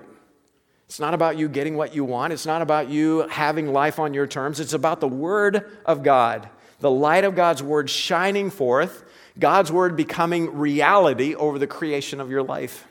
It's 0.86 1.00
not 1.00 1.16
about 1.16 1.36
you 1.36 1.50
getting 1.50 1.76
what 1.76 1.96
you 1.96 2.06
want. 2.06 2.32
It's 2.32 2.46
not 2.46 2.62
about 2.62 2.90
you 2.90 3.28
having 3.28 3.74
life 3.74 3.98
on 3.98 4.14
your 4.14 4.28
terms. 4.28 4.60
It's 4.60 4.74
about 4.74 5.00
the 5.00 5.08
Word 5.08 5.68
of 5.84 6.04
God, 6.04 6.48
the 6.80 6.92
light 6.92 7.24
of 7.24 7.34
God's 7.34 7.64
Word 7.64 7.90
shining 7.90 8.52
forth, 8.52 9.04
God's 9.40 9.72
Word 9.72 9.96
becoming 9.96 10.56
reality 10.56 11.34
over 11.34 11.58
the 11.58 11.66
creation 11.66 12.22
of 12.22 12.30
your 12.30 12.44
life. 12.44 12.88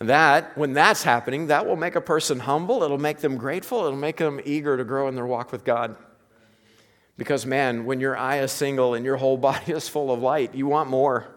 And 0.00 0.08
that, 0.08 0.56
when 0.56 0.72
that's 0.72 1.02
happening, 1.02 1.48
that 1.48 1.66
will 1.66 1.76
make 1.76 1.94
a 1.94 2.00
person 2.00 2.40
humble. 2.40 2.82
It'll 2.82 2.96
make 2.96 3.18
them 3.18 3.36
grateful. 3.36 3.80
It'll 3.80 3.98
make 3.98 4.16
them 4.16 4.40
eager 4.46 4.78
to 4.78 4.84
grow 4.84 5.08
in 5.08 5.14
their 5.14 5.26
walk 5.26 5.52
with 5.52 5.62
God. 5.62 5.94
Because, 7.16 7.46
man, 7.46 7.84
when 7.86 8.00
your 8.00 8.16
eye 8.16 8.40
is 8.40 8.52
single 8.52 8.94
and 8.94 9.04
your 9.04 9.16
whole 9.16 9.36
body 9.48 9.72
is 9.72 9.88
full 9.88 10.12
of 10.12 10.20
light, 10.20 10.54
you 10.54 10.66
want 10.66 10.90
more. 10.90 11.28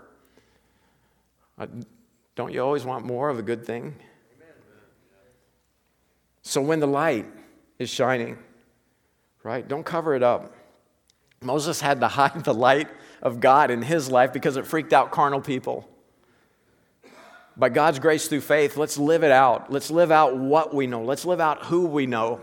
Uh, 1.58 1.68
don't 2.36 2.54
you 2.54 2.62
always 2.62 2.86
want 2.86 3.06
more 3.06 3.30
of 3.30 3.40
a 3.40 3.42
good 3.42 3.66
thing? 3.66 3.96
So, 6.42 6.62
when 6.62 6.80
the 6.80 6.88
light 6.88 7.26
is 7.78 7.90
shining, 7.90 8.38
right, 9.44 9.68
don't 9.68 9.86
cover 9.86 10.16
it 10.16 10.24
up. 10.24 10.56
Moses 11.42 11.80
had 11.80 12.00
to 12.02 12.08
hide 12.08 12.44
the 12.44 12.54
light 12.54 12.88
of 13.22 13.40
God 13.40 13.72
in 13.72 13.82
his 13.82 14.10
life 14.10 14.34
because 14.34 14.58
it 14.58 14.66
freaked 14.66 14.94
out 14.94 15.12
carnal 15.12 15.42
people 15.42 15.88
by 17.60 17.68
God's 17.68 18.00
grace 18.00 18.28
through 18.30 18.42
faith, 18.42 18.78
let's 18.78 18.98
live 18.98 19.22
it 19.22 19.32
out. 19.32 19.70
Let's 19.70 19.92
live 19.92 20.12
out 20.12 20.38
what 20.38 20.74
we 20.74 20.88
know. 20.88 21.04
Let's 21.04 21.26
live 21.26 21.42
out 21.42 21.66
who 21.66 21.86
we 21.86 22.06
know. 22.06 22.42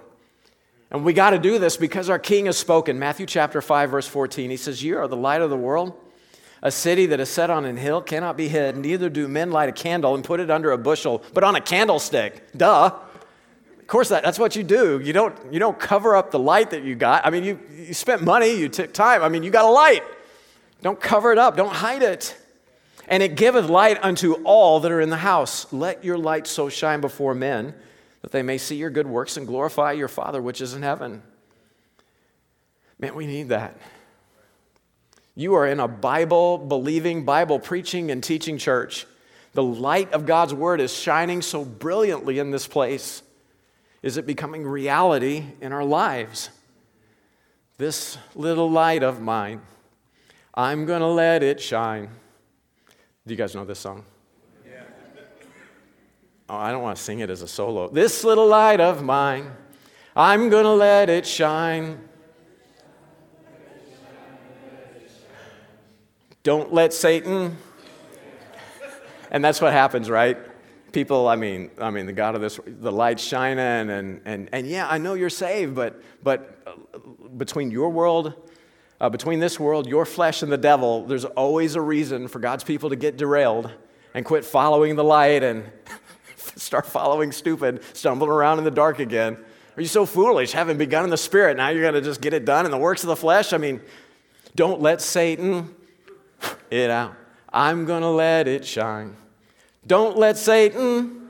And 0.90 1.04
we 1.04 1.12
got 1.12 1.30
to 1.30 1.38
do 1.38 1.58
this 1.58 1.76
because 1.76 2.08
our 2.08 2.18
King 2.18 2.46
has 2.46 2.56
spoken. 2.56 2.98
Matthew 2.98 3.26
chapter 3.26 3.60
5, 3.60 3.90
verse 3.90 4.06
14. 4.06 4.50
He 4.50 4.56
says, 4.56 4.82
You 4.82 4.98
are 4.98 5.08
the 5.08 5.16
light 5.16 5.42
of 5.42 5.50
the 5.50 5.56
world. 5.56 5.94
A 6.62 6.70
city 6.70 7.06
that 7.06 7.20
is 7.20 7.28
set 7.28 7.50
on 7.50 7.64
an 7.64 7.76
hill 7.76 8.00
cannot 8.00 8.36
be 8.36 8.48
hid. 8.48 8.76
Neither 8.76 9.08
do 9.08 9.28
men 9.28 9.50
light 9.50 9.68
a 9.68 9.72
candle 9.72 10.14
and 10.14 10.24
put 10.24 10.40
it 10.40 10.50
under 10.50 10.72
a 10.72 10.78
bushel, 10.78 11.22
but 11.34 11.44
on 11.44 11.54
a 11.54 11.60
candlestick. 11.60 12.52
Duh. 12.56 12.92
Of 13.78 13.86
course, 13.86 14.08
that, 14.08 14.24
that's 14.24 14.38
what 14.38 14.56
you 14.56 14.64
do. 14.64 15.00
You 15.00 15.12
don't, 15.12 15.36
you 15.52 15.58
don't 15.58 15.78
cover 15.78 16.16
up 16.16 16.30
the 16.30 16.38
light 16.38 16.70
that 16.70 16.82
you 16.82 16.94
got. 16.94 17.26
I 17.26 17.30
mean, 17.30 17.44
you, 17.44 17.60
you 17.70 17.94
spent 17.94 18.22
money, 18.22 18.58
you 18.58 18.68
took 18.68 18.92
time. 18.92 19.22
I 19.22 19.28
mean, 19.28 19.42
you 19.42 19.50
got 19.50 19.64
a 19.64 19.70
light. 19.70 20.02
Don't 20.82 21.00
cover 21.00 21.30
it 21.32 21.38
up, 21.38 21.56
don't 21.56 21.72
hide 21.72 22.02
it 22.02 22.36
and 23.08 23.22
it 23.22 23.36
giveth 23.36 23.68
light 23.68 23.98
unto 24.02 24.34
all 24.44 24.80
that 24.80 24.90
are 24.90 25.00
in 25.00 25.10
the 25.10 25.16
house. 25.16 25.72
Let 25.72 26.04
your 26.04 26.18
light 26.18 26.46
so 26.46 26.68
shine 26.68 27.00
before 27.00 27.34
men 27.34 27.74
that 28.26 28.32
they 28.32 28.42
may 28.42 28.58
see 28.58 28.74
your 28.74 28.90
good 28.90 29.06
works 29.06 29.36
and 29.36 29.46
glorify 29.46 29.92
your 29.92 30.08
Father 30.08 30.42
which 30.42 30.60
is 30.60 30.74
in 30.74 30.82
heaven. 30.82 31.22
Man, 32.98 33.14
we 33.14 33.24
need 33.24 33.50
that. 33.50 33.78
You 35.36 35.54
are 35.54 35.64
in 35.64 35.78
a 35.78 35.86
Bible 35.86 36.58
believing, 36.58 37.24
Bible 37.24 37.60
preaching, 37.60 38.10
and 38.10 38.24
teaching 38.24 38.58
church. 38.58 39.06
The 39.52 39.62
light 39.62 40.12
of 40.12 40.26
God's 40.26 40.52
word 40.52 40.80
is 40.80 40.92
shining 40.92 41.40
so 41.40 41.64
brilliantly 41.64 42.40
in 42.40 42.50
this 42.50 42.66
place. 42.66 43.22
Is 44.02 44.16
it 44.16 44.26
becoming 44.26 44.66
reality 44.66 45.44
in 45.60 45.72
our 45.72 45.84
lives? 45.84 46.50
This 47.78 48.18
little 48.34 48.68
light 48.68 49.04
of 49.04 49.20
mine, 49.20 49.60
I'm 50.52 50.84
going 50.84 51.00
to 51.00 51.06
let 51.06 51.44
it 51.44 51.60
shine. 51.60 52.08
Do 53.24 53.32
you 53.32 53.36
guys 53.36 53.54
know 53.54 53.64
this 53.64 53.78
song? 53.78 54.04
Oh, 56.48 56.56
I 56.56 56.70
don't 56.70 56.82
want 56.82 56.96
to 56.96 57.02
sing 57.02 57.18
it 57.20 57.30
as 57.30 57.42
a 57.42 57.48
solo. 57.48 57.88
This 57.88 58.22
little 58.22 58.46
light 58.46 58.80
of 58.80 59.02
mine, 59.02 59.50
I'm 60.14 60.48
going 60.48 60.64
to 60.64 60.72
let 60.72 61.10
it 61.10 61.26
shine. 61.26 62.00
Don't 66.42 66.72
let 66.72 66.92
Satan. 66.92 67.56
And 69.30 69.44
that's 69.44 69.60
what 69.60 69.72
happens, 69.72 70.08
right? 70.08 70.38
People, 70.92 71.26
I 71.26 71.34
mean, 71.34 71.70
I 71.80 71.90
mean, 71.90 72.06
the 72.06 72.12
God 72.12 72.36
of 72.36 72.40
this, 72.40 72.60
the 72.64 72.92
light 72.92 73.18
shining, 73.18 73.58
and, 73.58 74.20
and, 74.24 74.48
and 74.52 74.66
yeah, 74.66 74.88
I 74.88 74.98
know 74.98 75.14
you're 75.14 75.28
saved, 75.28 75.74
but, 75.74 76.00
but 76.22 76.62
uh, 76.66 76.98
between 77.36 77.72
your 77.72 77.90
world 77.90 78.34
uh, 79.00 79.10
between 79.10 79.40
this 79.40 79.60
world, 79.60 79.86
your 79.86 80.06
flesh, 80.06 80.42
and 80.42 80.50
the 80.50 80.56
devil, 80.56 81.04
there's 81.04 81.24
always 81.24 81.74
a 81.74 81.80
reason 81.80 82.28
for 82.28 82.38
God's 82.38 82.64
people 82.64 82.90
to 82.90 82.96
get 82.96 83.16
derailed 83.16 83.70
and 84.14 84.24
quit 84.24 84.44
following 84.44 84.96
the 84.96 85.04
light 85.04 85.42
and 85.42 85.70
start 86.66 86.84
following 86.84 87.32
stupid, 87.32 87.82
stumbling 87.94 88.30
around 88.30 88.58
in 88.58 88.64
the 88.64 88.70
dark 88.70 88.98
again. 88.98 89.38
Are 89.76 89.80
you 89.80 89.88
so 89.88 90.06
foolish? 90.06 90.52
Having 90.52 90.78
begun 90.78 91.04
in 91.04 91.10
the 91.10 91.16
spirit, 91.16 91.56
now 91.56 91.68
you're 91.68 91.82
going 91.82 91.94
to 91.94 92.00
just 92.00 92.20
get 92.20 92.32
it 92.32 92.44
done 92.44 92.64
in 92.64 92.70
the 92.70 92.78
works 92.78 93.02
of 93.02 93.08
the 93.08 93.16
flesh? 93.16 93.52
I 93.52 93.58
mean, 93.58 93.80
don't 94.54 94.80
let 94.80 95.02
Satan 95.02 95.74
it 96.70 96.90
out. 96.90 97.14
I'm 97.52 97.84
going 97.84 98.02
to 98.02 98.08
let 98.08 98.48
it 98.48 98.64
shine. 98.64 99.16
Don't 99.86 100.18
let 100.18 100.36
Satan. 100.36 101.28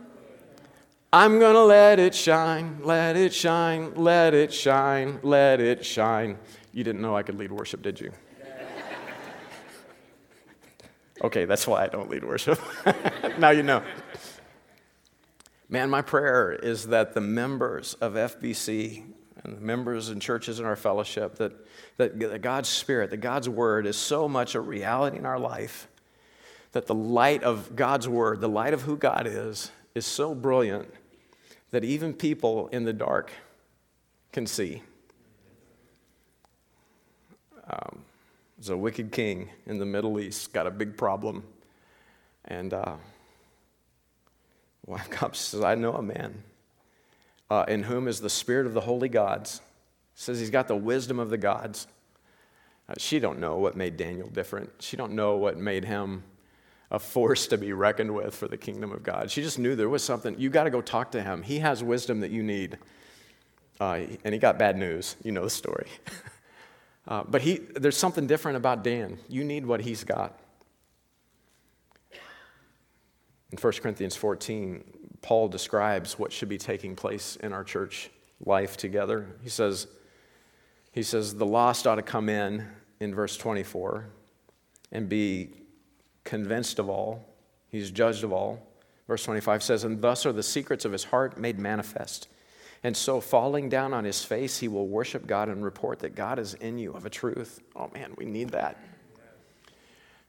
I'm 1.12 1.38
going 1.38 1.54
to 1.54 1.64
let 1.64 1.98
it 1.98 2.14
shine. 2.14 2.78
Let 2.82 3.16
it 3.16 3.34
shine. 3.34 3.94
Let 3.94 4.32
it 4.32 4.52
shine. 4.52 5.18
Let 5.22 5.60
it 5.60 5.84
shine. 5.84 6.38
You 6.72 6.84
didn't 6.84 7.00
know 7.00 7.16
I 7.16 7.22
could 7.22 7.38
lead 7.38 7.52
worship, 7.52 7.82
did 7.82 8.00
you? 8.00 8.12
okay, 11.22 11.44
that's 11.44 11.66
why 11.66 11.84
I 11.84 11.88
don't 11.88 12.10
lead 12.10 12.24
worship. 12.24 12.60
now 13.38 13.50
you 13.50 13.62
know. 13.62 13.82
Man, 15.68 15.90
my 15.90 16.02
prayer 16.02 16.52
is 16.52 16.88
that 16.88 17.14
the 17.14 17.20
members 17.20 17.94
of 17.94 18.14
FBC 18.14 19.02
and 19.42 19.56
the 19.56 19.60
members 19.60 20.08
and 20.08 20.22
churches 20.22 20.60
in 20.60 20.66
our 20.66 20.76
fellowship, 20.76 21.36
that, 21.36 21.52
that, 21.96 22.18
that 22.18 22.42
God's 22.42 22.68
Spirit, 22.68 23.10
that 23.10 23.18
God's 23.18 23.48
Word 23.48 23.86
is 23.86 23.96
so 23.96 24.28
much 24.28 24.54
a 24.54 24.60
reality 24.60 25.18
in 25.18 25.26
our 25.26 25.38
life 25.38 25.88
that 26.72 26.86
the 26.86 26.94
light 26.94 27.42
of 27.42 27.74
God's 27.74 28.06
Word, 28.06 28.40
the 28.40 28.48
light 28.48 28.74
of 28.74 28.82
who 28.82 28.96
God 28.96 29.26
is, 29.26 29.70
is 29.94 30.04
so 30.04 30.34
brilliant 30.34 30.92
that 31.70 31.84
even 31.84 32.12
people 32.12 32.68
in 32.68 32.84
the 32.84 32.92
dark 32.92 33.32
can 34.30 34.46
see. 34.46 34.82
Um, 37.68 38.04
there's 38.58 38.68
a 38.68 38.76
wicked 38.76 39.10
king 39.10 39.48
in 39.64 39.78
the 39.78 39.86
Middle 39.86 40.20
East, 40.20 40.52
got 40.52 40.66
a 40.66 40.70
big 40.70 40.96
problem. 40.96 41.44
And 42.44 42.74
uh, 42.74 42.96
wife 44.86 45.10
comes 45.10 45.38
says, 45.38 45.62
I 45.62 45.74
know 45.74 45.94
a 45.94 46.02
man 46.02 46.42
uh, 47.50 47.64
in 47.68 47.82
whom 47.84 48.08
is 48.08 48.20
the 48.20 48.30
spirit 48.30 48.66
of 48.66 48.74
the 48.74 48.80
holy 48.80 49.08
gods. 49.08 49.60
Says 50.14 50.40
he's 50.40 50.50
got 50.50 50.68
the 50.68 50.76
wisdom 50.76 51.18
of 51.18 51.30
the 51.30 51.36
gods. 51.36 51.86
Uh, 52.88 52.94
she 52.98 53.18
don't 53.18 53.38
know 53.38 53.58
what 53.58 53.76
made 53.76 53.96
Daniel 53.96 54.28
different. 54.28 54.70
She 54.80 54.96
don't 54.96 55.12
know 55.12 55.36
what 55.36 55.58
made 55.58 55.84
him 55.84 56.22
a 56.90 56.98
force 56.98 57.48
to 57.48 57.58
be 57.58 57.72
reckoned 57.72 58.14
with 58.14 58.34
for 58.34 58.48
the 58.48 58.56
kingdom 58.56 58.92
of 58.92 59.02
God. 59.02 59.30
She 59.30 59.42
just 59.42 59.58
knew 59.58 59.74
there 59.74 59.88
was 59.88 60.04
something. 60.04 60.38
You 60.38 60.50
got 60.50 60.64
to 60.64 60.70
go 60.70 60.80
talk 60.80 61.10
to 61.12 61.22
him. 61.22 61.42
He 61.42 61.58
has 61.58 61.82
wisdom 61.82 62.20
that 62.20 62.30
you 62.30 62.42
need. 62.42 62.78
Uh, 63.80 64.02
and 64.24 64.32
he 64.32 64.38
got 64.38 64.58
bad 64.58 64.78
news. 64.78 65.16
You 65.22 65.32
know 65.32 65.44
the 65.44 65.50
story. 65.50 65.88
Uh, 67.08 67.22
but 67.28 67.40
he, 67.40 67.58
there's 67.76 67.96
something 67.96 68.26
different 68.26 68.56
about 68.56 68.82
Dan. 68.82 69.16
You 69.28 69.44
need 69.44 69.64
what 69.64 69.80
he's 69.80 70.02
got. 70.02 70.40
In 73.52 73.58
1 73.58 73.72
Corinthians 73.74 74.16
14, 74.16 74.84
Paul 75.22 75.48
describes 75.48 76.18
what 76.18 76.32
should 76.32 76.48
be 76.48 76.58
taking 76.58 76.96
place 76.96 77.36
in 77.36 77.52
our 77.52 77.64
church 77.64 78.10
life 78.44 78.76
together. 78.76 79.26
He 79.42 79.48
says, 79.48 79.86
he 80.92 81.02
says, 81.02 81.34
the 81.34 81.46
lost 81.46 81.86
ought 81.86 81.96
to 81.96 82.02
come 82.02 82.28
in, 82.28 82.66
in 83.00 83.14
verse 83.14 83.36
24, 83.36 84.06
and 84.92 85.08
be 85.08 85.50
convinced 86.24 86.78
of 86.78 86.88
all. 86.88 87.28
He's 87.68 87.90
judged 87.90 88.24
of 88.24 88.32
all. 88.32 88.66
Verse 89.06 89.24
25 89.24 89.62
says, 89.62 89.84
And 89.84 90.00
thus 90.00 90.26
are 90.26 90.32
the 90.32 90.42
secrets 90.42 90.84
of 90.84 90.92
his 90.92 91.04
heart 91.04 91.38
made 91.38 91.58
manifest. 91.58 92.28
And 92.82 92.96
so, 92.96 93.20
falling 93.20 93.68
down 93.68 93.92
on 93.94 94.04
his 94.04 94.24
face, 94.24 94.58
he 94.58 94.68
will 94.68 94.86
worship 94.86 95.26
God 95.26 95.48
and 95.48 95.64
report 95.64 95.98
that 96.00 96.14
God 96.14 96.38
is 96.38 96.54
in 96.54 96.78
you 96.78 96.92
of 96.92 97.06
a 97.06 97.10
truth. 97.10 97.60
Oh 97.74 97.90
man, 97.94 98.14
we 98.16 98.26
need 98.26 98.50
that. 98.50 98.78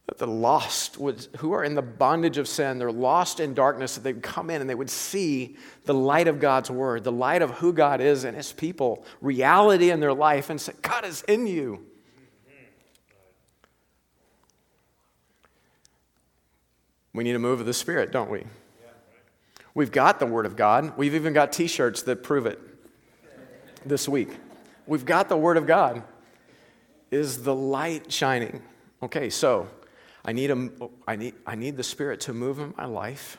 That 0.08 0.18
the 0.18 0.28
lost 0.28 0.98
would, 0.98 1.28
who 1.38 1.52
are 1.52 1.64
in 1.64 1.76
the 1.76 1.82
bondage 1.82 2.38
of 2.38 2.48
sin, 2.48 2.80
they're 2.80 2.92
lost 2.92 3.40
in 3.40 3.54
darkness, 3.54 3.96
that 3.96 4.04
they'd 4.04 4.24
come 4.24 4.50
in 4.50 4.62
and 4.62 4.70
they 4.70 4.76
would 4.76 4.90
see 4.90 5.58
the 5.84 5.94
light 5.94 6.28
of 6.28 6.40
God's 6.40 6.72
word, 6.72 7.04
the 7.04 7.12
light 7.12 7.42
of 7.42 7.52
who 7.52 7.74
God 7.74 8.00
is 8.00 8.24
and 8.24 8.36
his 8.36 8.54
people, 8.54 9.06
reality 9.20 9.92
in 9.92 10.00
their 10.00 10.14
life, 10.14 10.50
and 10.50 10.60
say, 10.60 10.74
God 10.82 11.04
is 11.04 11.24
in 11.24 11.46
you. 11.46 11.86
We 17.14 17.24
need 17.24 17.36
a 17.36 17.40
move 17.40 17.60
of 17.60 17.66
the 17.66 17.74
Spirit, 17.74 18.12
don't 18.12 18.30
we? 18.30 18.46
We've 19.74 19.92
got 19.92 20.20
the 20.20 20.26
Word 20.26 20.46
of 20.46 20.56
God. 20.56 20.98
We've 20.98 21.16
even 21.16 21.34
got 21.34 21.52
t 21.52 21.68
shirts 21.68 22.04
that 22.04 22.24
prove 22.24 22.46
it 22.46 22.60
this 23.86 24.08
week. 24.08 24.38
We've 24.86 25.06
got 25.06 25.28
the 25.28 25.36
Word 25.36 25.58
of 25.58 25.68
God. 25.68 26.04
Is 27.12 27.44
the 27.44 27.56
light 27.56 28.12
shining? 28.12 28.62
Okay, 29.02 29.30
so 29.30 29.68
I 30.28 30.34
need, 30.34 30.52
a, 30.52 30.70
I, 31.08 31.16
need, 31.16 31.36
I 31.46 31.56
need 31.56 31.78
the 31.78 31.84
Spirit 31.84 32.20
to 32.22 32.34
move 32.34 32.60
in 32.60 32.74
my 32.78 32.86
life 32.86 33.38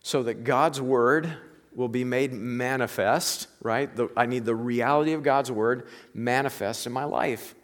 so 0.00 0.22
that 0.22 0.44
God's 0.44 0.80
word 0.80 1.28
will 1.74 1.88
be 1.88 2.04
made 2.04 2.32
manifest, 2.32 3.48
right? 3.60 3.94
The, 3.94 4.08
I 4.16 4.26
need 4.26 4.44
the 4.44 4.54
reality 4.54 5.12
of 5.12 5.24
God's 5.24 5.50
word 5.50 5.88
manifest 6.14 6.86
in 6.86 6.92
my 6.92 7.02
life. 7.02 7.56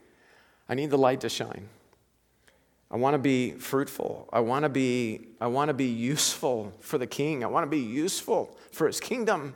I 0.68 0.74
need 0.74 0.90
the 0.90 0.98
light 0.98 1.20
to 1.20 1.28
shine. 1.28 1.68
I 2.90 2.96
want 2.96 3.14
to 3.14 3.18
be 3.18 3.52
fruitful. 3.52 4.28
I 4.32 4.40
want 4.40 4.64
to 4.64 4.68
be, 4.68 5.28
I 5.40 5.46
want 5.46 5.68
to 5.68 5.74
be 5.74 5.86
useful 5.86 6.72
for 6.80 6.98
the 6.98 7.06
king. 7.06 7.44
I 7.44 7.46
want 7.46 7.64
to 7.64 7.70
be 7.70 7.78
useful 7.78 8.58
for 8.72 8.88
his 8.88 8.98
kingdom. 8.98 9.54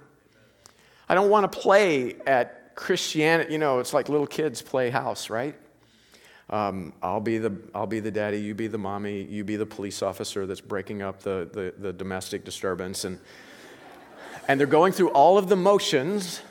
I 1.09 1.17
don't 1.17 1.31
want 1.31 1.51
to 1.51 1.59
play 1.59 2.15
at 2.29 2.77
Christianity. 2.77 3.53
You 3.53 3.59
know, 3.59 3.81
it's 3.81 3.93
like 3.93 4.09
little 4.09 4.27
kids 4.27 4.63
play 4.63 4.91
house, 4.91 5.31
right? 5.31 5.57
Um, 6.51 6.93
I'll, 7.03 7.21
be 7.21 7.39
the, 7.39 7.57
I'll 7.75 7.87
be 7.87 8.01
the 8.01 8.11
daddy, 8.11 8.39
you 8.39 8.55
be 8.55 8.67
the 8.67 8.79
mommy, 8.79 9.23
you 9.23 9.45
be 9.45 9.57
the 9.57 9.67
police 9.67 10.03
officer 10.03 10.47
that's 10.47 10.61
breaking 10.61 11.01
up 11.01 11.23
the, 11.23 11.49
the, 11.53 11.75
the 11.79 11.93
domestic 11.93 12.45
disturbance. 12.45 13.05
And, 13.05 13.19
and 14.47 14.61
they're 14.61 14.67
going 14.67 14.93
through 14.93 15.11
all 15.11 15.39
of 15.39 15.49
the 15.49 15.57
motions, 15.57 16.43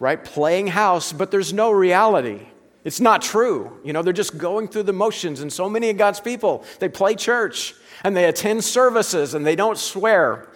right? 0.00 0.22
Playing 0.22 0.66
house, 0.66 1.12
but 1.12 1.30
there's 1.30 1.52
no 1.52 1.70
reality. 1.70 2.48
It's 2.84 3.00
not 3.00 3.22
true. 3.22 3.80
You 3.84 3.92
know, 3.92 4.02
they're 4.02 4.12
just 4.12 4.36
going 4.36 4.68
through 4.68 4.82
the 4.82 4.92
motions. 4.92 5.40
And 5.40 5.52
so 5.52 5.70
many 5.70 5.88
of 5.88 5.96
God's 5.96 6.20
people, 6.20 6.64
they 6.80 6.88
play 6.88 7.14
church 7.14 7.74
and 8.02 8.16
they 8.16 8.26
attend 8.26 8.64
services 8.64 9.34
and 9.34 9.46
they 9.46 9.56
don't 9.56 9.78
swear, 9.78 10.48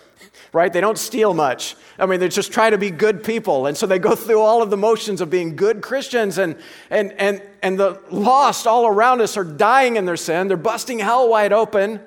right? 0.53 0.73
They 0.73 0.81
don't 0.81 0.99
steal 0.99 1.35
much. 1.35 1.77
I 1.99 2.07
mean, 2.07 2.21
they 2.21 2.29
just 2.29 2.53
try 2.53 2.71
to 2.71 2.79
be 2.79 2.91
good 2.91 3.23
people. 3.25 3.67
And 3.67 3.77
so 3.77 3.87
they 3.87 3.99
go 3.99 4.15
through 4.15 4.41
all 4.41 4.63
of 4.63 4.71
the 4.71 4.77
motions 4.77 5.21
of 5.21 5.31
being 5.31 5.57
good 5.57 5.83
Christians, 5.83 6.39
and, 6.39 6.57
and, 6.91 7.13
and, 7.13 7.43
and 7.63 7.79
the 7.79 8.01
lost 8.11 8.67
all 8.67 8.87
around 8.87 9.21
us 9.21 9.37
are 9.37 9.45
dying 9.45 9.97
in 9.97 10.05
their 10.05 10.17
sin. 10.17 10.49
They're 10.49 10.57
busting 10.57 10.99
hell 10.99 11.29
wide 11.29 11.53
open. 11.53 12.01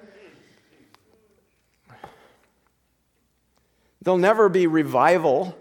There'll 4.02 4.18
never 4.18 4.50
be 4.50 4.66
revival. 4.68 5.56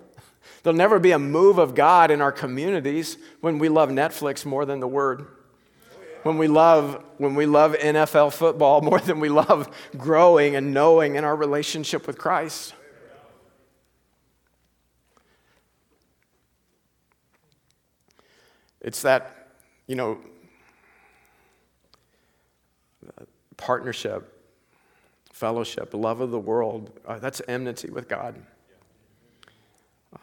There'll 0.62 0.76
never 0.76 0.98
be 0.98 1.12
a 1.12 1.18
move 1.18 1.58
of 1.58 1.74
God 1.74 2.10
in 2.10 2.20
our 2.20 2.32
communities 2.32 3.18
when 3.40 3.58
we 3.58 3.68
love 3.68 3.90
Netflix 3.90 4.44
more 4.44 4.64
than 4.64 4.80
the 4.80 4.88
Word. 4.88 5.26
When 6.22 6.36
we 6.36 6.48
love, 6.48 7.02
when 7.18 7.34
we 7.34 7.46
love 7.46 7.72
NFL 7.72 8.32
football 8.32 8.80
more 8.82 8.98
than 8.98 9.20
we 9.20 9.28
love 9.28 9.68
growing 9.96 10.56
and 10.56 10.74
knowing 10.74 11.16
in 11.16 11.24
our 11.24 11.36
relationship 11.36 12.06
with 12.06 12.18
Christ. 12.18 12.74
It's 18.80 19.02
that, 19.02 19.48
you 19.86 19.94
know, 19.94 20.18
partnership, 23.56 24.36
fellowship, 25.32 25.92
love 25.92 26.20
of 26.20 26.30
the 26.30 26.38
world. 26.38 26.90
Uh, 27.06 27.18
that's 27.18 27.42
enmity 27.46 27.90
with 27.90 28.08
God. 28.08 28.34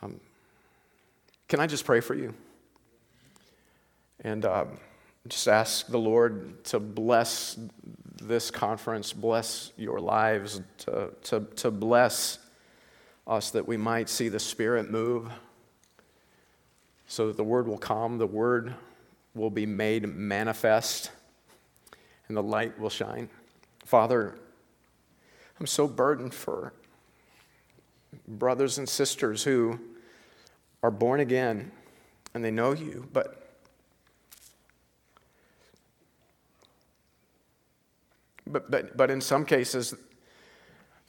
Um, 0.01 0.19
can 1.47 1.59
I 1.59 1.67
just 1.67 1.85
pray 1.85 2.01
for 2.01 2.15
you? 2.15 2.33
And 4.21 4.43
um, 4.45 4.79
just 5.27 5.47
ask 5.47 5.87
the 5.87 5.99
Lord 5.99 6.63
to 6.65 6.79
bless 6.79 7.57
this 8.21 8.51
conference, 8.51 9.13
bless 9.13 9.71
your 9.77 9.99
lives, 9.99 10.61
to, 10.79 11.11
to, 11.23 11.41
to 11.57 11.71
bless 11.71 12.39
us 13.25 13.51
that 13.51 13.67
we 13.67 13.77
might 13.77 14.09
see 14.09 14.29
the 14.29 14.39
Spirit 14.39 14.89
move 14.89 15.29
so 17.07 17.27
that 17.27 17.37
the 17.37 17.43
word 17.43 17.67
will 17.67 17.77
come, 17.77 18.17
the 18.17 18.27
word 18.27 18.73
will 19.33 19.49
be 19.49 19.65
made 19.65 20.07
manifest, 20.07 21.11
and 22.27 22.35
the 22.35 22.43
light 22.43 22.77
will 22.79 22.89
shine. 22.89 23.29
Father, 23.85 24.35
I'm 25.59 25.67
so 25.67 25.87
burdened 25.87 26.33
for 26.33 26.73
brothers 28.27 28.77
and 28.77 28.87
sisters 28.87 29.43
who 29.43 29.79
are 30.83 30.91
born 30.91 31.19
again 31.19 31.71
and 32.33 32.43
they 32.43 32.51
know 32.51 32.73
you, 32.73 33.07
but 33.13 33.46
but 38.47 38.71
but, 38.71 38.97
but 38.97 39.11
in 39.11 39.21
some 39.21 39.45
cases 39.45 39.93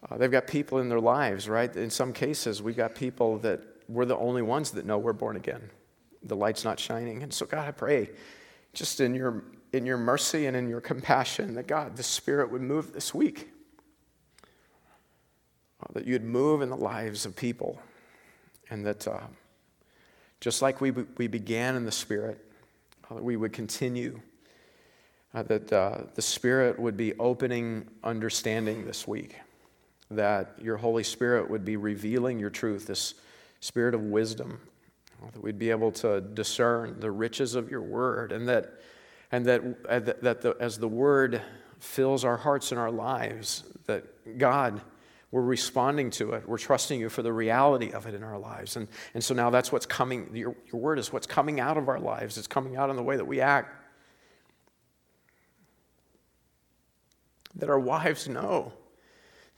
uh, 0.09 0.17
they've 0.17 0.31
got 0.31 0.47
people 0.47 0.79
in 0.79 0.89
their 0.89 1.01
lives, 1.01 1.49
right? 1.49 1.75
In 1.75 1.91
some 1.91 2.13
cases, 2.13 2.63
we've 2.63 2.77
got 2.77 2.95
people 2.95 3.39
that 3.39 3.61
we're 3.89 4.05
the 4.05 4.17
only 4.17 4.43
ones 4.43 4.71
that 4.73 4.87
know 4.87 4.97
we're 4.97 5.13
born 5.13 5.35
again 5.37 5.71
the 6.23 6.37
light's 6.37 6.65
not 6.65 6.79
shining. 6.79 7.23
And 7.23 7.33
so, 7.33 7.47
God, 7.47 7.67
I 7.67 7.71
pray 7.71 8.11
just 8.73 9.01
in 9.01 9.15
your, 9.15 9.45
in 9.73 9.87
your 9.87 9.99
mercy 9.99 10.47
and 10.47 10.57
in 10.57 10.69
your 10.69 10.81
compassion 10.81 11.55
that, 11.55 11.67
God, 11.67 11.97
the 11.97 12.03
Spirit 12.03 12.51
would 12.51 12.63
move 12.63 12.93
this 12.93 13.15
week. 13.15 13.49
Uh, 15.81 15.93
that 15.93 16.07
you'd 16.07 16.25
move 16.25 16.61
in 16.61 16.71
the 16.71 16.77
lives 16.77 17.25
of 17.25 17.37
people. 17.37 17.81
And 18.71 18.85
that 18.85 19.07
uh, 19.07 19.21
just 20.41 20.61
like 20.61 20.81
we, 20.81 20.91
we 20.91 21.29
began 21.29 21.77
in 21.77 21.85
the 21.85 21.93
Spirit, 21.93 22.45
uh, 23.11 23.15
we 23.15 23.37
would 23.37 23.53
continue. 23.53 24.21
Uh, 25.35 25.43
that 25.43 25.73
uh, 25.73 25.99
the 26.15 26.23
Spirit 26.23 26.79
would 26.79 26.97
be 26.97 27.13
opening 27.19 27.87
understanding 28.03 28.87
this 28.87 29.07
week. 29.07 29.37
That 30.11 30.55
your 30.61 30.79
Holy 30.79 31.05
Spirit 31.05 31.51
would 31.51 31.65
be 31.65 31.77
revealing 31.77 32.39
your 32.39 32.51
truth, 32.51 32.87
this 32.87 33.15
spirit 33.61 33.95
of 33.95 34.03
wisdom 34.03 34.61
that 35.33 35.43
we'd 35.43 35.59
be 35.59 35.71
able 35.71 35.91
to 35.91 36.21
discern 36.21 37.01
the 37.01 37.11
riches 37.11 37.55
of 37.55 37.71
your 37.71 37.83
word, 37.83 38.33
and 38.33 38.49
that, 38.49 38.75
and 39.33 39.45
that, 39.47 39.63
uh, 39.89 39.99
that 40.01 40.41
the, 40.43 40.57
as 40.61 40.79
the 40.79 40.89
word 40.89 41.43
fills 41.81 42.25
our 42.25 42.37
hearts 42.37 42.71
and 42.73 42.81
our 42.81 42.91
lives, 42.91 43.65
that 43.87 44.39
God, 44.39 44.81
we're 45.31 45.43
responding 45.43 46.11
to 46.13 46.33
it. 46.33 46.49
We're 46.49 46.59
trusting 46.59 46.99
you 46.99 47.09
for 47.09 47.23
the 47.23 47.33
reality 47.33 47.93
of 47.93 48.07
it 48.07 48.15
in 48.15 48.23
our 48.23 48.39
lives. 48.39 48.77
And, 48.77 48.89
and 49.15 49.23
so 49.23 49.35
now 49.35 49.51
that's 49.51 49.71
what's 49.71 49.87
coming. 49.87 50.35
Your, 50.35 50.57
your 50.73 50.81
word 50.81 50.99
is 50.99 51.13
what's 51.13 51.27
coming 51.27 51.61
out 51.61 51.77
of 51.77 51.89
our 51.89 52.01
lives, 52.01 52.39
it's 52.39 52.47
coming 52.47 52.77
out 52.77 52.91
in 52.91 52.97
the 52.97 53.03
way 53.03 53.17
that 53.17 53.27
we 53.27 53.41
act. 53.41 53.75
That 57.59 57.69
our 57.69 57.79
wives 57.79 58.29
know 58.29 58.73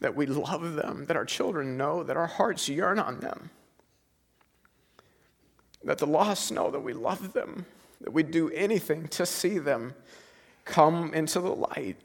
that 0.01 0.16
we 0.16 0.26
love 0.26 0.74
them, 0.74 1.07
that 1.07 1.16
our 1.16 1.26
children 1.26 1.76
know 1.76 2.03
that 2.03 2.16
our 2.16 2.26
hearts 2.26 2.68
yearn 2.68 2.98
on 2.98 3.20
them 3.20 3.51
that 5.84 5.98
the 5.98 6.07
lost 6.07 6.53
know 6.53 6.70
that 6.70 6.80
we 6.80 6.92
love 6.92 7.32
them, 7.32 7.66
that 8.01 8.12
we'd 8.12 8.30
do 8.30 8.51
anything 8.51 9.09
to 9.09 9.24
see 9.24 9.59
them 9.59 9.94
come 10.64 11.12
into 11.14 11.40
the 11.40 11.55
light. 11.55 11.96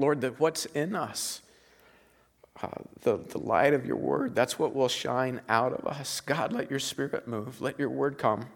Lord, 0.00 0.22
that 0.22 0.40
what's 0.40 0.64
in 0.66 0.96
us, 0.96 1.42
uh, 2.62 2.68
the, 3.02 3.18
the 3.18 3.38
light 3.38 3.74
of 3.74 3.84
your 3.84 3.96
word, 3.96 4.34
that's 4.34 4.58
what 4.58 4.74
will 4.74 4.88
shine 4.88 5.40
out 5.48 5.72
of 5.72 5.86
us. 5.86 6.20
God, 6.20 6.52
let 6.52 6.70
your 6.70 6.80
spirit 6.80 7.28
move. 7.28 7.60
Let 7.60 7.78
your 7.78 7.90
word 7.90 8.16
come. 8.16 8.46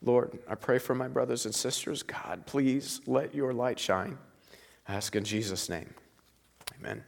Lord, 0.00 0.38
I 0.48 0.54
pray 0.54 0.78
for 0.78 0.94
my 0.94 1.08
brothers 1.08 1.44
and 1.44 1.54
sisters. 1.54 2.04
God, 2.04 2.46
please 2.46 3.00
let 3.06 3.34
your 3.34 3.52
light 3.52 3.80
shine. 3.80 4.16
I 4.86 4.94
ask 4.94 5.14
in 5.16 5.24
Jesus' 5.24 5.68
name. 5.68 5.92
Amen. 6.78 7.02